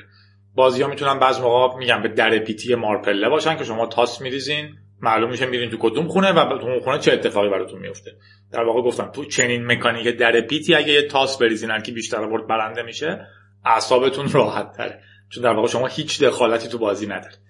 بازی 0.55 0.81
ها 0.81 0.87
می‌تونن 0.87 1.19
بعض 1.19 1.39
موقع 1.39 1.77
میگن 1.77 2.01
به 2.01 2.07
در 2.07 2.39
پیتی 2.39 2.75
مارپله 2.75 3.29
باشن 3.29 3.57
که 3.57 3.63
شما 3.63 3.85
تاس 3.85 4.21
میریزین. 4.21 4.69
معلوم 5.01 5.29
میشه 5.29 5.45
میرین 5.45 5.69
تو 5.69 5.77
کدوم 5.79 6.07
خونه 6.07 6.31
و 6.31 6.57
تو 6.57 6.65
اون 6.67 6.79
خونه 6.79 6.99
چه 6.99 7.13
اتفاقی 7.13 7.49
براتون 7.49 7.79
میفته 7.79 8.11
در 8.51 8.63
واقع 8.63 8.81
گفتم 8.81 9.11
تو 9.11 9.25
چنین 9.25 9.65
مکانیک 9.65 10.07
در 10.07 10.41
پیتی 10.41 10.75
اگه 10.75 10.93
یه 10.93 11.07
تاس 11.07 11.37
بریزین 11.37 11.81
که 11.81 11.91
بیشتر 11.91 12.23
آورد 12.23 12.47
برنده 12.47 12.83
میشه 12.83 13.27
اعصابتون 13.65 14.29
راحت 14.31 14.77
تره. 14.77 14.99
چون 15.29 15.43
در 15.43 15.53
واقع 15.53 15.67
شما 15.67 15.87
هیچ 15.87 16.23
دخالتی 16.23 16.67
تو 16.67 16.77
بازی 16.77 17.07
ندارید 17.07 17.45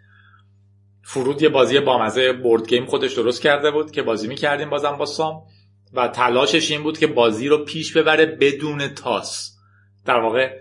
فرود 1.07 1.41
یه 1.41 1.49
بازی 1.49 1.79
بامزه 1.79 2.33
بورد 2.33 2.67
گیم 2.67 2.85
خودش 2.85 3.13
درست 3.13 3.41
کرده 3.41 3.71
بود 3.71 3.91
که 3.91 4.01
بازی 4.01 4.27
می‌کردیم 4.27 4.69
بازم 4.69 4.97
با 4.97 5.05
سام. 5.05 5.43
و 5.93 6.07
تلاشش 6.07 6.71
این 6.71 6.83
بود 6.83 6.97
که 6.97 7.07
بازی 7.07 7.47
رو 7.47 7.65
پیش 7.65 7.97
ببره 7.97 8.25
بدون 8.25 8.87
تاس. 8.87 9.57
در 10.05 10.19
واقع 10.19 10.59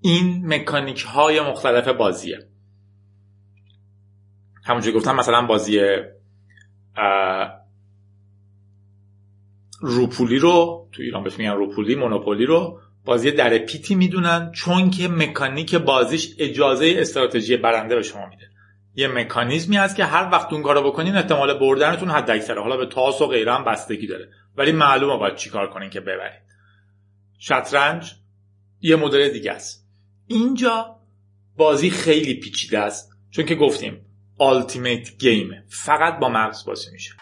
این 0.00 0.54
مکانیک 0.54 1.02
های 1.02 1.40
مختلف 1.40 1.88
بازیه. 1.88 2.38
همونجوری 4.64 4.96
گفتم 4.96 5.16
مثلا 5.16 5.46
بازی 5.46 5.80
روپولی 9.80 10.38
رو 10.38 10.88
تو 10.92 11.02
ایران 11.02 11.24
بهش 11.24 11.38
میگن 11.38 11.52
روپولی 11.52 11.94
مونوپولی 11.94 12.46
رو 12.46 12.80
بازی 13.04 13.30
در 13.30 13.58
پیتی 13.58 13.94
می‌دونن 13.94 14.52
چون 14.52 14.90
که 14.90 15.08
مکانیک 15.08 15.74
بازیش 15.74 16.34
اجازه 16.38 16.94
استراتژی 16.98 17.56
برنده 17.56 17.94
به 17.94 18.02
شما 18.02 18.26
میده. 18.26 18.57
یه 18.98 19.08
مکانیزمی 19.08 19.76
هست 19.76 19.96
که 19.96 20.04
هر 20.04 20.28
وقت 20.32 20.52
اون 20.52 20.62
کارو 20.62 20.82
بکنین 20.82 21.16
احتمال 21.16 21.58
بردنتون 21.58 22.10
حد 22.10 22.30
اکثره 22.30 22.62
حالا 22.62 22.76
به 22.76 22.86
تاس 22.86 23.20
و 23.20 23.26
غیره 23.26 23.54
هم 23.54 23.64
بستگی 23.64 24.06
داره 24.06 24.28
ولی 24.56 24.72
معلومه 24.72 25.18
باید 25.18 25.36
چیکار 25.36 25.70
کنین 25.70 25.90
که 25.90 26.00
ببرید 26.00 26.42
شطرنج 27.38 28.14
یه 28.80 28.96
مدل 28.96 29.28
دیگه 29.28 29.52
است 29.52 29.86
اینجا 30.26 30.96
بازی 31.56 31.90
خیلی 31.90 32.34
پیچیده 32.34 32.78
است 32.78 33.10
چون 33.30 33.44
که 33.46 33.54
گفتیم 33.54 34.04
Ultimate 34.40 35.10
گیمه 35.18 35.64
فقط 35.68 36.18
با 36.18 36.28
مغز 36.28 36.64
بازی 36.64 36.90
میشه 36.92 37.12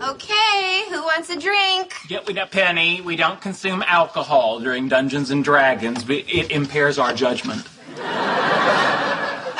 Okay, 0.00 0.84
who 0.90 1.00
wants 1.10 1.28
a 1.36 1.38
drink? 1.48 1.86
Get 2.08 2.22
with 2.26 2.36
that 2.40 2.50
penny. 2.50 3.00
We 3.10 3.16
don't 3.16 3.40
consume 3.48 3.80
alcohol 4.00 4.60
during 4.60 4.88
Dungeons 4.88 5.28
and 5.34 5.42
Dragons. 5.50 5.98
It 6.08 6.46
impairs 6.58 6.96
our 6.98 7.12
judgment. 7.24 7.64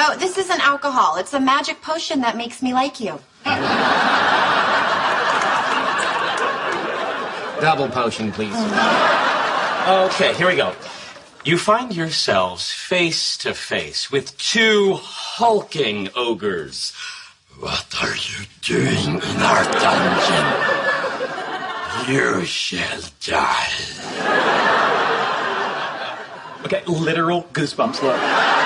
Oh, 0.00 0.16
this 0.18 0.38
isn't 0.38 0.60
alcohol. 0.60 1.16
It's 1.16 1.34
a 1.34 1.40
magic 1.40 1.82
potion 1.82 2.20
that 2.20 2.36
makes 2.36 2.62
me 2.62 2.72
like 2.72 3.00
you. 3.00 3.18
Double 7.60 7.88
potion, 7.88 8.30
please. 8.30 8.54
Okay, 9.88 10.34
here 10.34 10.46
we 10.46 10.54
go. 10.54 10.72
You 11.44 11.58
find 11.58 11.94
yourselves 11.94 12.70
face 12.70 13.36
to 13.38 13.54
face 13.54 14.10
with 14.10 14.36
two 14.38 14.94
hulking 15.00 16.08
ogres. 16.14 16.92
What 17.58 17.86
are 18.00 18.14
you 18.14 18.46
doing 18.62 19.14
in 19.16 19.42
our 19.42 19.64
dungeon? 19.64 20.46
You 22.14 22.44
shall 22.44 23.02
die. 23.20 23.72
Okay, 26.64 26.82
literal 26.86 27.42
goosebumps. 27.52 28.02
Look. 28.02 28.57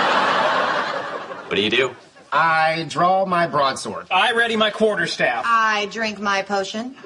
What 1.53 1.57
do 1.57 1.62
you 1.64 1.68
do? 1.68 1.94
I 2.32 2.86
draw 2.88 3.26
my 3.26 3.46
broadsword. 3.46 4.07
I 4.11 4.32
ready 4.32 4.57
my 4.57 4.70
quarterstaff. 4.70 5.44
I 5.46 5.86
drink 5.92 6.18
my 6.18 6.40
potion. 6.40 6.96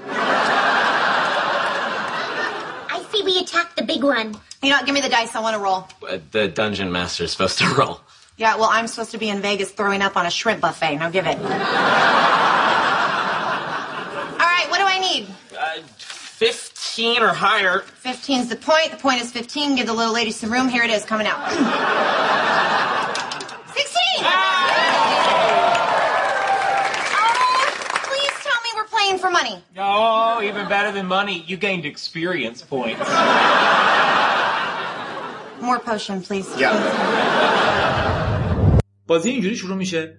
I 2.89 3.05
see 3.11 3.25
we 3.25 3.41
attacked 3.41 3.77
the 3.77 3.83
big 3.83 4.05
one. 4.05 4.37
You 4.63 4.71
know 4.71 4.77
what? 4.77 4.87
Give 4.87 4.95
me 4.95 5.01
the 5.01 5.09
dice. 5.09 5.35
I 5.35 5.41
want 5.41 5.57
to 5.57 5.61
roll. 5.61 5.89
Uh, 6.09 6.19
the 6.31 6.47
dungeon 6.47 6.93
master's 6.93 7.33
supposed 7.33 7.59
to 7.59 7.67
roll. 7.77 8.01
Yeah, 8.37 8.55
well, 8.55 8.69
I'm 8.71 8.87
supposed 8.87 9.11
to 9.11 9.19
be 9.19 9.31
in 9.31 9.43
Vegas 9.43 9.73
throwing 9.73 10.01
up 10.01 10.17
on 10.17 10.27
a 10.27 10.31
shrimp 10.31 10.61
buffet. 10.61 10.95
Now 10.95 11.11
give 11.11 11.27
it. 11.27 11.39
All 11.39 11.43
right, 11.43 11.57
what 14.71 14.79
do 14.79 14.85
I 14.87 15.01
need? 15.01 15.27
Uh, 15.59 15.81
15 15.99 17.21
or 17.21 17.33
higher. 17.33 17.81
15's 18.05 18.49
the 18.49 18.55
point. 18.55 18.93
The 18.93 18.97
point 18.97 19.23
is 19.23 19.33
15. 19.33 19.75
Give 19.75 19.89
the 19.89 19.93
little 19.93 20.15
lady 20.15 20.31
some 20.31 20.53
room. 20.53 20.69
Here 20.69 20.85
it 20.85 20.91
is, 20.91 21.05
coming 21.05 21.27
out. 21.27 22.83
playing 29.19 29.25
for 29.25 29.31
money. 29.41 29.57
Oh, 29.79 30.43
even 30.43 30.69
better 30.69 30.93
than 30.93 31.07
money. 31.07 31.45
You 31.47 31.57
gained 31.57 31.85
experience 31.85 32.63
points. 32.63 33.09
More 35.61 35.81
potion, 35.81 36.23
please. 36.23 36.49
بازی 39.07 39.31
اینجوری 39.31 39.57
شروع 39.57 39.77
میشه 39.77 40.19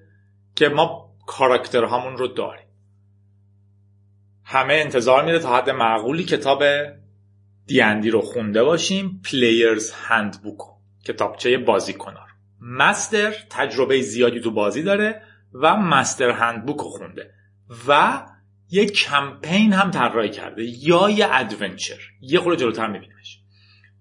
که 0.56 0.70
ما 0.70 1.16
کاراکتر 1.28 1.86
همون 1.86 2.18
رو 2.18 2.28
داریم 2.28 2.68
همه 4.44 4.74
انتظار 4.74 5.26
میره 5.26 5.40
تا 5.40 5.58
حد 5.58 5.70
معقولی 5.70 6.24
کتاب 6.24 6.64
دیندی 7.66 8.10
رو 8.10 8.22
خونده 8.22 8.64
باشیم 8.64 9.22
پلیرز 9.32 9.92
هندبوک 9.92 10.58
کتابچه 11.06 11.58
بازی 11.58 11.94
کنار 11.94 12.28
مستر 12.62 13.34
تجربه 13.50 14.02
زیادی 14.02 14.40
تو 14.40 14.52
بازی 14.52 14.84
داره 14.84 15.22
و 15.54 15.76
master 15.78 16.30
handbook 16.30 16.78
رو 16.78 16.90
خونده 16.90 17.32
و 17.88 18.22
یه 18.70 18.86
کمپین 18.86 19.74
هم 19.74 19.92
طراحی 19.92 20.30
کرده 20.30 20.64
یا 20.64 21.10
یه 21.10 21.28
adventure 21.32 22.00
یه 22.22 22.40
خورده 22.40 22.60
جلوتر 22.60 22.88
میبینیمش 22.88 23.40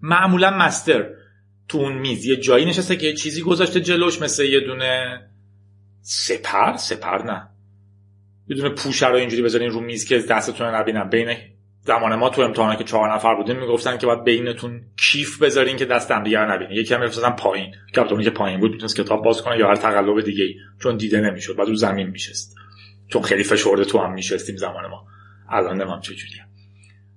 معمولا 0.01 0.51
master 0.51 1.07
تو 1.69 1.79
اون 1.79 1.93
میز 1.93 2.25
یه 2.25 2.37
جایی 2.37 2.65
نشسته 2.65 2.97
که 2.97 3.07
یه 3.07 3.15
چیزی 3.15 3.43
گذاشته 3.43 3.81
جلوش 3.81 4.23
مثل 4.23 4.45
یه 4.45 4.61
دونه 4.61 5.21
سپر؟ 6.01 6.77
سپر 6.77 7.23
نه. 7.23 7.49
یه 8.49 8.57
دونه 8.57 8.69
پوشه 8.69 9.09
رو 9.09 9.17
اینجوری 9.17 9.43
بذارین 9.43 9.71
رو 9.71 9.81
میز 9.81 10.09
که 10.09 10.19
دستتون 10.19 10.75
نبینن. 10.75 11.11
بین 11.11 11.37
زمان 11.81 12.15
ما 12.15 12.29
تو 12.29 12.43
امتحانا 12.43 12.77
که 12.77 12.85
چهار 12.85 13.15
نفر 13.15 13.35
بودیم 13.35 13.57
می‌گفتن 13.57 13.99
که 13.99 14.07
باید 14.07 14.25
بینتون 14.25 14.83
کیف 14.97 15.43
بذارین 15.43 15.77
که 15.77 15.85
دست 15.85 16.11
هم 16.11 16.23
دیگر 16.23 16.47
نبینه. 16.47 16.75
یکی 16.75 16.95
هم 16.95 17.01
میفرستن 17.01 17.31
پایین. 17.31 17.75
کاپیتانی 17.95 18.25
که 18.25 18.31
پایین 18.31 18.61
بود 18.61 18.71
می‌تونست 18.71 18.97
کتاب 18.97 19.25
باز 19.25 19.43
کنه 19.43 19.59
یا 19.59 19.69
هر 19.69 19.77
تقلب 19.77 20.21
دیگه 20.21 20.45
ای 20.45 20.55
چون 20.83 20.97
دیده 20.97 21.21
نمی‌شد. 21.21 21.57
بعد 21.57 21.69
رو 21.69 21.75
زمین 21.75 22.07
میشست. 22.07 22.56
چون 23.09 23.23
خیلی 23.23 23.45
فشرده 23.45 23.85
تو 23.85 23.99
هم 23.99 24.13
میشستیم 24.13 24.57
زمان 24.57 24.87
ما. 24.87 25.07
الان 25.51 25.83
نمام 25.83 26.01
چجوریه. 26.01 26.47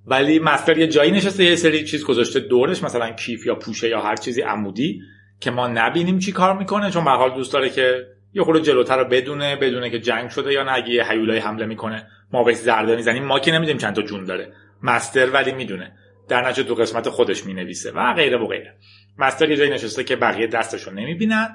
ولی 0.06 0.40
مستر 0.40 0.78
یه 0.78 0.88
جایی 0.88 1.12
نشسته 1.12 1.44
یه 1.44 1.56
سری 1.56 1.84
چیز 1.84 2.06
گذاشته 2.06 2.40
دورش 2.40 2.84
مثلا 2.84 3.12
کیف 3.12 3.46
یا 3.46 3.56
پوشه 3.56 3.90
یا 3.90 4.02
هر 4.02 4.16
چیزی 4.16 4.42
عمودی 4.42 5.02
که 5.40 5.52
ما 5.52 5.68
نبینیم 5.68 6.20
چی 6.20 6.32
کار 6.32 6.58
می‌کنه 6.58 6.92
چون 6.92 7.06
به 7.06 7.12
حال 7.12 7.36
دوست 7.36 7.54
داره 7.54 7.70
که 7.70 8.06
یه 8.34 8.44
خورده 8.44 8.62
جلوتر 8.62 8.98
رو 8.98 9.06
بدونه 9.06 9.56
بدونه 9.56 9.90
که 9.90 10.00
جنگ 10.00 10.30
شده 10.30 10.54
یا 10.54 10.64
نه 10.64 10.72
اگه 10.72 10.90
یه 10.90 11.12
هیولای 11.12 11.40
حمله 11.40 11.66
می‌کنه 11.66 12.08
ما 12.32 12.44
بهش 12.44 12.56
ضربه 12.56 12.96
می‌زنیم. 12.96 13.24
ما 13.24 13.40
که 13.40 13.52
نمی‌دونیم 13.52 13.78
چند 13.82 13.96
تا 13.96 14.02
جون 14.02 14.26
داره. 14.26 14.54
مستر 14.84 15.30
ولی 15.30 15.52
می‌دونه. 15.52 15.92
در 16.30 16.48
نتیجه 16.48 16.68
تو 16.68 16.76
قسمت 16.76 17.10
خودش 17.10 17.46
می‌نویسه 17.46 17.92
و 17.92 18.14
غیره 18.14 18.38
و 18.38 18.48
غیره. 18.48 18.76
مستر 19.18 19.50
یه 19.50 19.58
جایی 19.58 19.72
نشسته 19.72 20.04
که 20.04 20.16
بقیه 20.16 20.48
دستشو 20.48 20.92
نمی‌بینن 20.92 21.50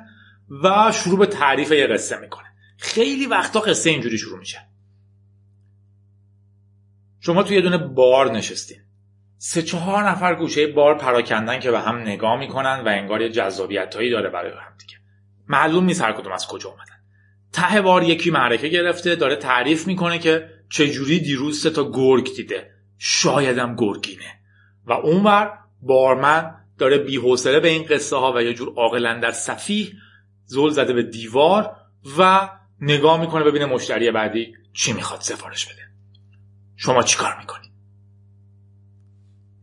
و 0.64 0.92
شروع 0.92 1.18
به 1.18 1.26
تعریف 1.26 1.72
یه 1.72 1.86
قصه 1.86 2.20
می‌کنه. 2.20 2.53
خیلی 2.76 3.26
وقتا 3.26 3.60
قصه 3.60 3.90
اینجوری 3.90 4.18
شروع 4.18 4.38
میشه. 4.38 4.68
شما 7.20 7.42
توی 7.42 7.56
یه 7.56 7.62
دونه 7.62 7.78
بار 7.78 8.32
نشستین. 8.32 8.78
سه 9.38 9.62
چهار 9.62 10.08
نفر 10.08 10.34
گوشه 10.34 10.66
بار 10.66 10.98
پراکندن 10.98 11.60
که 11.60 11.70
به 11.70 11.80
هم 11.80 11.96
نگاه 11.96 12.38
می‌کنن 12.38 12.82
و 12.86 12.88
انگار 12.88 13.22
یه 13.22 13.28
جذابیت 13.28 13.96
هایی 13.96 14.10
داره 14.10 14.30
برای 14.30 14.52
هم 14.52 14.76
دیگه. 14.78 14.94
معلوم 15.48 15.84
نیست 15.84 16.02
هر 16.02 16.12
کدوم 16.12 16.32
از 16.32 16.46
کجا 16.46 16.68
اومدن. 16.68 16.94
ته 17.52 17.80
بار 17.80 18.02
یکی 18.02 18.30
معرکه 18.30 18.68
گرفته 18.68 19.16
داره 19.16 19.36
تعریف 19.36 19.86
می‌کنه 19.86 20.18
که 20.18 20.48
چجوری 20.70 21.20
دیروز 21.20 21.62
سه 21.62 21.70
تا 21.70 21.90
گرگ 21.90 22.36
دیده. 22.36 22.70
شایدم 22.98 23.76
گرگینه. 23.76 24.40
و 24.86 24.92
اونور 24.92 25.58
بارمن 25.82 26.54
داره 26.78 26.98
بیحوصله 26.98 27.60
به 27.60 27.68
این 27.68 27.82
قصه 27.82 28.16
ها 28.16 28.32
و 28.36 28.42
یه 28.42 28.54
جور 28.54 28.74
عاقلا 28.76 29.20
در 29.20 29.30
صفیح 29.30 29.92
زل 30.44 30.70
زده 30.70 30.92
به 30.92 31.02
دیوار 31.02 31.76
و 32.18 32.50
نگاه 32.84 33.20
می‌کنه 33.20 33.44
ببینه 33.44 33.64
مشتری 33.64 34.10
بعدی 34.10 34.54
چی 34.72 34.92
می‌خواد 34.92 35.20
سفارش 35.20 35.66
بده. 35.66 35.82
شما 36.76 37.02
چی 37.02 37.16
کار 37.16 37.38
می‌کنی؟ 37.38 37.72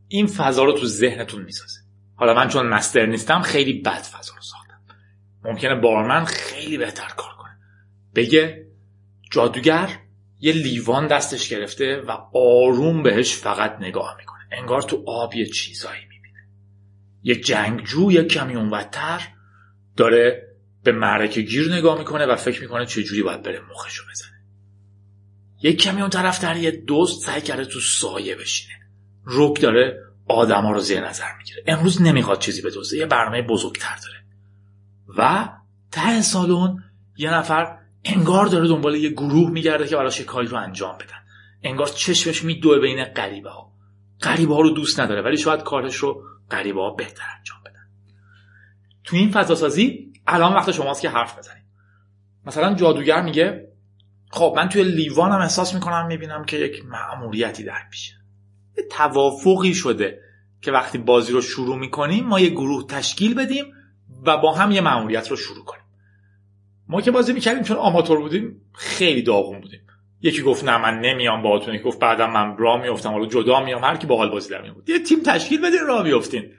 این 0.08 0.28
فضا 0.28 0.64
رو 0.64 0.74
تو 0.74 0.86
ذهنتون 0.86 1.44
می‌سازه. 1.44 1.80
حالا 2.16 2.34
من 2.34 2.48
چون 2.48 2.68
مستر 2.68 3.06
نیستم 3.06 3.42
خیلی 3.42 3.82
بد 3.82 4.02
فضا 4.02 4.34
رو 4.36 4.42
ساختم. 4.42 4.82
ممکنه 5.44 5.76
بارمن 5.76 6.26
خیلی 6.26 6.78
بهتر 6.78 7.08
کار 7.18 7.34
کنه. 7.40 7.58
بگه 8.16 8.68
جادوگر 9.32 10.00
یه 10.40 10.54
لیوان 10.54 11.08
دستش 11.08 11.50
گرفته 11.50 12.02
و 12.02 12.12
آروم 12.34 13.04
بهش 13.04 13.36
فقط 13.36 13.78
نگاه 13.80 14.16
می‌کنه. 14.18 14.40
انگار 14.52 14.82
تو 14.82 15.04
آب 15.08 15.36
یه 15.36 15.46
چیزایی 15.46 16.02
می‌بینه. 16.10 16.48
یه 17.24 17.36
جنگجو 17.36 18.12
یه 18.12 18.24
کمی 18.24 18.56
اونورتر 18.56 19.28
داره 19.98 20.51
به 20.84 20.92
معرکه 20.92 21.42
گیر 21.42 21.74
نگاه 21.74 21.98
می‌کنه 21.98 22.26
و 22.26 22.36
فکر 22.36 22.62
می‌کنه 22.62 22.86
چجوری 22.86 23.24
باید 23.24 23.44
بره 23.44 23.62
مخشو 23.72 24.04
بزنه. 24.12 24.42
یک 25.64 25.82
کمی 25.82 26.02
اون 26.02 26.10
طرف 26.10 26.42
در 26.42 26.58
یه 26.58 26.72
دوست 26.72 27.26
سعی 27.26 27.42
کرده 27.42 27.66
تو 27.66 27.80
سایه 27.80 28.36
بشینه. 28.36 28.74
روک 29.24 29.62
داره 29.62 30.04
آدما 30.28 30.72
رو 30.72 30.80
زیر 30.80 31.08
نظر 31.08 31.38
می‌گیره. 31.38 31.64
امروز 31.68 32.02
نمی‌خواد 32.02 32.40
چیزی 32.40 32.62
بدوزه 32.62 32.98
یه 32.98 33.06
برنامه 33.06 33.42
بزرگتر 33.42 33.96
داره. 34.04 34.24
و 35.18 35.50
ته 35.92 36.22
سالن 36.22 36.84
یه 37.18 37.34
نفر 37.34 37.78
انگار 38.06 38.46
داره 38.46 38.68
دنبال 38.68 38.96
یه 38.96 39.10
گروه 39.10 39.52
میگرده 39.52 39.88
که 39.88 39.96
براش 39.96 40.22
کاری 40.22 40.48
رو 40.48 40.58
انجام 40.58 40.96
بدن. 40.96 41.22
انگار 41.64 41.88
چشمش 41.88 42.44
میدوه 42.44 42.80
بین 42.80 43.04
غریبه 43.04 43.50
ها 43.50 43.72
غریبه 44.22 44.56
ها 44.56 44.62
رو 44.62 44.70
دوست 44.70 45.00
نداره 45.00 45.22
ولی 45.22 45.38
شاید 45.38 45.64
کارش 45.64 45.96
رو 45.96 46.24
غریبه 46.52 46.82
ها 46.82 46.90
بهتر 46.90 47.26
انجام 47.38 47.58
بدن. 47.66 47.90
تو 49.04 49.16
این 49.16 49.32
فضا 49.32 49.56
سازی 49.56 50.11
الان 50.28 50.54
وقت 50.54 50.72
شماست 50.72 51.02
که 51.02 51.10
حرف 51.10 51.38
بزنید 51.38 51.64
مثلا 52.46 52.74
جادوگر 52.74 53.22
میگه 53.22 53.68
خب 54.32 54.54
من 54.58 54.70
توی 54.70 54.84
لیوانم 54.84 55.42
احساس 55.42 55.74
می‌کنم 55.74 56.08
می‌بینم 56.08 56.46
که 56.46 56.58
یک 56.58 56.86
معمولیتی 56.86 57.64
در 57.64 57.82
پیشه 57.92 58.14
یه 58.78 58.84
توافقی 58.92 59.74
شده 59.74 60.20
که 60.62 60.72
وقتی 60.72 60.98
بازی 60.98 61.34
رو 61.34 61.42
شروع 61.42 61.78
می‌کنیم 61.78 62.26
ما 62.26 62.40
یه 62.40 62.50
گروه 62.50 62.88
تشکیل 62.88 63.34
بدیم 63.34 63.66
و 64.26 64.38
با 64.38 64.54
هم 64.54 64.72
یه 64.72 64.82
معمولیت 64.82 65.28
رو 65.28 65.36
شروع 65.36 65.66
کنیم. 65.66 65.84
ما 66.88 67.02
که 67.02 67.12
بازی 67.12 67.34
می‌کردیم 67.34 67.64
چون 67.64 67.78
آماتور 67.78 68.20
بودیم 68.20 68.62
خیلی 68.74 69.22
داغون 69.22 69.62
بودیم. 69.62 69.82
یکی 70.22 70.42
گفت 70.42 70.64
نه 70.64 70.78
من 70.78 71.00
نمیام 71.00 71.42
باهاتون. 71.42 71.76
یکی 71.76 71.84
گفت 71.84 72.00
بعدا 72.00 72.28
من 72.28 72.58
را 72.58 72.78
میافتم 72.78 73.10
حالا 73.10 73.26
جدا 73.26 73.64
میام. 73.64 73.84
هر 73.84 73.98
کی 73.98 74.08
باحال 74.08 74.32
بازی 74.32 74.50
در 74.50 74.72
بود 74.72 74.90
یه 74.90 75.00
تیم 75.00 75.20
تشکیل 75.26 75.62
بدین 75.62 75.80
راه 75.88 76.04
میافتین 76.04 76.52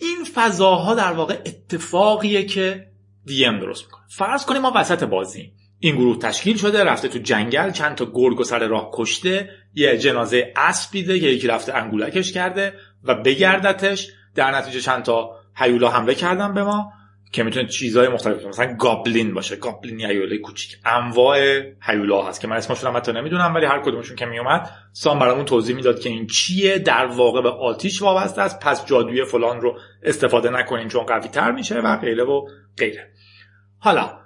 این 0.00 0.24
فضاها 0.34 0.94
در 0.94 1.12
واقع 1.12 1.34
اتفاقیه 1.46 2.44
که 2.44 2.86
دی 3.24 3.44
ام 3.44 3.58
درست 3.58 3.84
می‌کنه. 3.84 4.02
فرض 4.08 4.44
کنیم 4.44 4.62
ما 4.62 4.72
وسط 4.76 5.04
بازی 5.04 5.52
این 5.78 5.96
گروه 5.96 6.18
تشکیل 6.18 6.56
شده 6.56 6.84
رفته 6.84 7.08
تو 7.08 7.18
جنگل 7.18 7.70
چند 7.70 7.94
تا 7.94 8.06
گرگ 8.14 8.40
و 8.40 8.44
سر 8.44 8.66
راه 8.66 8.90
کشته 8.92 9.50
یه 9.74 9.98
جنازه 9.98 10.52
اسب 10.56 10.92
دیده 10.92 11.20
که 11.20 11.26
یکی 11.26 11.46
رفته 11.46 11.74
انگولکش 11.74 12.32
کرده 12.32 12.74
و 13.04 13.14
بگردتش. 13.14 14.08
در 14.34 14.50
نتیجه 14.58 14.80
چند 14.80 15.02
تا 15.02 15.30
هیولا 15.56 15.90
حمله 15.90 16.14
کردن 16.14 16.54
به 16.54 16.62
ما. 16.62 16.92
که 17.32 17.42
می‌تونه 17.42 17.66
چیزهای 17.66 18.08
مختلف 18.08 18.46
مثلا 18.46 18.74
گابلین 18.74 19.34
باشه. 19.34 19.56
گابلین 19.56 20.00
هیولای 20.00 20.38
کوچیک. 20.38 20.76
انواع 20.84 21.62
هیولا 21.82 22.22
هست 22.22 22.40
که 22.40 22.48
من 22.48 22.56
اسمشون 22.56 22.90
هم 22.90 22.96
حتی 22.96 23.12
نمی‌دونم 23.12 23.54
ولی 23.54 23.66
هر 23.66 23.82
کدومشون 23.82 24.16
که 24.16 24.26
میومد 24.26 24.70
سام 24.92 25.18
برامون 25.18 25.44
توضیح 25.44 25.76
می‌داد 25.76 26.00
که 26.00 26.08
این 26.08 26.26
چیه. 26.26 26.78
در 26.78 27.06
واقع 27.06 27.42
به 27.42 27.50
آتیش 27.50 28.02
وابسته 28.02 28.42
است. 28.42 28.60
پس 28.60 28.86
جادوی 28.86 29.24
فلان 29.24 29.60
رو 29.60 29.78
استفاده 30.02 30.50
نکنین 30.50 30.88
چون 30.88 31.04
قوی 31.04 31.28
تر 31.28 31.52
میشه 31.52 31.80
و 31.80 31.96
غیره 31.96 32.24
و 32.24 32.46
غیره. 32.78 33.10
حالا 33.78 34.20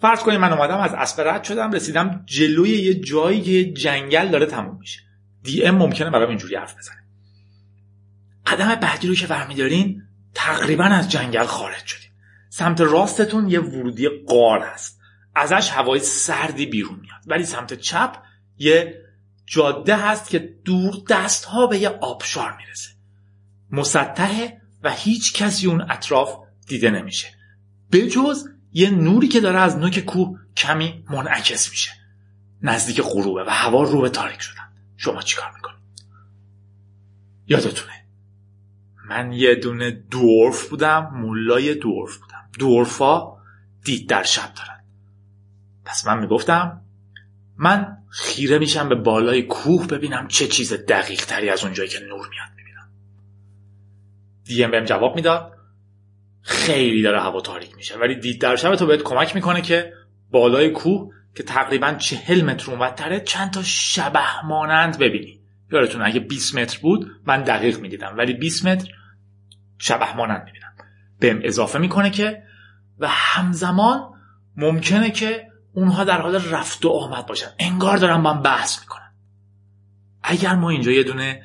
فرض 0.00 0.20
کنید 0.20 0.40
من 0.40 0.52
اومدم 0.52 0.78
از 0.78 0.94
اسب 0.94 1.42
شدم 1.42 1.72
رسیدم 1.72 2.22
جلوی 2.26 2.70
یه 2.70 2.94
جایی 2.94 3.40
که 3.40 3.72
جنگل 3.72 4.28
داره 4.28 4.46
تموم 4.46 4.78
میشه. 4.78 5.00
دی 5.42 5.64
ام 5.64 5.74
ممکنه 5.74 6.10
برام 6.10 6.28
اینجوری 6.28 6.56
حرف 6.56 6.76
بزنه. 6.78 6.96
قدم 8.46 8.74
بعدی 8.74 9.08
رو 9.08 9.14
که 9.14 9.26
برمیدارین 9.26 10.02
تقریبا 10.34 10.84
از 10.84 11.10
جنگل 11.10 11.44
خارج 11.44 11.86
شدیم 11.86 12.05
سمت 12.58 12.80
راستتون 12.80 13.48
یه 13.48 13.60
ورودی 13.60 14.08
قار 14.08 14.60
هست. 14.60 15.00
ازش 15.34 15.70
هوای 15.70 16.00
سردی 16.00 16.66
بیرون 16.66 17.00
میاد. 17.00 17.20
ولی 17.26 17.44
سمت 17.44 17.74
چپ 17.74 18.22
یه 18.58 19.02
جاده 19.46 19.96
هست 19.96 20.30
که 20.30 20.38
دور 20.64 20.94
دست 21.08 21.44
ها 21.44 21.66
به 21.66 21.78
یه 21.78 21.88
آبشار 21.88 22.56
می‌رسه. 22.56 22.90
مسطحه 23.70 24.60
و 24.82 24.92
هیچ 24.92 25.34
کسی 25.34 25.66
اون 25.66 25.80
اطراف 25.90 26.36
دیده 26.68 26.90
نمیشه. 26.90 27.28
بجز 27.92 28.48
یه 28.72 28.90
نوری 28.90 29.28
که 29.28 29.40
داره 29.40 29.58
از 29.58 29.76
نوک 29.76 30.00
کوه 30.00 30.38
کمی 30.56 31.04
منعکس 31.10 31.70
میشه. 31.70 31.90
نزدیک 32.62 33.00
غروبه 33.00 33.44
و 33.44 33.50
هوا 33.50 33.82
رو 33.82 34.00
به 34.00 34.08
تاریک 34.10 34.40
شدن. 34.40 34.72
شما 34.96 35.22
چیکار 35.22 35.52
می‌کنید؟ 35.54 35.80
یادتونه. 37.46 37.92
من 39.08 39.32
یه 39.32 39.54
دونه 39.54 39.90
دورف 39.90 40.68
بودم 40.68 41.10
مولای 41.14 41.74
دورف 41.74 42.16
بودم. 42.16 42.35
دورفا 42.58 43.36
دید 43.84 44.08
در 44.08 44.22
شب 44.22 44.54
دارن 44.54 44.84
پس 45.84 46.06
من 46.06 46.18
می‌گفتم 46.18 46.82
من 47.56 47.96
خیره 48.10 48.58
میشم 48.58 48.88
به 48.88 48.94
بالای 48.94 49.42
کوه 49.42 49.86
ببینم 49.86 50.28
چه 50.28 50.46
چیز 50.46 50.72
دقیق 50.72 51.24
تری 51.24 51.48
از 51.48 51.64
اونجایی 51.64 51.88
که 51.88 51.98
نور 51.98 52.28
میاد 52.28 52.48
می‌بینم. 52.56 52.88
دیم 54.44 54.70
بهم 54.70 54.84
جواب 54.84 55.16
می‌داد 55.16 55.52
خیلی 56.42 57.02
داره 57.02 57.20
هوا 57.20 57.40
تاریک 57.40 57.76
میشه 57.76 57.98
ولی 57.98 58.14
دید 58.14 58.40
در 58.40 58.56
شب 58.56 58.74
تو 58.74 58.86
بهت 58.86 59.02
کمک 59.02 59.34
می‌کنه 59.34 59.62
که 59.62 59.92
بالای 60.30 60.70
کوه 60.70 61.12
که 61.34 61.42
تقریبا 61.42 61.92
چهل 61.92 62.44
متر 62.44 62.70
اونورتره 62.70 63.20
چند 63.20 63.50
تا 63.50 63.62
شبه 63.62 64.44
مانند 64.44 64.98
ببینی. 64.98 65.40
یادتون 65.72 66.02
اگه 66.02 66.20
20 66.20 66.54
متر 66.54 66.78
بود 66.82 67.10
من 67.26 67.42
دقیق 67.42 67.80
می‌دیدم 67.80 68.14
ولی 68.16 68.32
20 68.32 68.66
متر 68.66 68.88
شبه 69.78 70.16
مانند 70.16 70.44
می‌بینم. 70.44 70.72
بهم 71.20 71.40
اضافه 71.42 71.78
می‌کنه 71.78 72.10
که 72.10 72.42
و 72.98 73.08
همزمان 73.08 74.12
ممکنه 74.56 75.10
که 75.10 75.46
اونها 75.72 76.04
در 76.04 76.20
حال 76.20 76.34
رفت 76.34 76.84
و 76.84 76.88
آمد 76.88 77.26
باشن. 77.26 77.48
انگار 77.58 77.96
دارن 77.96 78.22
با 78.22 78.32
هم 78.32 78.42
بحث 78.42 78.80
می‌کنن. 78.80 79.14
اگر 80.22 80.54
ما 80.54 80.70
اینجا 80.70 80.92
یه 80.92 81.02
دونه 81.02 81.42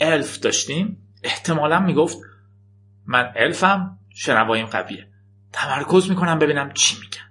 الف 0.00 0.38
داشتیم 0.38 1.14
احتمالا 1.22 1.80
می‌گفت 1.80 2.18
من 3.06 3.32
الفم 3.36 3.98
شنوایم 4.14 4.66
قویه. 4.66 5.08
تمرکز 5.52 6.10
می‌کنم 6.10 6.38
ببینم 6.38 6.72
چی 6.72 6.96
میگن. 7.00 7.30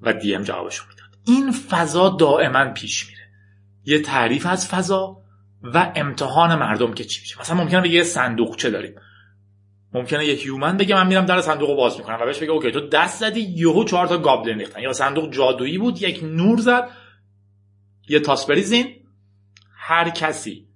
و 0.00 0.12
DM 0.12 0.42
جوابشو 0.42 0.84
می‌داد. 0.88 1.18
این 1.24 1.52
فضا 1.52 2.08
دائما 2.08 2.64
پیش 2.64 3.08
میره. 3.08 3.28
یه 3.84 4.02
تعریف 4.02 4.46
از 4.46 4.68
فضا 4.68 5.22
و 5.62 5.92
امتحان 5.94 6.54
مردم 6.54 6.94
که 6.94 7.04
چی 7.04 7.20
میشه. 7.20 7.40
مثلا 7.40 7.56
ممکنه 7.56 7.80
بگه 7.80 7.90
یه 7.90 8.02
صندوقچه 8.02 8.70
داریم. 8.70 8.94
ممکنه 9.94 10.26
یه 10.26 10.34
human 10.34 10.76
بگه 10.76 10.94
من 10.94 11.06
میرم 11.06 11.26
در 11.26 11.40
صندوق 11.40 11.70
رو 11.70 11.76
باز 11.76 11.98
می‌کنم 11.98 12.18
و 12.20 12.24
بهش 12.24 12.38
بگه 12.38 12.50
okay 12.50 12.70
تو 12.70 12.88
دست 12.88 13.20
زدی 13.20 13.40
یهو 13.40 13.84
چهار 13.84 14.06
تا 14.06 14.18
goblin 14.18 14.58
ریختن 14.58 14.80
یا 14.80 14.92
صندوق 14.92 15.32
جادویی 15.32 15.78
بود 15.78 16.02
یک 16.02 16.20
نور 16.24 16.58
زد 16.58 16.90
یه 18.08 18.20
تاس 18.20 18.46
بریزین 18.46 18.86
هر 19.76 20.10
کسی 20.10 20.68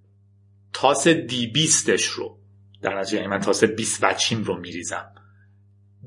تاس 0.73 1.09
دی 1.09 1.47
بیستش 1.47 2.05
رو 2.05 2.39
در 2.83 3.01
نتیجه 3.01 3.27
من 3.27 3.41
تاس 3.41 3.65
20 3.65 4.05
وچیم 4.05 4.43
رو 4.43 4.61
میریزم. 4.61 5.13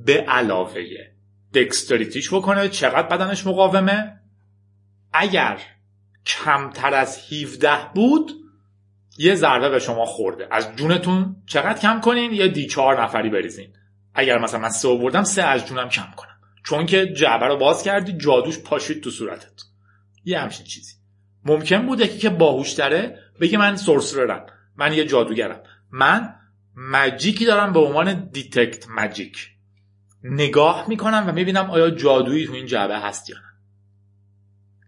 به 0.06 0.14
علاوه 0.14 0.82
دکستریتیش 1.54 2.34
بکنه 2.34 2.70
چقدر 2.70 3.08
بدنش 3.08 3.48
مقاومه؟ 3.48 4.20
اگر 5.14 5.62
کمتر 6.26 6.94
از 6.94 7.34
17 7.34 7.70
بود 7.96 8.32
یه 9.22 9.36
ضربه 9.36 9.70
به 9.70 9.80
شما 9.80 10.06
خورده. 10.06 10.48
از 10.52 10.76
جونتون 10.76 11.36
چقدر 11.46 11.80
کم 11.80 12.02
کنین؟ 12.02 12.34
یه 12.34 12.48
دی 12.48 12.68
چهار 12.68 13.04
نفری 13.04 13.30
بریزین. 13.30 13.74
اگر 14.14 14.38
مثلا 14.38 14.60
من 14.60 14.70
سه 14.70 14.88
بردم 14.88 15.24
سه 15.24 15.44
از 15.44 15.66
جونم 15.66 15.90
کم 15.90 16.08
کنم. 16.16 16.40
چون 16.66 16.86
که 16.86 17.06
جعبه 17.06 17.48
رو 17.48 17.58
باز 17.58 17.84
کردی 17.84 18.14
جادوش 18.14 18.60
پاشید 18.60 19.04
تو 19.04 19.12
صورتت. 19.12 19.62
یه 20.26 20.40
همچین 20.40 20.66
چیزی. 20.66 20.94
ممکن 21.46 21.86
بوده 21.86 22.08
که 22.08 22.18
که 22.18 22.30
باهوشتره 22.30 23.20
بگه 23.42 23.58
من 23.58 23.76
sorcerer 23.76 24.38
م 24.38 24.46
من 24.76 24.94
یه 24.94 25.06
جادوگرم. 25.06 25.62
من 25.92 26.36
magic 26.76 27.34
ی 27.34 27.46
دارم 27.46 27.74
به 27.74 27.80
عنوان 27.80 28.30
detect 28.30 28.88
magic. 28.88 29.50
نگاه 30.24 30.90
می‌کنم 30.90 31.26
و 31.28 31.32
می‌بینم 31.32 31.70
آیا 31.70 31.90
جادویی 31.90 32.48
تو 32.48 32.54
این 32.54 32.66
جعبه 32.66 33.00
هست 33.00 33.30
یا 33.30 33.36
نه. 33.36 33.44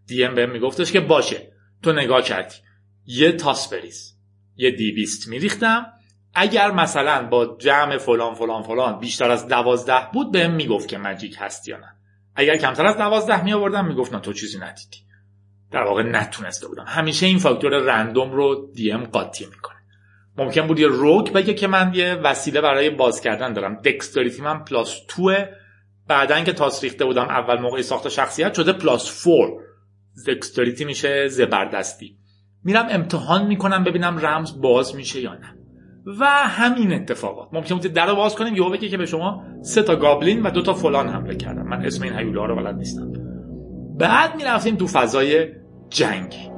DM 0.08 0.36
بهم 0.36 0.52
میگفتش 0.52 0.92
که 0.92 1.00
باشه. 1.00 1.52
تو 1.84 1.94
نگاه 1.94 2.22
کردی. 2.22 2.56
یه 3.06 3.32
تاس 3.32 3.74
بریز. 3.74 4.11
یه 4.62 4.72
D 4.72 4.92
بیست 4.92 5.28
میریختم. 5.28 5.86
اگر 6.34 6.72
مثلا 6.72 7.28
با 7.28 7.58
جمع 7.60 7.98
فلان 7.98 8.34
فلان 8.34 8.64
فلان 8.64 9.00
بیشتر 9.00 9.32
از 9.32 9.48
دوازده 9.48 10.08
بود 10.14 10.32
بهم 10.32 10.52
می‌گفت 10.54 10.88
که 10.88 10.98
magic 10.98 11.36
هست 11.40 11.68
یا 11.68 11.78
نه. 11.78 11.96
اگر 12.36 12.58
کمتر 12.58 12.86
از 12.86 12.98
دوازده 12.98 13.44
می 13.44 13.54
آوردم 13.54 13.88
می‌گفت 13.88 14.14
نه 14.14 14.20
تو 14.20 14.34
چیزی 14.34 14.60
ندیدی. 14.60 14.98
در 15.72 15.84
واقع 15.84 16.04
نتونسته 16.04 16.68
بودم. 16.68 16.86
همیشه 16.88 17.26
این 17.26 17.38
فاکتور 17.38 17.72
random 17.72 18.32
رو 18.32 18.72
DM 18.76 19.04
قاطی 19.04 19.46
می‌کنه. 19.46 19.78
ممکن 20.38 20.68
بود 20.68 20.80
یه 20.80 20.88
rogue 20.88 21.32
بگه 21.32 21.54
که 21.54 21.68
من 21.68 21.92
یه 21.94 22.14
وسیله 22.14 22.62
برای 22.62 22.90
باز 22.90 23.22
کردن 23.22 23.54
دارم. 23.54 23.76
dexterity 23.76 24.42
من 24.42 24.64
plus 24.64 25.02
two 25.08 25.36
ه 25.36 25.46
بعدا 26.08 26.44
که 26.44 26.54
تاس 26.54 26.84
ریخته 26.84 27.06
بودم 27.06 27.30
اول 27.30 27.60
موقع 27.60 27.82
ساخت 27.82 28.10
شخصیت 28.10 28.54
شده 28.54 28.74
plus 28.74 29.24
four 29.24 29.64
dexterity 30.28 30.86
میشه 30.86 31.28
زبردستی. 31.28 32.21
میرم 32.64 32.88
امتحان 32.90 33.48
می‌کنم 33.48 33.84
ببینم 33.84 34.18
رمز 34.18 34.62
باز 34.62 34.96
میشه 34.96 35.22
یا 35.22 35.34
نه. 35.34 35.56
و 36.20 36.26
همین 36.26 36.94
اتفاقات. 36.94 37.50
ممکن 37.54 37.76
بود 37.76 37.94
در 37.94 38.08
رو 38.08 38.16
باز 38.16 38.36
کنیم 38.36 38.56
یهو 38.56 38.70
بگه 38.70 38.90
که 38.90 38.98
به 38.98 39.06
شما 39.06 39.44
سه 39.62 39.82
تا 39.84 39.96
goblin 39.96 40.44
و 40.44 40.50
دو 40.50 40.62
تا 40.62 40.74
فلان 40.74 41.10
حمله 41.10 41.36
کردن 41.36 41.68
من 41.68 41.86
اسم 41.86 42.04
این 42.04 42.14
هیولا 42.14 42.46
رو 42.46 42.56
بلد 42.56 42.76
نیستم. 42.76 43.12
بعد 43.98 44.36
می‌رفتیم 44.36 44.76
تو 44.76 44.88
فضای 44.88 45.48
جنگ. 45.90 46.51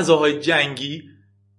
فضاهای 0.00 0.38
جنگی 0.38 1.02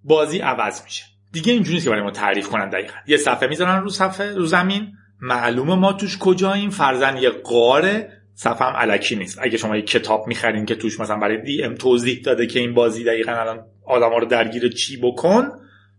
بازی 0.03 0.39
عوض 0.39 0.83
میشه. 0.83 1.05
دیگه 1.31 1.53
اینجوری 1.53 1.73
نیست 1.73 1.85
که 1.85 1.89
برای 1.89 2.03
ما 2.03 2.11
تعریف 2.11 2.49
کنن 2.49 2.69
دقیقا. 2.69 2.93
یه 3.07 3.17
صفحه 3.17 3.49
می‌ذارن 3.49 3.81
رو 3.81 3.89
صفحه 3.89 4.35
رو 4.35 4.45
زمین. 4.45 4.93
معلومه 5.21 5.75
ما 5.75 5.93
توش 5.93 6.17
کجاییم. 6.17 6.69
فرزن 6.69 7.17
یه 7.17 7.29
قاره. 7.29 8.21
صفحه 8.33 8.67
هم 8.67 8.73
علکی 8.73 9.15
نیست. 9.15 9.39
اگه 9.41 9.57
شما 9.57 9.75
یه 9.75 9.81
کتاب 9.81 10.27
می‌خرین 10.27 10.65
که 10.65 10.75
توش 10.75 10.99
مثلا 10.99 11.17
برای 11.17 11.41
دی 11.41 11.63
ام 11.63 11.75
توضیح 11.75 12.21
داده 12.21 12.47
که 12.47 12.59
این 12.59 12.73
بازی 12.73 13.03
دقیقا 13.03 13.31
الان 13.31 13.65
آدم 13.87 14.09
رو 14.09 14.25
درگیر 14.25 14.69
چی 14.69 14.97
بکن 14.97 15.49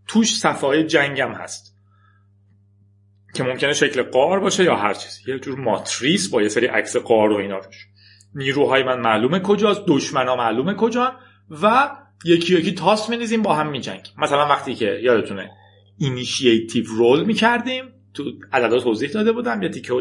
توش 0.09 0.37
صفحه 0.37 0.67
های 0.67 0.85
جنگ 0.85 1.21
هم 1.21 1.33
هست. 1.33 1.77
که 3.35 3.43
ممکنه 3.43 3.73
شکل 3.73 4.03
قار 4.03 4.41
باشه 4.41 4.65
یا 4.65 4.77
هر 4.77 4.95
چیزی. 4.95 5.33
یه 5.33 5.39
جور 5.39 5.59
ماتریس 5.59 6.29
با 6.29 6.43
یه 6.43 6.49
سری 6.49 6.67
عکس 6.67 6.97
قار 6.97 7.33
و 7.33 7.37
اینا 7.37 7.59
روش 7.59 7.87
نیروهای 8.35 8.83
من 8.83 9.01
معلومه 9.01 9.41
کجاست. 9.41 9.83
دشمنا 9.89 10.37
معلومه 10.37 10.75
کجا 10.75 11.13
و 11.63 11.91
یکی 12.25 12.59
یکی 12.59 12.73
تاس 12.73 13.11
میریزیم 13.11 13.43
با 13.43 13.55
هم 13.55 13.71
میجنگیم 13.71 14.09
مثلا 14.19 14.49
وقتی 14.49 14.75
که 14.75 15.01
یادتونه 15.03 15.51
initiative 15.99 16.85
roll 16.85 17.25
می‌کردیم 17.25 17.85
تو 18.15 18.33
عددا 18.53 18.79
توضیح 18.79 19.11
داده 19.11 19.33
بودم 19.33 19.63
یا 19.63 19.69
تیکه 19.69 19.93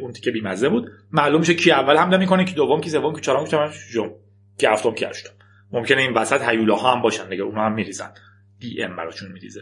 اون 0.00 0.12
تیکه 0.12 0.30
بیمزه 0.30 0.68
بود. 0.68 0.90
معلوم 1.12 1.40
میشه 1.40 1.54
کی 1.54 1.70
اول 1.70 1.96
حمله 1.96 2.16
می‌کنه 2.16 2.44
کی 2.44 2.54
دوم 2.54 2.80
کی 2.80 2.90
سوم 2.90 3.14
کی 3.14 3.20
چهارم 3.20 3.44
کی 3.44 3.56
پنجم 3.56 4.10
کی 4.58 4.66
هفتم 4.66 4.94
کی 4.94 5.04
هشتم. 5.04 5.30
ممکنه 5.72 6.02
این 6.02 6.12
وسط 6.12 6.48
هیولاها 6.48 6.92
هم 6.92 7.02
باشن 7.02 7.28
دیگه 7.28 7.42
اونها 7.42 7.66
هم 7.66 7.72
میریزن. 7.72 8.10
DM 8.58 8.96
براشون 8.96 9.32
میریزه. 9.32 9.60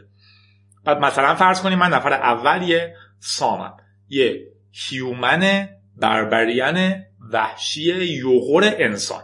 بعد 0.85 0.99
مثلا 0.99 1.35
فرض 1.35 1.62
کنیم 1.62 1.79
من 1.79 1.95
نفر 1.95 2.12
اول 2.12 2.69
یه 2.69 2.95
سامم. 3.19 3.77
یه 4.09 4.49
human 4.72 5.68
barbarian 5.97 6.95
وحشی 7.33 8.05
یوغور 8.05 8.75
انسان. 8.79 9.23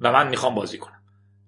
و 0.00 0.12
من 0.12 0.28
می‌خوام 0.28 0.54
بازی 0.54 0.78
کنم. 0.78 1.02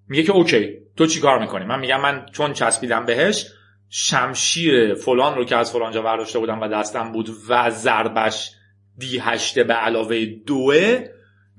میگه 0.09 0.23
که 0.23 0.33
okay. 0.33 0.86
تو 0.97 1.07
چی 1.07 1.21
کار 1.21 1.41
می‌کنی؟ 1.41 1.65
من 1.65 1.81
میگم 1.81 2.01
من 2.01 2.27
چون 2.33 2.53
چسبیدم 2.53 3.07
بهش 3.07 3.47
شمشیر 3.89 4.95
فلان 4.95 5.35
رو 5.35 5.45
که 5.45 5.57
از 5.57 5.73
فلان 5.73 5.93
جا 5.93 6.03
برداشته 6.03 6.39
بودم 6.39 6.61
و 6.61 6.69
دستم 6.69 7.13
بود 7.13 7.31
و 7.49 7.71
ضربش 7.71 8.51
D 8.99 9.19
هشته 9.19 9.65
به 9.65 9.75
علاوه 9.75 10.25
دوه 10.47 11.05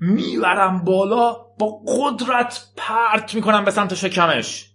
می‌برم 0.00 0.84
بالا 0.84 1.32
با 1.58 1.82
قدرت 1.86 2.66
پرت 2.76 3.34
می‌کنم 3.34 3.64
به 3.64 3.70
سمت 3.70 3.94
شکمش. 3.94 4.70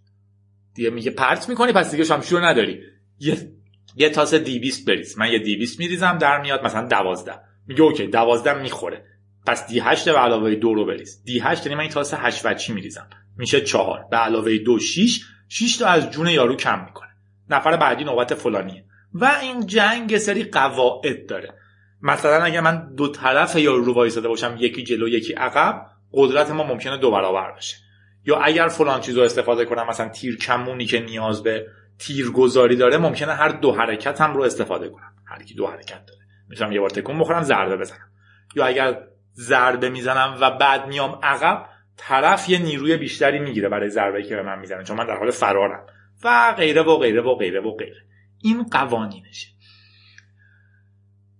دیگه 0.75 0.89
میگه 0.89 1.11
پرت 1.11 1.49
می‌کنی 1.49 1.71
پس 1.71 1.91
دیگه 1.91 2.03
شمشیر 2.03 2.39
نداری. 2.39 2.81
یه, 3.19 3.51
یه 3.95 4.09
تاس 4.09 4.33
دی 4.33 4.59
بیست 4.59 4.87
بریز. 4.87 5.17
من 5.17 5.31
یه 5.31 5.39
دی 5.39 5.55
بیست 5.55 5.79
میریزم 5.79 6.17
در 6.17 6.41
میاد 6.41 6.65
مثلا 6.65 6.87
دوازده. 6.87 7.39
میگه 7.67 7.81
اوکی 7.81 8.07
دوازده 8.07 8.61
می‌خوره. 8.61 9.05
پس 9.45 9.67
دی 9.67 9.79
هشت 9.79 10.09
به 10.09 10.19
علاوه 10.19 10.55
دو 10.55 10.73
رو 10.73 10.85
بریز. 10.85 11.23
دی 11.23 11.39
هشت 11.39 11.65
یعنی 11.65 11.75
من 11.75 11.81
این 11.81 11.91
تاس 11.91 12.13
هشت 12.13 12.45
وچی 12.45 12.73
میریزم. 12.73 13.09
میشه 13.37 13.61
چهار. 13.61 14.05
به 14.11 14.17
علاوه 14.17 14.57
دو 14.57 14.79
شیش 14.79 15.25
شیش 15.49 15.77
تا 15.77 15.87
از 15.87 16.11
جون 16.11 16.27
یارو 16.27 16.55
کم 16.55 16.85
می‌کنه. 16.85 17.09
نفر 17.49 17.77
بعدی 17.77 18.03
نوبت 18.03 18.33
فلانیه. 18.33 18.85
و 19.13 19.31
این 19.41 19.65
جنگ 19.65 20.17
سری 20.17 20.43
قواعد 20.43 21.25
داره. 21.29 21.53
مثلا 22.01 22.43
اگر 22.43 22.61
من 22.61 22.95
دو 22.95 23.07
طرف 23.07 23.55
یارو 23.55 23.83
رو 23.83 23.93
وایساده 23.93 24.27
باشم 24.27 24.55
یکی 24.59 24.83
جلو 24.83 25.07
یکی 25.07 25.33
عقب 25.33 25.85
قدرت 26.13 26.51
ما 26.51 26.63
ممکنه 26.63 26.97
دو 26.97 27.11
برابر 27.11 27.51
بشه. 27.51 27.77
یا 28.25 28.37
اگر 28.37 28.67
فلان 28.67 29.01
چیز 29.01 29.17
رو 29.17 29.23
استفاده 29.23 29.65
کنم 29.65 29.87
مثلا 29.87 30.09
تیر 30.09 30.37
کمونی 30.37 30.85
که 30.85 30.99
نیاز 30.99 31.43
به 31.43 31.67
تیرگذاری 31.99 32.75
داره 32.75 32.97
ممکنه 32.97 33.33
هر 33.33 33.49
دو 33.49 33.71
حرکت 33.71 34.21
هم 34.21 34.33
رو 34.33 34.43
استفاده 34.43 34.89
کنم. 34.89 35.13
هر 35.25 35.43
کی 35.43 35.53
دو 35.53 35.67
حرکت 35.67 36.05
داره. 36.05 36.19
می‌تونم 36.49 36.71
یه 36.71 36.79
بار 36.79 36.89
تکون 36.89 37.19
بخورم 37.19 37.43
ضربه 37.43 37.77
بزنم. 37.77 38.09
یا 38.55 38.65
اگر 38.65 38.97
ضربه 39.35 39.89
می‌زنم 39.89 40.37
و 40.41 40.51
بعد 40.51 40.87
میام 40.87 41.19
عقب 41.23 41.65
طرف 41.97 42.49
یه 42.49 42.59
نیروی 42.59 42.97
بیشتری 42.97 43.39
می‌گیره 43.39 43.69
برای 43.69 43.89
ضربه 43.89 44.23
که 44.23 44.35
به 44.35 44.43
من 44.43 44.59
می‌زنه 44.59 44.83
چون 44.83 44.97
من 44.97 45.07
در 45.07 45.17
حال 45.17 45.31
فرارم. 45.31 45.85
و 46.23 46.53
غیره 46.57 46.81
و 46.81 46.97
غیره 46.97 47.21
و 47.21 47.35
غیره 47.35 47.61
و 47.61 47.71
غیره. 47.71 48.01
این 48.41 48.63
قوانینشه. 48.63 49.47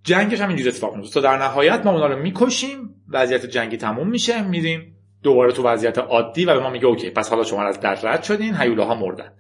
جنگش 0.04 0.42
هم 0.42 0.48
اینجوری 0.48 0.70
اتفاق 0.70 0.96
میفته 0.96 1.22
در 1.22 1.38
نهایت 1.38 1.86
ما 1.86 1.92
اونا 1.92 2.08
رو 2.08 2.20
می‌کشیم 2.20 3.04
وضعیت 3.10 3.46
جنگی 3.46 3.78
تموم 3.78 4.10
میشه 4.10 4.42
میریم 4.42 4.98
دوباره 5.24 5.52
تو 5.52 5.64
وضعیت 5.64 5.98
عادی 5.98 6.46
و 6.46 6.54
به 6.54 6.60
ما 6.60 6.70
میگه 6.70 6.86
اوکی 6.86 7.10
پس 7.10 7.30
حالا 7.30 7.44
شما 7.44 7.64
از 7.64 7.80
در 7.80 7.96
رد 8.04 8.24
شدین 8.24 8.56
هیولاها 8.56 8.96
مردن. 8.96 9.34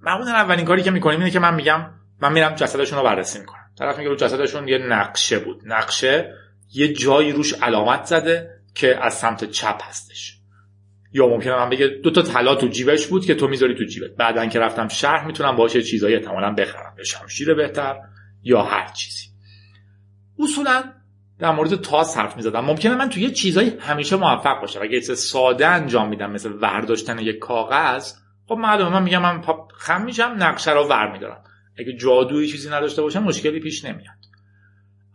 معمولا 0.00 0.30
اولین 0.30 0.64
کاری 0.64 0.82
که 0.82 0.90
می‌کنیم 0.90 1.18
اینه 1.18 1.30
که 1.30 1.38
من 1.38 1.54
میگم 1.54 1.90
من 2.22 2.32
میرم 2.32 2.54
جسدشون 2.54 2.98
رو 2.98 3.04
بررسی 3.04 3.38
می‌کنم. 3.38 3.70
طرف 3.78 3.98
میگه 3.98 4.10
رو 4.10 4.16
جسدشون 4.16 4.68
یه 4.68 4.78
نقشه 4.78 5.38
بود. 5.38 5.62
نقشه 5.64 6.34
یه 6.74 6.92
جایی 6.92 7.32
روش 7.32 7.54
علامت 7.54 8.04
زده 8.04 8.50
که 8.74 9.04
از 9.04 9.14
سمت 9.14 9.44
چپ 9.44 9.78
هستش. 9.82 10.37
یا 11.12 11.26
ممکنه 11.26 11.56
من 11.56 11.70
بگه 11.70 11.86
دو 11.86 12.10
تا 12.10 12.22
طلا 12.22 12.54
تو 12.54 12.68
جیبش 12.68 13.06
بود 13.06 13.26
که 13.26 13.34
تو 13.34 13.48
می‌ذاری 13.48 13.74
تو 13.74 13.84
جیبت. 13.84 14.10
بعدا 14.10 14.46
که 14.46 14.58
رفتم 14.58 14.88
شهر 14.88 15.26
می‌تونم 15.26 15.56
باهاش 15.56 15.76
چیزایی 15.76 16.14
احتمالاً 16.14 16.52
بخرم. 16.52 16.94
یا 16.98 17.04
شمشیر 17.04 17.54
بهتر 17.54 17.96
یا 18.42 18.62
هر 18.62 18.92
چیزی. 18.92 19.28
اصولا 20.38 20.84
در 21.38 21.52
مورد 21.52 21.74
تاس 21.74 22.16
حرف 22.16 22.36
می‌زدم. 22.36 22.60
ممکنه 22.60 22.94
من 22.94 23.08
تو 23.08 23.20
یه 23.20 23.30
چیزایی 23.30 23.72
همیشه 23.80 24.16
موفق 24.16 24.60
باشم. 24.60 24.82
اگه 24.82 25.00
چیز 25.00 25.18
ساده 25.18 25.66
انجام 25.66 26.08
میدم 26.08 26.30
مثل 26.30 26.52
ورداشتن 26.52 27.18
یک 27.18 27.38
کاغذ 27.38 28.12
خب 28.46 28.54
معلومه 28.54 28.90
من 28.90 29.02
میگم 29.02 29.22
من 29.22 29.42
خم 29.74 30.04
میشم 30.04 30.34
نقشه 30.38 30.72
رو 30.72 30.84
ور 30.84 31.12
میدارم. 31.12 31.44
اگه 31.78 31.96
جادویی 31.96 32.48
چیزی 32.48 32.70
نداشته 32.70 33.02
باشم 33.02 33.22
مشکلی 33.22 33.60
پیش 33.60 33.84
نمیاد. 33.84 34.17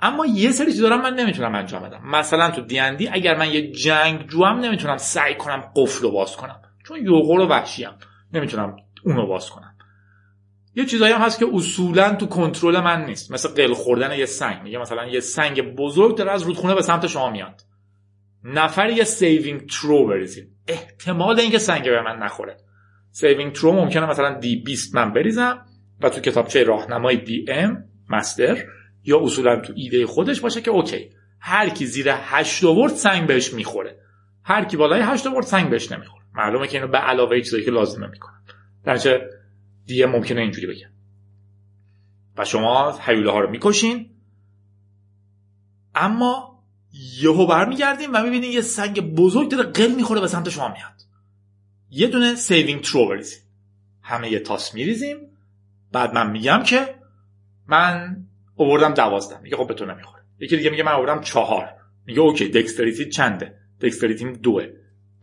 اما 0.04 0.26
یه 0.26 0.52
سری 0.52 0.72
چیزا 0.72 0.88
رو 0.88 0.98
من 0.98 1.14
نمی‌تونم 1.14 1.56
انجام 1.56 1.84
بدم. 1.84 2.02
مثلا 2.06 2.52
تو 2.52 2.62
دیندی 2.62 3.08
اگر 3.08 3.38
من 3.38 3.52
یه 3.54 3.72
جنگ 3.72 4.28
جوام 4.28 4.60
نمی‌تونم 4.60 4.98
سعی 4.98 5.36
کنم 5.36 5.72
قفل 5.76 6.04
رو 6.04 6.12
باز 6.12 6.38
کنم. 6.38 6.62
چون 6.88 7.06
یوغور 7.06 7.40
و 7.40 7.48
وحشیم 7.48 7.90
نمی‌تونم 8.34 8.76
اونو 9.06 9.28
باز 9.28 9.50
کنم. 9.50 9.76
یه 10.76 10.86
چیزایی 10.86 11.14
هم 11.14 11.22
هست 11.22 11.40
که 11.40 11.46
اصولا 11.54 12.16
تو 12.16 12.26
کنترل 12.26 12.80
من 12.80 13.06
نیست. 13.06 13.32
مثل 13.32 13.50
قل 13.50 13.74
خوردن 13.74 14.18
یه 14.18 14.26
سنگ. 14.26 14.64
میگه 14.64 14.78
مثلا 14.78 15.06
یه 15.06 15.20
سنگ 15.20 15.76
بزرگ 15.76 16.18
داره 16.18 16.32
از 16.32 16.44
رودخونه 16.44 16.76
به 16.76 16.82
سمت 16.82 17.08
شما 17.08 17.30
میاد. 17.30 17.62
نفر 18.44 18.90
یه 18.90 19.04
saving 19.04 19.70
throw 19.70 20.08
بریزید. 20.08 20.50
احتمال 20.68 21.40
اینکه 21.40 21.58
سنگ 21.58 21.84
به 21.84 22.02
من 22.02 22.18
نخوره. 22.24 22.58
saving 23.12 23.52
throw 23.52 23.72
ممکنه 23.72 24.10
مثلا 24.10 24.40
D 24.40 24.56
20 24.56 24.96
من 24.96 25.14
بریزم 25.14 25.66
و 26.02 26.10
تو 26.10 26.22
کتابچه 26.22 26.64
راهنمای 26.64 27.18
DM 27.18 27.84
master 28.10 28.64
یا 29.04 29.20
اصولا 29.24 29.60
تو 29.60 29.74
ایده 29.76 30.06
خودش 30.06 30.42
باشه 30.42 30.62
که 30.62 30.72
okay 30.72 31.10
هر 31.40 31.70
کی 31.70 31.86
زیر 31.86 32.08
8 32.12 32.64
آورد 32.64 32.94
سنگ 32.94 33.28
بهش 33.28 33.54
می‌خوره. 33.54 34.00
هر 34.44 34.66
کی 34.66 34.78
بالای 34.78 35.02
8 35.02 35.28
آورد 35.28 35.46
سنگ 35.46 35.70
بهش 35.70 35.92
نمی‌خوره. 35.92 36.24
معلومه 36.34 36.68
که 36.68 36.78
اینو 36.78 36.92
به 36.92 36.98
علاوه 36.98 37.42
چیزایی 37.42 37.66
که 37.66 37.72
لازمه 37.72 38.08
می‌کنن. 38.08 38.44
در 38.84 38.97
نتیجه 38.97 39.30
دیگه 39.86 40.06
ممکنه 40.06 40.42
اینجوری 40.42 40.68
بگم 40.68 40.90
و 42.38 42.46
شما 42.46 43.00
هیولا 43.00 43.32
ها 43.32 43.40
رو 43.40 43.50
می‌کشین 43.50 44.10
اما 45.96 46.64
یهو 47.22 47.48
برمیگردیم 47.48 48.10
و 48.14 48.24
می‌بینین 48.24 48.52
یه 48.52 48.62
سنگ 48.62 49.16
بزرگ 49.16 49.52
داره 49.52 49.64
قل 49.64 49.96
می‌خوره 49.96 50.22
به 50.22 50.28
سمت 50.28 50.50
شما 50.50 50.68
میاد. 50.68 51.02
یه 51.90 52.08
دونه 52.08 52.36
saving 52.36 52.82
throw 52.82 53.08
بریزیم 53.08 53.40
همه 54.02 54.32
یه 54.32 54.40
تاس 54.40 54.74
میریزیم. 54.74 55.18
بعد 55.92 56.14
من 56.14 56.32
میگم 56.32 56.64
که 56.64 56.96
من 57.68 58.18
اووردم 58.56 58.94
دوازده. 58.94 59.40
میگه 59.42 59.58
خب 59.58 59.68
به 59.68 59.74
تو 59.74 59.86
نمی‌خوره. 59.86 60.24
یکی 60.40 60.58
دیگه 60.58 60.70
میگه 60.70 60.84
من 60.84 60.92
آوردم 60.92 61.22
چهار. 61.22 61.70
میگه 62.06 62.20
okay 62.20 62.50
dexterity 62.50 63.10
چنده؟ 63.10 63.54
dexterity 63.82 64.29
م 64.29 64.34
دوه. 64.34 64.68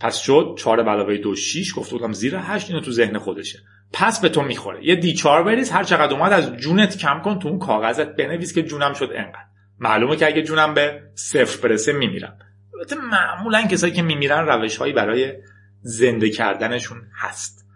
پس 0.00 0.18
شد 0.18 0.54
چهار 0.58 0.78
به 0.78 0.88
علاوه 0.88 1.16
دو 1.16 1.34
شیش. 1.34 1.78
گفته 1.78 1.96
بودم 1.96 2.12
زیر 2.12 2.36
هشت 2.36 2.70
اینو 2.70 2.80
تو 2.82 2.90
ذهن 2.92 3.18
خودشه. 3.18 3.58
پس 3.92 4.20
به 4.20 4.28
تو 4.28 4.42
می‌خوره. 4.42 4.86
یه 4.86 4.96
D 4.96 5.14
چهار 5.14 5.42
بریز 5.42 5.70
هر 5.70 5.84
چقدر 5.84 6.14
اومد 6.14 6.32
از 6.32 6.56
جونت 6.56 6.98
کم 6.98 7.20
کن 7.24 7.38
تو 7.38 7.48
اون 7.48 7.58
کاغذت 7.58 8.16
بنویس 8.16 8.54
که 8.54 8.62
جونم 8.62 8.92
شد 8.92 9.10
انقدر. 9.14 9.44
معلومه 9.78 10.16
که 10.16 10.26
اگه 10.26 10.42
جونم 10.42 10.74
به 10.74 11.02
صفر 11.14 11.68
برسه 11.68 11.92
میمیرم. 11.92 12.38
البته 12.74 12.96
معمولا 12.96 13.62
کسایی 13.62 13.92
که 13.92 14.02
میمیرن 14.02 14.46
روش 14.46 14.76
هایی 14.76 14.92
برای 14.92 15.32
زنده 15.80 16.30
کردنشون 16.30 17.02
هست. 17.16 17.66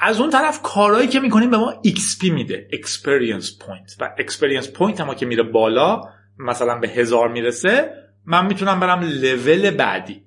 از 0.00 0.20
اون 0.20 0.30
طرف 0.30 0.62
کارهایی 0.62 1.08
که 1.08 1.20
می‌کنیم 1.20 1.50
به 1.50 1.56
ما 1.56 1.82
XP 1.86 2.24
میده. 2.24 2.68
Experience 2.72 3.46
Point. 3.46 3.96
و 4.00 4.14
Experience 4.18 4.66
Point 4.66 5.00
هم 5.00 5.14
که 5.14 5.26
میره 5.26 5.42
بالا 5.42 6.00
مثلا 6.38 6.78
به 6.78 6.88
هزار 6.88 7.28
می‌رسه 7.28 7.92
من 8.24 8.46
می‌تونم 8.46 8.80
برم 8.80 9.00
لول 9.00 9.70
بعدی. 9.70 10.26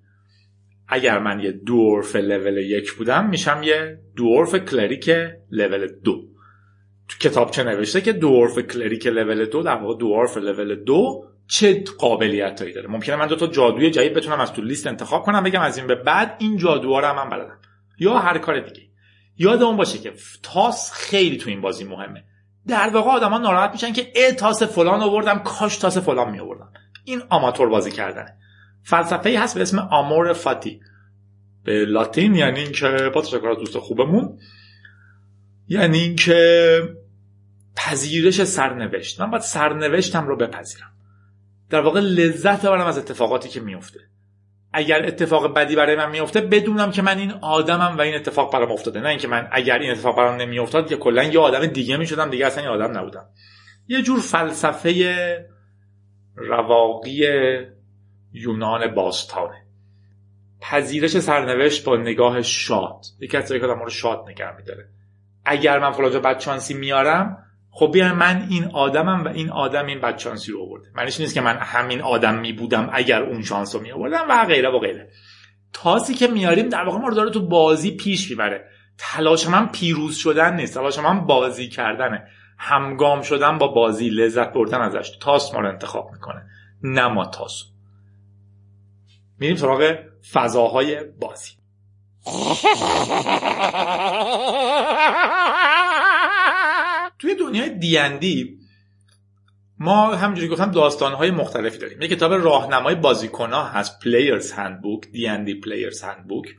اگر 0.88 1.20
من 1.20 1.39
یه 1.39 1.51
دورف 1.51 2.15
لول 2.15 2.57
یک 2.57 2.91
بودم 2.93 3.30
میشم 3.30 3.61
یه 3.63 3.99
دورف 4.15 4.55
کلریک 4.55 5.09
لول 5.51 5.88
دو. 6.03 6.22
تو 7.07 7.17
کتاب 7.30 7.51
چه 7.51 7.63
نوشته 7.63 8.01
که 8.01 8.13
دورف 8.13 8.59
کلریک 8.59 9.07
لول 9.07 9.45
دو 9.45 9.63
در 9.63 9.76
واقع 9.76 9.99
دورف 9.99 10.38
لول 10.38 10.76
دو 10.76 11.26
چه 11.47 11.84
قابلیت 11.97 12.61
هایی 12.61 12.74
داره؟ 12.74 12.88
ممکنه 12.88 13.15
من 13.15 13.28
دو 13.28 13.36
تا 13.36 13.47
جادوی 13.47 13.91
جدید 13.91 14.13
بتونم 14.13 14.39
از 14.39 14.53
تو 14.53 14.61
لیست 14.61 14.88
انتخاب 14.88 15.24
کنم 15.24 15.43
بگم 15.43 15.61
از 15.61 15.78
این 15.78 15.88
به 15.88 15.95
بعد 15.95 16.36
این 16.39 16.57
جادوها 16.57 16.99
رو 16.99 17.13
من 17.13 17.30
بلدم. 17.30 17.59
یا 17.99 18.17
هر 18.17 18.38
کار 18.38 18.59
دیگه. 18.59 18.88
یادمون 19.39 19.77
باشه 19.77 19.97
که 19.97 20.13
تاس 20.43 20.91
خیلی 20.91 21.37
تو 21.37 21.49
این 21.49 21.61
بازی 21.61 21.83
مهمه. 21.83 22.23
در 22.67 22.89
واقع 22.89 23.09
آدما 23.09 23.37
ناراحت 23.37 23.71
میشن 23.71 23.93
که 23.93 24.11
ای 24.15 24.31
تاس 24.31 24.63
فلان 24.63 25.01
آوردم 25.01 25.39
کاش 25.39 25.77
تاس 25.77 25.97
فلان 25.97 26.31
می 26.31 26.39
آوردم 26.39 26.73
این 27.03 27.21
آماتور 27.29 27.69
بازی 27.69 27.91
کردنه. 27.91 28.37
فلسفه 28.83 29.29
ای 29.29 29.35
هست 29.35 29.55
به 29.55 29.61
اسم 29.61 29.79
آمور 29.79 30.33
فاتی. 30.33 30.81
به 31.63 31.85
لاتین 31.85 32.35
یعنی 32.35 32.59
اینکه 32.59 33.11
با 33.15 33.21
تشکر 33.21 33.55
دوست 33.59 33.77
خوبمون 33.77 34.39
یعنی 35.67 35.99
اینکه 35.99 36.81
پذیرش 37.75 38.43
سرنوشت. 38.43 39.21
من 39.21 39.31
باید 39.31 39.43
سرنوشتم 39.43 40.27
رو 40.27 40.37
بپذیرم. 40.37 40.91
در 41.69 41.81
واقع 41.81 41.99
لذت 41.99 42.65
ببرم 42.65 42.85
از 42.85 42.97
اتفاقاتی 42.97 43.49
که 43.49 43.59
میفته 43.59 43.99
اگر 44.74 45.05
اتفاق 45.05 45.53
بدی 45.53 45.76
برای 45.76 45.95
من 45.95 46.09
میفته 46.09 46.41
بدونم 46.41 46.91
که 46.91 47.01
من 47.01 47.17
این 47.17 47.32
آدمم 47.32 47.97
و 47.97 48.01
این 48.01 48.15
اتفاق 48.15 48.53
برام 48.53 48.72
افتاده. 48.72 48.99
نه 48.99 49.09
اینکه 49.09 49.28
من 49.28 49.47
اگر 49.51 49.80
این 49.80 49.91
اتفاق 49.91 50.17
برام 50.17 50.36
نمیافتاد 50.36 50.89
که 50.89 50.95
کلا 50.95 51.24
یه 51.24 51.39
آدم 51.39 51.65
دیگه 51.65 51.97
می‌شدم 51.97 52.30
دیگه 52.30 52.45
اصلا 52.45 52.63
یه 52.63 52.70
آدم 52.70 52.97
نبودم. 52.97 53.26
یه 53.88 54.01
جور 54.01 54.20
فلسفه 54.20 55.47
رواقی 56.36 57.28
یونان 58.32 58.95
باستانه. 58.95 59.65
پذیرش 60.61 61.20
سرنوشت 61.20 61.86
با 61.86 61.97
نگاه 61.97 62.41
شاد. 62.41 63.05
یکی 63.20 63.38
از 63.38 63.51
که 63.51 63.65
آدم 63.65 63.80
رو 63.80 63.89
شاد 63.89 64.26
نگه 64.30 64.57
میداره. 64.57 64.89
اگر 65.45 65.80
من 65.80 65.91
فلاجا 65.91 66.20
بدشانسی 66.20 66.74
میارم 66.74 67.45
خب 67.72 67.91
بیان 67.93 68.11
من 68.11 68.47
این 68.49 68.65
آدمم 68.65 69.26
و 69.26 69.28
این 69.28 69.49
آدم 69.49 69.86
این 69.86 70.01
بدشانسی 70.01 70.51
رو 70.51 70.61
آورده 70.61 70.88
معنیش 70.95 71.20
نیست 71.20 71.34
که 71.34 71.41
من 71.41 71.57
همین 71.57 72.01
آدم 72.01 72.39
می 72.39 72.53
بودم 72.53 72.89
اگر 72.93 73.24
اون 73.24 73.41
شانس 73.41 73.76
رو 73.76 73.82
می 73.82 73.91
آوردم 73.91 74.26
و 74.30 74.45
غیره 74.45 74.70
و 74.70 74.80
غیره. 74.80 75.09
تاسی 75.74 76.13
که 76.13 76.28
میاریم 76.28 76.70
در 76.70 76.84
واقع 76.84 76.97
ما 76.97 77.07
رو 77.07 77.15
داره 77.15 77.30
تو 77.30 77.47
بازی 77.47 77.91
پیش 77.91 78.30
می‌بره. 78.30 78.65
تلاش 78.97 79.47
من 79.47 79.67
پیروز 79.67 80.15
شدن 80.15 80.55
نیست 80.55 80.74
تلاش 80.74 80.99
من 80.99 81.26
بازی 81.26 81.70
کردنه. 81.70 82.28
همگام 82.57 83.22
شدن 83.22 83.57
با 83.57 83.67
بازی 83.67 84.09
لذت 84.09 84.53
بردن 84.53 84.82
ازش. 84.82 85.17
تاس 85.22 85.53
ما 85.53 85.59
رو 85.59 85.70
انتخاب 85.70 86.11
می‌کنه 86.11 86.45
نه 86.84 87.07
ما 87.07 87.26
تاسو 87.26 87.65
میریم 89.39 89.55
سراغ 89.55 89.95
فضاهای 90.32 91.03
بازی. 91.03 91.51
توی 97.20 97.36
دنیای 97.36 97.70
دیندی 97.70 98.59
ما 99.80 100.15
همینجوری 100.15 100.47
گفتم 100.47 100.72
داستانهای 100.72 101.32
مختلفی 101.32 101.78
داریم. 101.78 102.01
یه 102.01 102.07
کتاب 102.07 102.34
راهنمای 102.34 102.95
بازیکنها 102.95 103.63
هست 103.63 103.99
Player's 103.99 104.51
Handbook 104.51 105.07
the 105.11 105.55
Player's 105.55 106.01
Handbook 106.01 106.55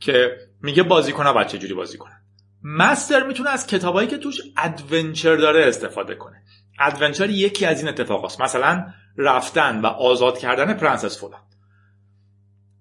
که 0.00 0.36
میگه 0.62 0.82
بازیکنها 0.82 1.32
باید 1.32 1.46
چه 1.46 1.58
جوری 1.58 1.74
بازی 1.74 1.98
کنن. 1.98 2.20
master 2.62 3.26
می‌تونه 3.26 3.50
از 3.50 3.66
کتابایی 3.66 4.08
که 4.08 4.18
توش 4.18 4.40
adventure 4.56 5.36
داره 5.36 5.66
استفاده 5.66 6.14
کنه. 6.14 6.42
adventure 6.80 7.30
یکی 7.30 7.66
از 7.66 7.80
این 7.80 7.88
اتفاقاست 7.88 8.40
مثلا 8.40 8.86
رفتن 9.16 9.80
و 9.80 9.86
آزاد 9.86 10.38
کردن 10.38 10.74
پرنسس 10.74 11.20
فلان. 11.20 11.40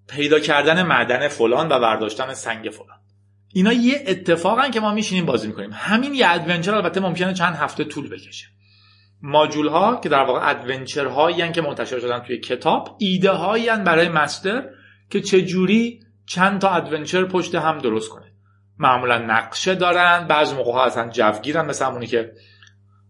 پیدا 0.09 0.39
کردن 0.39 0.84
معدن 0.84 1.28
فلان 1.28 1.71
و 1.71 1.80
برداشتن 1.80 2.34
سنگ 2.34 2.69
فلان. 2.69 2.92
اینا 3.53 3.73
یه 3.73 4.03
اتفاقن 4.07 4.71
که 4.71 4.79
ما 4.79 4.93
میشینیم 4.93 5.25
بازی 5.25 5.47
می‌کنیم. 5.47 5.69
همین 5.73 6.13
یه 6.13 6.29
adventure 6.29 6.75
البته 6.75 6.99
ممکنه 6.99 7.33
چند 7.33 7.55
هفته 7.55 7.83
طول 7.83 8.09
بکشه. 8.09 8.47
ماجول 9.21 9.67
ها 9.67 9.99
که 10.03 10.09
در 10.09 10.23
واقع 10.23 10.49
adventure 10.49 11.05
هایی 11.05 11.51
که 11.51 11.61
منتشر 11.61 11.99
شدن 11.99 12.19
توی 12.19 12.39
کتاب 12.39 12.97
ایده 12.99 13.31
هایی 13.31 13.69
برای 13.85 14.09
master 14.09 14.63
که 15.09 15.21
چجوری 15.21 15.99
چند 16.25 16.61
تا 16.61 16.69
adventure 16.69 17.25
پشت 17.25 17.55
هم 17.55 17.77
درست 17.77 18.09
کنه. 18.09 18.33
معمولا 18.77 19.17
نقشه 19.17 19.75
دارن 19.75 20.27
بعض 20.27 20.53
موقع 20.53 20.71
ها 20.71 20.85
اصلا 20.85 21.09
جوگیرن 21.09 21.65
مثل 21.65 21.85
همونی 21.85 22.07
که 22.07 22.31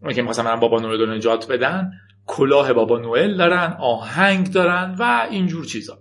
اونی 0.02 0.14
که 0.14 0.22
مثلا 0.22 0.56
بابا 0.56 0.80
نوئل 0.80 1.00
رو 1.00 1.16
نجات 1.16 1.52
بدن 1.52 1.92
کلاه 2.26 2.74
بابا 2.74 3.00
نوئل 3.00 3.38
دارن 3.38 3.78
آهنگ 3.80 4.52
دارن 4.52 4.96
و 5.00 5.28
اینجور 5.30 5.66
چیزا. 5.66 5.98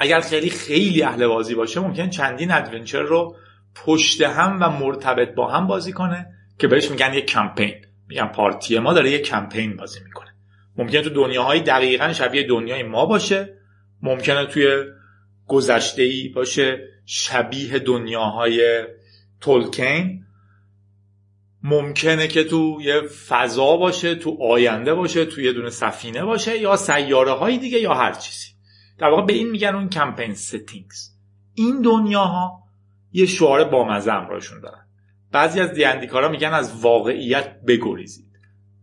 اگر 0.00 0.20
خیلی 0.20 0.50
خیلی 0.50 1.02
اهل 1.02 1.26
بازی 1.26 1.54
باشه 1.54 1.80
ممکن 1.80 2.10
چندین 2.10 2.50
ادونچر 2.50 3.02
رو 3.02 3.36
پشت 3.74 4.22
هم 4.22 4.58
و 4.60 4.70
مرتبط 4.70 5.34
با 5.34 5.50
هم 5.50 5.66
بازی 5.66 5.92
کنه 5.92 6.26
که 6.58 6.66
بهش 6.66 6.90
میگن 6.90 7.14
یک 7.14 7.26
کمپین. 7.26 7.74
میگن 8.08 8.26
پارتی 8.26 8.78
ما 8.78 8.92
داره 8.92 9.10
یک 9.10 9.22
کمپین 9.22 9.76
بازی 9.76 10.00
می‌کنه. 10.04 10.34
ممکنه 10.76 11.02
تو 11.02 11.10
دنیاهای 11.10 11.60
دقیقا 11.60 12.12
شبیه 12.12 12.46
دنیای 12.46 12.82
ما 12.82 13.06
باشه. 13.06 13.54
ممکنه 14.02 14.46
توی 14.46 14.84
گذشته 15.46 16.02
ای 16.02 16.28
باشه 16.28 16.88
شبیه 17.06 17.78
دنیاهای 17.78 18.84
تولکین. 19.40 20.24
ممکنه 21.62 22.28
که 22.28 22.44
تو 22.44 22.78
یه 22.82 23.00
فضا 23.28 23.76
باشه 23.76 24.14
تو 24.14 24.36
آینده 24.42 24.94
باشه 24.94 25.24
تو 25.24 25.40
یه 25.40 25.52
دونه 25.52 25.70
سفینه 25.70 26.24
باشه 26.24 26.58
یا 26.58 26.76
سیاره 26.76 27.32
های 27.32 27.58
دیگه 27.58 27.78
یا 27.78 27.94
هر 27.94 28.12
چیزی. 28.12 28.59
در 29.00 29.08
واقع 29.08 29.22
به 29.22 29.32
این 29.32 29.50
میگن 29.50 29.74
اون 29.74 29.88
کمپین 29.88 30.34
ستینگز 30.34 31.10
این 31.54 31.82
دنیاها 31.82 32.62
یه 33.12 33.26
شعار 33.26 33.64
بامزه 33.64 34.12
همراهشون 34.12 34.60
دارن. 34.60 34.86
بعضی 35.32 35.60
از 35.60 35.72
دیندیکارا 35.72 36.28
میگن 36.28 36.52
از 36.52 36.80
واقعیت 36.80 37.60
بگریزید. 37.60 38.30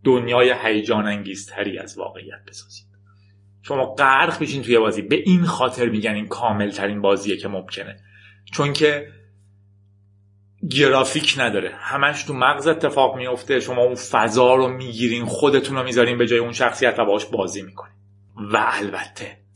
دنیای 0.04 0.54
هیجان 0.62 1.06
انگیزتری 1.06 1.78
از 1.78 1.98
واقعیت 1.98 2.44
بسازید. 2.48 2.86
شما 3.62 3.94
غرق 3.94 4.42
بشین 4.42 4.62
توی 4.62 4.78
بازی. 4.78 5.02
به 5.02 5.16
این 5.16 5.44
خاطر 5.44 5.88
میگن 5.88 6.14
این 6.14 6.26
کامل 6.26 6.70
ترین 6.70 7.00
بازیه 7.00 7.36
که 7.36 7.48
ممکنه. 7.48 8.00
چون 8.52 8.72
که 8.72 9.08
گرافیک 10.70 11.34
نداره. 11.38 11.70
همش 11.74 12.22
تو 12.22 12.34
مغز 12.34 12.66
اتفاق 12.66 13.16
میفته. 13.16 13.60
شما 13.60 13.82
اون 13.82 13.94
فضا 13.94 14.54
رو 14.54 14.68
می‌گیرین 14.68 15.24
خودتون 15.24 15.76
رو 15.76 15.82
می‌ذارین 15.82 16.18
به 16.18 16.26
جای 16.26 16.38
اون 16.38 16.52
شخصیت 16.52 16.98
و 16.98 17.04
باش 17.04 17.26
بازی 17.26 17.62
می‌کنین. 17.62 17.94
و 18.52 18.64
البته 18.68 19.47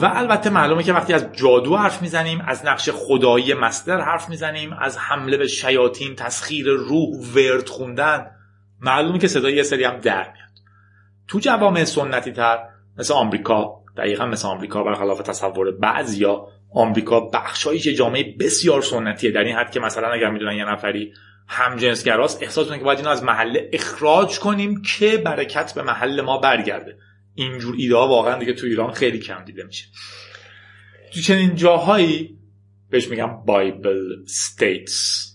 و 0.00 0.10
البته 0.14 0.50
معلومه 0.50 0.82
که 0.82 0.92
وقتی 0.92 1.12
از 1.12 1.26
جادو 1.32 1.76
حرف 1.76 2.02
می‌زنیم 2.02 2.40
از 2.46 2.66
نقش 2.66 2.90
خدایی 2.90 3.54
مستر 3.54 4.00
حرف 4.00 4.28
می‌زنیم 4.28 4.72
از 4.72 4.98
حمله 4.98 5.36
به 5.36 5.46
شیاطین 5.46 6.14
تسخیر 6.14 6.66
روح 6.66 7.08
ورد 7.34 7.68
خوندن 7.68 8.26
معلومه 8.80 9.18
که 9.18 9.28
صدای 9.28 9.54
یه 9.54 9.62
سری 9.62 9.84
هم 9.84 9.96
در 9.96 10.22
میاد. 10.22 10.50
تو 11.28 11.38
جوامع 11.38 11.84
سنتی 11.84 12.32
تر 12.32 12.58
مثل 12.98 13.14
آمریکا 13.14 13.80
دقیقا 13.96 14.26
مثل 14.26 14.48
آمریکا 14.48 14.82
برخلاف 14.82 15.20
تصور 15.22 15.70
بعضیا 15.70 16.46
آمریکا 16.74 17.20
بخشایش 17.20 17.88
جامعه 17.88 18.36
بسیار 18.40 18.82
سنتیه 18.82 19.30
در 19.30 19.44
این 19.44 19.56
حد 19.56 19.70
که 19.70 19.80
مثلا 19.80 20.08
اگر 20.08 20.30
می‌دونن 20.30 20.56
یه 20.56 20.64
نفری 20.64 21.12
همجنسگراست 21.52 22.42
احساس 22.42 22.64
می‌کنه 22.64 22.78
که 22.78 22.84
باید 22.84 22.98
اینو 22.98 23.10
از 23.10 23.22
محله 23.22 23.70
اخراج 23.72 24.38
کنیم 24.38 24.82
که 24.82 25.16
برکت 25.16 25.74
به 25.74 25.82
محل 25.82 26.20
ما 26.20 26.38
برگرده. 26.38 26.96
اینجور 27.34 27.74
ایده 27.78 27.96
ها 27.96 28.08
واقعا 28.08 28.38
دیگه 28.38 28.52
تو 28.52 28.66
ایران 28.66 28.92
خیلی 28.92 29.18
کم 29.18 29.44
دیده 29.44 29.64
میشه. 29.64 29.84
تو 31.12 31.20
چنین 31.20 31.54
جاهایی 31.54 32.38
بهش 32.90 33.08
میگم 33.08 33.44
بایبل 33.46 34.26
ستیتس 34.26 35.26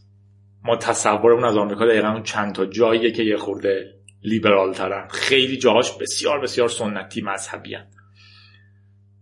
ما 0.63 0.75
تصورمون 0.75 1.45
از 1.45 1.57
آمریکا 1.57 1.85
دقیقا 1.85 2.07
اون 2.07 2.23
چند 2.23 2.55
تا 2.55 2.65
جاییه 2.65 3.11
که 3.11 3.23
یه 3.23 3.37
خورده 3.37 3.93
لیبرال 4.23 4.73
ترن. 4.73 5.07
خیلی 5.07 5.57
جاهاش 5.57 5.91
بسیار 5.91 6.39
بسیار 6.39 6.69
سنتی 6.69 7.21
مذهبی 7.21 7.75
هن. 7.75 7.87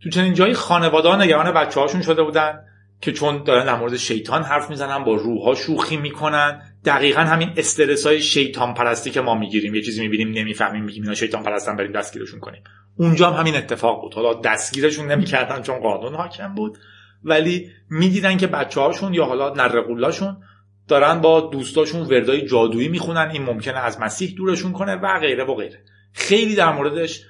تو 0.03 0.09
چنین 0.09 0.33
جایی 0.33 0.53
خانواده 0.53 1.09
ها 1.09 1.23
نگران 1.23 1.51
بچه 1.51 1.79
هاشون 1.79 2.01
شده 2.01 2.23
بودن 2.23 2.59
که 3.01 3.11
چون 3.11 3.43
دارن 3.43 3.65
در 3.65 3.75
مورد 3.75 3.97
شیطان 3.97 4.43
حرف 4.43 4.69
می‌زنن 4.69 5.03
با 5.03 5.15
روح 5.15 5.55
شوخی 5.55 5.97
می‌کنن. 5.97 6.72
دقیقا 6.85 7.21
همین 7.21 7.53
استرس 7.57 8.05
های 8.05 8.21
شیطان 8.21 8.73
پرستی 8.73 9.11
که 9.11 9.21
ما 9.21 9.35
می‌گیریم. 9.35 9.75
یه 9.75 9.81
چیزی 9.81 10.01
می‌بینیم 10.01 10.31
نمی‌فهمیم 10.31 10.83
میگیم 10.83 11.03
اینا 11.03 11.15
شیطان 11.15 11.43
پرستن 11.43 11.75
بریم 11.75 11.91
دستگیرشون 11.91 12.39
کنیم. 12.39 12.63
اونجا 12.97 13.29
هم 13.29 13.39
همین 13.39 13.55
اتفاق 13.55 14.01
بود. 14.01 14.13
حالا 14.13 14.33
دستگیرشون 14.33 15.11
نمی‌کردن 15.11 15.61
چون 15.61 15.79
قانون 15.79 16.15
حاکم 16.15 16.55
بود. 16.55 16.77
ولی 17.23 17.71
می‌دیدن 17.89 18.37
که 18.37 18.47
بچه 18.47 18.81
هاشون 18.81 19.13
یا 19.13 19.25
حالا 19.25 19.53
نرقولاشون 19.53 20.37
دارن 20.87 21.21
با 21.21 21.41
دوستاشون 21.41 22.01
وردای 22.01 22.47
جادویی 22.47 22.87
می‌خونن. 22.87 23.29
این 23.33 23.43
ممکنه 23.43 23.79
از 23.79 23.99
مسیح 23.99 24.33
دورشون 24.37 24.71
کنه 24.71 24.95
و 24.95 25.19
غیره 25.19 25.43
و 25.43 25.55
غیره. 25.55 25.83
خیلی 26.13 26.55
در 26.55 26.71
موردش 26.71 27.21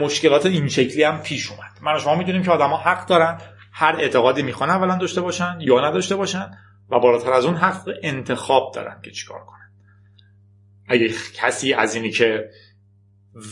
مشکلات 0.00 0.46
این 0.46 0.68
شکلی 0.68 1.02
هم 1.02 1.20
پیش 1.20 1.50
اومد. 1.50 1.70
من 1.82 1.98
شما 1.98 2.14
می‌دونیم 2.14 2.42
که 2.42 2.50
آدما 2.50 2.76
حق 2.76 3.06
دارن. 3.06 3.38
هر 3.72 3.96
اعتقادی 3.98 4.42
می‌خوان 4.42 4.70
اولا 4.70 4.96
داشته 4.96 5.20
باشن 5.20 5.58
یا 5.60 5.88
نداشته 5.88 6.16
باشن. 6.16 6.50
و 6.90 6.98
بالاتر 6.98 7.32
از 7.32 7.44
اون 7.44 7.56
حق 7.56 7.90
انتخاب 8.02 8.72
دارن 8.74 9.00
که 9.02 9.10
چیکار 9.10 9.44
کنن. 9.44 9.70
اگه 10.88 11.10
کسی 11.34 11.74
از 11.74 11.94
اینی 11.94 12.10
که 12.10 12.50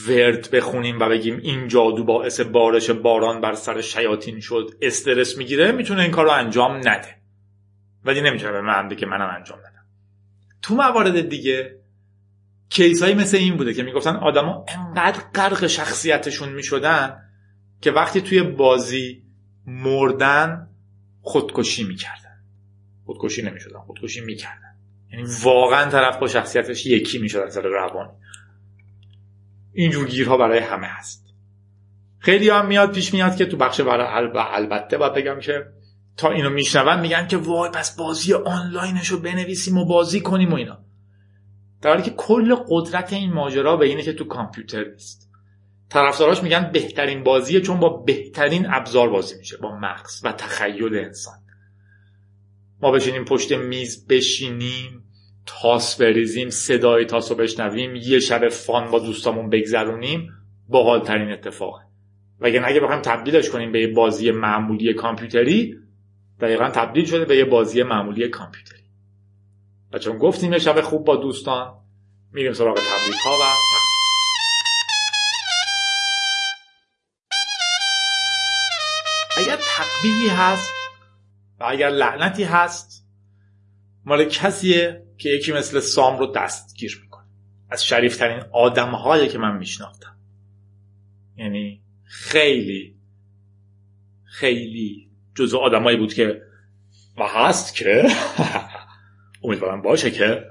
ورد 0.09 0.51
بخونیم 0.51 1.01
و 1.01 1.09
بگیم 1.09 1.37
این 1.37 1.69
جادو 1.69 2.05
باعث 2.05 2.41
بارش 2.41 2.91
باران 2.91 3.41
بر 3.41 3.55
سر 3.55 3.81
شیاطین 3.81 4.41
شد 4.41 4.71
استرس 4.83 5.39
می‌گیره 5.39 5.73
می‌تونه 5.73 6.03
این 6.03 6.11
کار 6.11 6.25
رو 6.25 6.31
انجام 6.31 6.77
نده. 6.77 7.17
ولی 8.05 8.21
نمی‌تونه 8.21 8.53
به 8.53 8.61
من 8.61 8.89
بگه 8.89 9.07
منم 9.07 9.35
انجام 9.37 9.59
ندم. 9.59 9.87
تو 10.63 10.75
موارد 10.75 11.29
دیگه 11.29 11.81
کیس 12.69 13.03
هایی 13.03 13.15
مثل 13.15 13.37
این 13.37 13.57
بوده 13.57 13.75
که 13.75 13.83
می‌گفتن 13.83 14.17
آدما 14.17 14.65
انقدر 14.69 15.21
غرق 15.35 15.67
شخصیتشون 15.67 16.49
می‌شدن 16.49 17.17
که 17.81 17.91
وقتی 17.91 18.21
توی 18.21 18.43
بازی 18.43 19.23
مردن 19.67 20.69
خودکشی 21.23 21.85
می‌کردن. 21.85 22.24
خودکشی 23.05 23.43
نمی‌شدن 23.43 23.79
خودکشی 23.79 24.21
می‌کردن. 24.21 24.77
یعنی 25.13 25.25
واقعا 25.43 25.91
طرف 25.91 26.17
با 26.17 26.27
شخصیتش 26.29 26.87
یکی 26.87 27.19
می‌شد 27.19 27.39
از 27.39 27.47
نظر 27.47 27.63
روانی. 27.63 28.11
اینجور 29.73 30.07
گیرها 30.07 30.37
برای 30.37 30.59
همه 30.59 30.87
هست. 30.87 31.25
خیلی 32.19 32.49
هم 32.49 32.67
میاد 32.67 32.93
پیش 32.93 33.15
میاد 33.15 33.37
که 33.37 33.47
تو 33.47 33.57
بخش 33.57 33.81
برای 33.81 34.33
البته 34.35 34.99
باید 34.99 35.15
بگم 35.15 35.41
که 35.41 35.67
تا 36.17 36.31
اینو 36.31 36.51
میشنون 36.51 37.01
میگن 37.01 37.27
که 37.27 37.37
وای 37.37 37.71
پس 37.71 37.97
بازی 37.97 38.35
آنلاینش 38.35 39.09
رو 39.09 39.19
بنویسیم 39.19 39.79
و 39.79 39.85
بازی 39.85 40.21
کنیم 40.21 40.53
و 40.53 40.55
اینا. 40.57 40.79
در 41.83 41.91
حالی 41.91 42.03
که 42.03 42.11
کل 42.11 42.55
قدرت 42.69 43.13
این 43.13 43.33
ماجرا 43.33 43.77
به 43.77 43.87
اینه 43.87 44.03
که 44.03 44.13
تو 44.13 44.25
کامپیوتر 44.25 44.85
نیست. 44.85 45.31
طرفداراش 45.91 46.43
میگن 46.43 46.71
بهترین 46.73 47.25
بازیه 47.25 47.61
چون 47.61 47.81
با 47.81 47.89
بهترین 47.89 48.67
ابزار 48.71 49.09
بازی 49.09 49.39
میشه 49.39 49.57
با 49.57 49.79
مغز 49.79 50.25
و 50.25 50.33
تخیل 50.33 50.99
انسان. 50.99 51.44
ما 52.85 52.91
بشینیم 52.91 53.25
پشت 53.25 53.53
میز 53.53 54.07
بشینیم 54.07 55.05
تاس 55.47 56.01
بریزیم 56.01 56.51
صدای 56.51 57.05
تاس 57.05 57.31
رو 57.31 57.37
بشنویم 57.37 57.97
یه 57.97 58.21
شب 58.21 58.49
فان 58.49 58.91
با 58.91 58.99
دوستامون 58.99 59.51
بگذرونیم 59.51 60.31
باحالترین 60.69 61.33
اتفاقه. 61.33 61.81
و 62.41 62.47
اگه 62.47 62.81
بخوایم 62.81 63.03
تبدیلش 63.03 63.51
کنیم 63.51 63.73
به 63.73 63.81
یه 63.81 63.87
بازی 63.87 64.31
معمولی 64.31 64.95
کامپیوتری 64.95 65.75
دقیقا 66.41 66.71
تبدیل 66.71 67.05
شده 67.05 67.25
به 67.25 67.37
یه 67.37 67.45
بازی 67.45 67.83
معمولی 67.83 68.29
کامپیوتری. 68.29 68.85
و 69.93 69.99
چون 69.99 70.19
گفتیم 70.19 70.53
یه 70.53 70.59
شب 70.59 70.81
خوب 70.81 71.05
با 71.05 71.17
دوستان 71.17 71.75
میریم 72.33 72.53
سراغ 72.53 72.75
تبریک 72.75 73.21
ها 73.25 73.33
و 73.33 73.45
اگر 79.39 79.57
تقبیلی 79.57 80.29
هست 80.29 80.84
و 81.61 81.65
اگر 81.65 81.89
لعنتی 81.89 82.45
هست 82.45 83.07
مال 84.05 84.25
کسیه 84.25 85.07
که 85.19 85.29
یکی 85.29 85.53
مثل 85.53 85.81
سام 85.81 86.19
رو 86.19 86.27
دستگیر 86.27 87.01
می‌کنه. 87.03 87.25
از 87.71 87.85
شریفترین 87.85 88.43
آدم 88.53 89.29
که 89.29 89.39
من 89.39 89.57
میشناختم. 89.57 90.17
یعنی 91.37 91.83
خیلی 92.05 92.97
خیلی 94.25 95.11
جزو 95.35 95.59
آدمایی 95.59 95.97
بود 95.97 96.15
که 96.15 96.43
و 97.19 97.23
هست 97.27 97.75
که 97.75 98.09
امیدوارم 99.45 99.83
باشه 99.83 100.11
که 100.11 100.45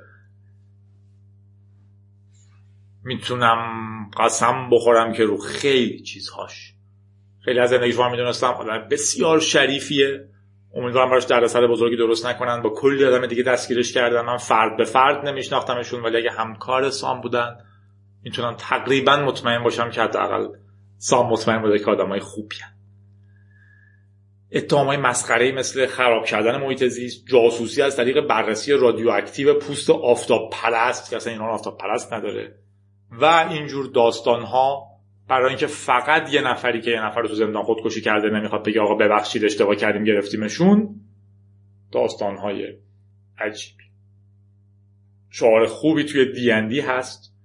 می‌تونم 3.03 3.57
قسم 4.17 4.69
بخورم 4.69 5.13
که 5.13 5.23
رو 5.23 5.37
خیلی 5.37 6.01
چیزهاش. 6.01 6.73
خیلی 7.39 7.59
از 7.59 7.69
زندگیش 7.69 7.95
من 7.95 8.11
می‌دونستم. 8.11 8.47
آدم 8.47 8.87
بسیار 8.91 9.39
شریفیه. 9.39 10.29
امیدوارم 10.73 11.09
براش 11.09 11.23
دردسر 11.23 11.67
بزرگی 11.67 11.97
درست 11.97 12.25
نکنن. 12.25 12.61
با 12.61 12.69
کلی 12.69 13.05
آدم 13.05 13.27
دیگه 13.27 13.43
دستگیرش 13.43 13.93
کردن. 13.93 14.21
من 14.21 14.37
فرد 14.37 14.77
به 14.77 14.83
فرد 14.83 15.27
نمیشناختمشون 15.27 16.03
ولی 16.03 16.17
اگه 16.17 16.31
همکار 16.31 16.89
سام 16.89 17.21
بودن 17.21 17.57
می‌تونم 18.23 18.55
تقریبا 18.57 19.15
مطمئن 19.15 19.63
باشم 19.63 19.89
که 19.89 20.01
حداقل 20.01 20.47
سام 20.97 21.29
مطمئن 21.29 21.61
بوده 21.61 21.79
که 21.79 21.91
آدمای 21.91 22.19
خوبی 22.19 22.55
اتهام 24.51 24.87
های 24.87 24.97
مسخره 24.97 25.51
مثل 25.51 25.85
خراب 25.85 26.25
کردن 26.25 26.57
محیط 26.57 26.83
زیست 26.83 27.25
جاسوسی 27.27 27.81
از 27.81 27.95
طریق 27.95 28.27
بررسی 28.27 28.73
رادیواکتیو 28.73 29.53
پوست 29.59 29.89
آفتاب 29.89 30.49
پرست 30.51 31.09
که 31.09 31.15
اصلا 31.15 31.33
اینا 31.33 31.45
آفتاب 31.45 31.77
پرست 31.77 32.13
نداره 32.13 32.55
و 33.11 33.25
اینجور 33.25 33.87
داستان 33.87 34.43
ها 34.43 34.92
برای 35.27 35.49
اینکه 35.49 35.67
فقط 35.67 36.33
یه 36.33 36.41
نفری 36.41 36.81
که 36.81 36.91
یه 36.91 37.05
نفر 37.05 37.21
رو 37.21 37.27
تو 37.27 37.35
زندان 37.35 37.63
خودکشی 37.63 38.01
کرده 38.01 38.29
نمی‌خواد 38.29 38.65
بگه 38.65 38.81
آقا 38.81 38.95
ببخشید 38.95 39.45
اشتباه 39.45 39.75
کردیم 39.75 40.03
گرفتیمشون 40.03 40.95
داستان 41.91 42.37
های 42.37 42.77
عجیبی 43.37 43.83
شعار 45.29 45.65
خوبی 45.65 46.03
توی 46.03 46.25
دی 46.67 46.79
هست 46.79 47.35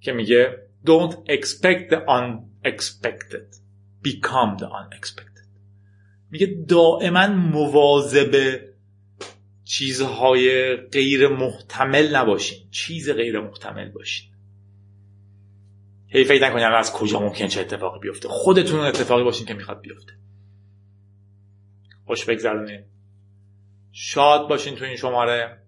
که 0.00 0.12
میگه 0.12 0.64
Don't 0.84 1.14
expect 1.28 1.90
the 1.90 2.00
unexpected. 2.06 3.56
Become 4.02 4.58
the 4.58 4.68
unexpected. 4.68 5.48
میگه 6.30 6.46
دائما 6.68 7.26
مواظب 7.26 8.60
چیزهای 9.64 10.76
غیر 10.76 11.28
محتمل 11.28 12.16
نباشین. 12.16 12.70
چیز 12.70 13.10
غیر 13.10 13.40
محتمل 13.40 13.90
باشین. 13.90 14.33
هی 16.14 16.24
فکر 16.24 16.48
نکنین 16.48 16.64
از 16.64 16.92
کجا 16.92 17.20
ممکن 17.20 17.46
چه 17.46 17.60
اتفاقی 17.60 17.98
بیفته. 17.98 18.28
خودتون 18.28 18.80
اتفاقی 18.80 19.24
باشین 19.24 19.46
که 19.46 19.54
می‌خواد 19.54 19.80
بیفته. 19.80 20.12
خوش 22.06 22.24
بگذرونین. 22.24 22.80
شاد 23.92 24.48
باشین 24.48 24.74
تو 24.74 24.84
این 24.84 24.96
شماره. 24.96 25.58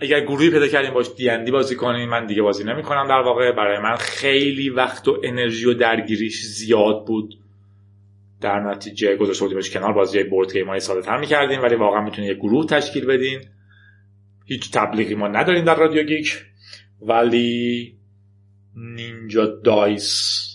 اگر 0.00 0.20
گروهی 0.20 0.50
پیدا 0.50 0.68
کردین 0.68 0.94
باهاش 0.94 1.06
D&D 1.16 1.50
بازی 1.50 1.76
کنین 1.76 2.08
من 2.08 2.26
دیگه 2.26 2.42
بازی 2.42 2.64
نمی‌کنم 2.64 3.08
در 3.08 3.20
واقع. 3.20 3.52
برای 3.52 3.78
من 3.78 3.96
خیلی 3.96 4.70
وقت 4.70 5.08
و 5.08 5.20
انرژی 5.24 5.66
و 5.66 5.74
درگیریش 5.74 6.42
زیاد 6.42 7.06
بود. 7.06 7.34
در 8.40 8.60
نتیجه 8.60 9.16
گذاشته 9.16 9.44
بودیمش 9.44 9.70
کنار 9.70 9.92
بازی 9.92 10.24
board 10.24 10.52
game 10.52 10.68
های 10.68 10.80
ساده 10.80 11.02
تر 11.02 11.18
می‌کردیم 11.18 11.62
ولی 11.62 11.74
واقعا 11.74 12.00
می‌تونید 12.00 12.30
یه 12.30 12.36
گروه 12.36 12.66
تشکیل 12.66 13.06
بدین. 13.06 13.40
هیچ 14.44 14.72
تبلیغی 14.72 15.14
ما 15.14 15.28
نداریم 15.28 15.64
در 15.64 15.74
رادیو 15.74 16.02
گیک. 16.02 16.44
ولی 17.00 17.96
Ninja 18.76 19.46
Dice 19.46 20.50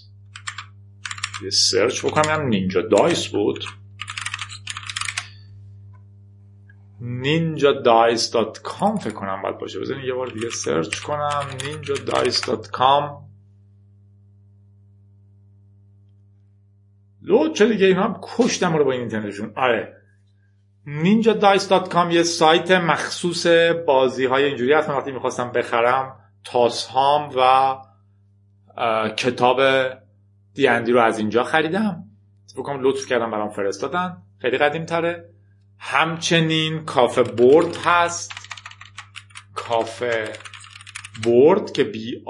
یه 1.44 1.50
سرچ 1.50 2.06
بکنم. 2.06 2.48
نینجا 2.48 2.82
دایس 2.82 3.28
بود. 3.28 3.66
ninja 7.02 7.72
dice.com 7.86 9.00
فکر 9.00 9.14
کنم 9.14 9.42
باید 9.42 9.58
باشه. 9.58 9.80
بزنین 9.80 10.04
یه 10.06 10.14
بار 10.14 10.28
دیگه 10.28 10.50
سرچ 10.50 11.00
کنم. 11.00 11.44
ninja 11.60 11.98
dice.com 11.98 13.30
لود 17.22 17.56
چه 17.56 17.68
دیگه؟ 17.68 17.86
اینا 17.86 18.04
هم 18.04 18.20
کشتم 18.22 18.78
رو 18.78 18.86
با 18.86 18.92
این 18.92 19.02
اینترنتشون. 19.02 19.54
آره. 19.56 19.96
ninja 20.86 22.12
یه 22.12 22.24
سایت 22.24 22.72
مخصوص 22.72 23.48
بازی 23.88 24.26
های 24.26 24.44
اینجوری 24.44 24.74
هست 24.74 24.90
وقتی 24.90 25.12
می‌خواستم 25.12 25.52
بخرم 25.52 26.20
تاس 26.44 26.88
هام 26.88 27.30
و 27.38 27.76
کتاب 29.18 29.62
دیندی 30.54 30.92
رو 30.92 31.00
از 31.00 31.20
اینجا 31.20 31.44
خریدم. 31.44 32.04
بکنم 32.58 32.84
لطف 32.84 33.06
کردم 33.06 33.32
برام 33.32 33.50
فرستادن. 33.50 34.18
خیلی 34.42 34.58
قدیم 34.58 34.86
تره 34.86 35.30
همچنین 35.78 36.86
کافه 36.86 37.24
بورد 37.24 37.76
هست. 37.76 38.32
کافه 39.56 40.34
برد 41.26 41.72
که 41.72 41.84
بی. 41.84 42.24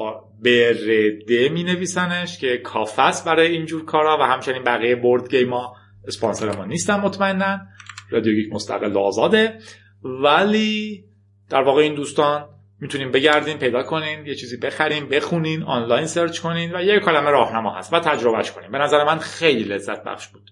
برده 0.46 1.50
می 1.50 1.64
نویسنش 1.64 2.38
که 2.38 2.58
کافه 2.58 3.02
است 3.02 3.26
برای 3.26 3.52
اینجور 3.52 3.86
کارا 3.86 4.18
و 4.18 4.22
همچنین 4.22 4.64
بقیه 4.64 4.96
بورد 4.96 5.30
گیم 5.30 5.54
ها 5.54 5.76
اسپانسر 6.08 6.56
ما 6.56 6.66
نیستن 6.66 7.00
مطمئنا. 7.00 7.60
رادیو 8.10 8.34
گیک 8.34 8.54
مستقل 8.54 8.98
آزاده. 8.98 9.60
ولی 10.04 11.06
در 11.50 11.64
واقع 11.64 11.82
این 11.82 11.96
دوستان 11.96 12.50
می‌تونین 12.82 13.12
بگردین 13.12 13.58
پیدا 13.58 13.84
کنین 13.84 14.26
یه 14.26 14.36
چیزی 14.36 14.58
بخرین 14.58 15.10
بخونین 15.10 15.64
آنلاین 15.64 16.06
search 16.06 16.40
کنین 16.40 16.76
و 16.76 16.84
یه 16.84 17.00
کلمه 17.00 17.30
راهنما 17.30 17.76
هست 17.76 17.94
و 17.94 18.00
تجربهش 18.00 18.52
کنین. 18.52 18.72
به 18.72 18.78
نظر 18.78 19.04
من 19.04 19.18
خیلی 19.18 19.64
لذت 19.64 20.04
بخش 20.04 20.28
بود. 20.28 20.52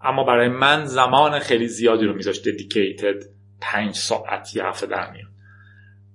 اما 0.00 0.24
برای 0.24 0.48
من 0.48 0.84
زمان 0.84 1.38
خیلی 1.38 1.68
زیادی 1.68 2.04
رو 2.04 2.14
میذاشت 2.14 2.48
dedicated 2.48 3.22
پنج 3.60 3.94
ساعت 3.94 4.56
یه 4.56 4.64
هفته 4.64 4.86
در 4.86 5.10
میاد 5.10 5.28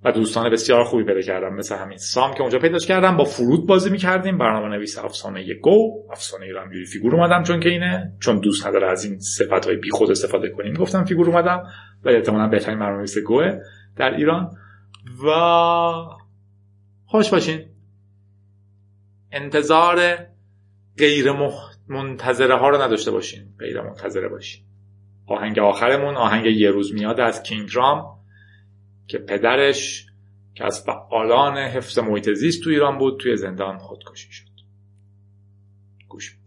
و 0.04 0.12
دوستان 0.12 0.50
بسیار 0.50 0.84
خوبی 0.84 1.04
پیدا 1.04 1.20
کردم 1.20 1.54
مثل 1.54 1.76
همین 1.76 1.98
سام 1.98 2.34
که 2.34 2.40
اونجا 2.40 2.58
پیداش 2.58 2.86
کردم. 2.86 3.16
با 3.16 3.24
فرود 3.24 3.66
بازی 3.66 3.90
می‌کردیم 3.90 4.38
برنامه 4.38 4.76
نویس 4.76 4.98
افسانه 4.98 5.54
گو. 5.54 6.04
افسانه 6.12 6.52
رو 6.52 6.60
همینجوری 6.60 6.84
figure 6.84 7.14
اومدم 7.14 7.42
چون 7.42 7.60
که 7.60 7.68
اینه. 7.68 8.12
چون 8.20 8.38
دوست 8.40 8.66
نداره 8.66 8.90
از 8.90 9.04
این 9.04 9.20
صفت 9.20 9.66
های 9.66 9.76
بی 9.76 9.90
خود 9.90 10.10
استفاده 10.10 10.48
کنیم 10.48 10.74
گفتم 10.74 11.04
figure 11.04 11.30
اومدم 11.30 11.62
و 12.04 12.08
احتمالا 12.08 12.48
بهترین 12.48 12.78
برنامه 12.78 12.98
نویس 12.98 13.18
گوه 13.18 13.58
در 13.96 14.14
ایران. 14.14 14.50
و 15.24 15.30
خوش 17.06 17.30
باشین. 17.30 17.64
انتظار 19.32 20.16
غیر 20.98 21.32
منتظره 21.88 22.56
ها 22.56 22.68
رو 22.68 22.82
نداشته 22.82 23.10
باشین. 23.10 23.54
غیر 23.58 23.80
منتظره 23.80 24.28
باشین. 24.28 24.64
آهنگ 25.26 25.58
آخرمون 25.58 26.16
آهنگ 26.16 26.46
یه 26.46 26.70
روز 26.70 26.94
میاد 26.94 27.20
از 27.20 27.42
کینگ 27.42 27.68
رام 27.72 28.20
که 29.06 29.18
پدرش 29.18 30.06
که 30.54 30.64
از 30.64 30.84
فعالان 30.86 31.58
حفظ 31.58 31.98
محیط 31.98 32.32
زیست 32.32 32.64
تو 32.64 32.70
ایران 32.70 32.98
بود 32.98 33.20
توی 33.20 33.36
زندان 33.36 33.78
خودکشی 33.78 34.32
شد. 34.32 34.50
گوش 36.08 36.38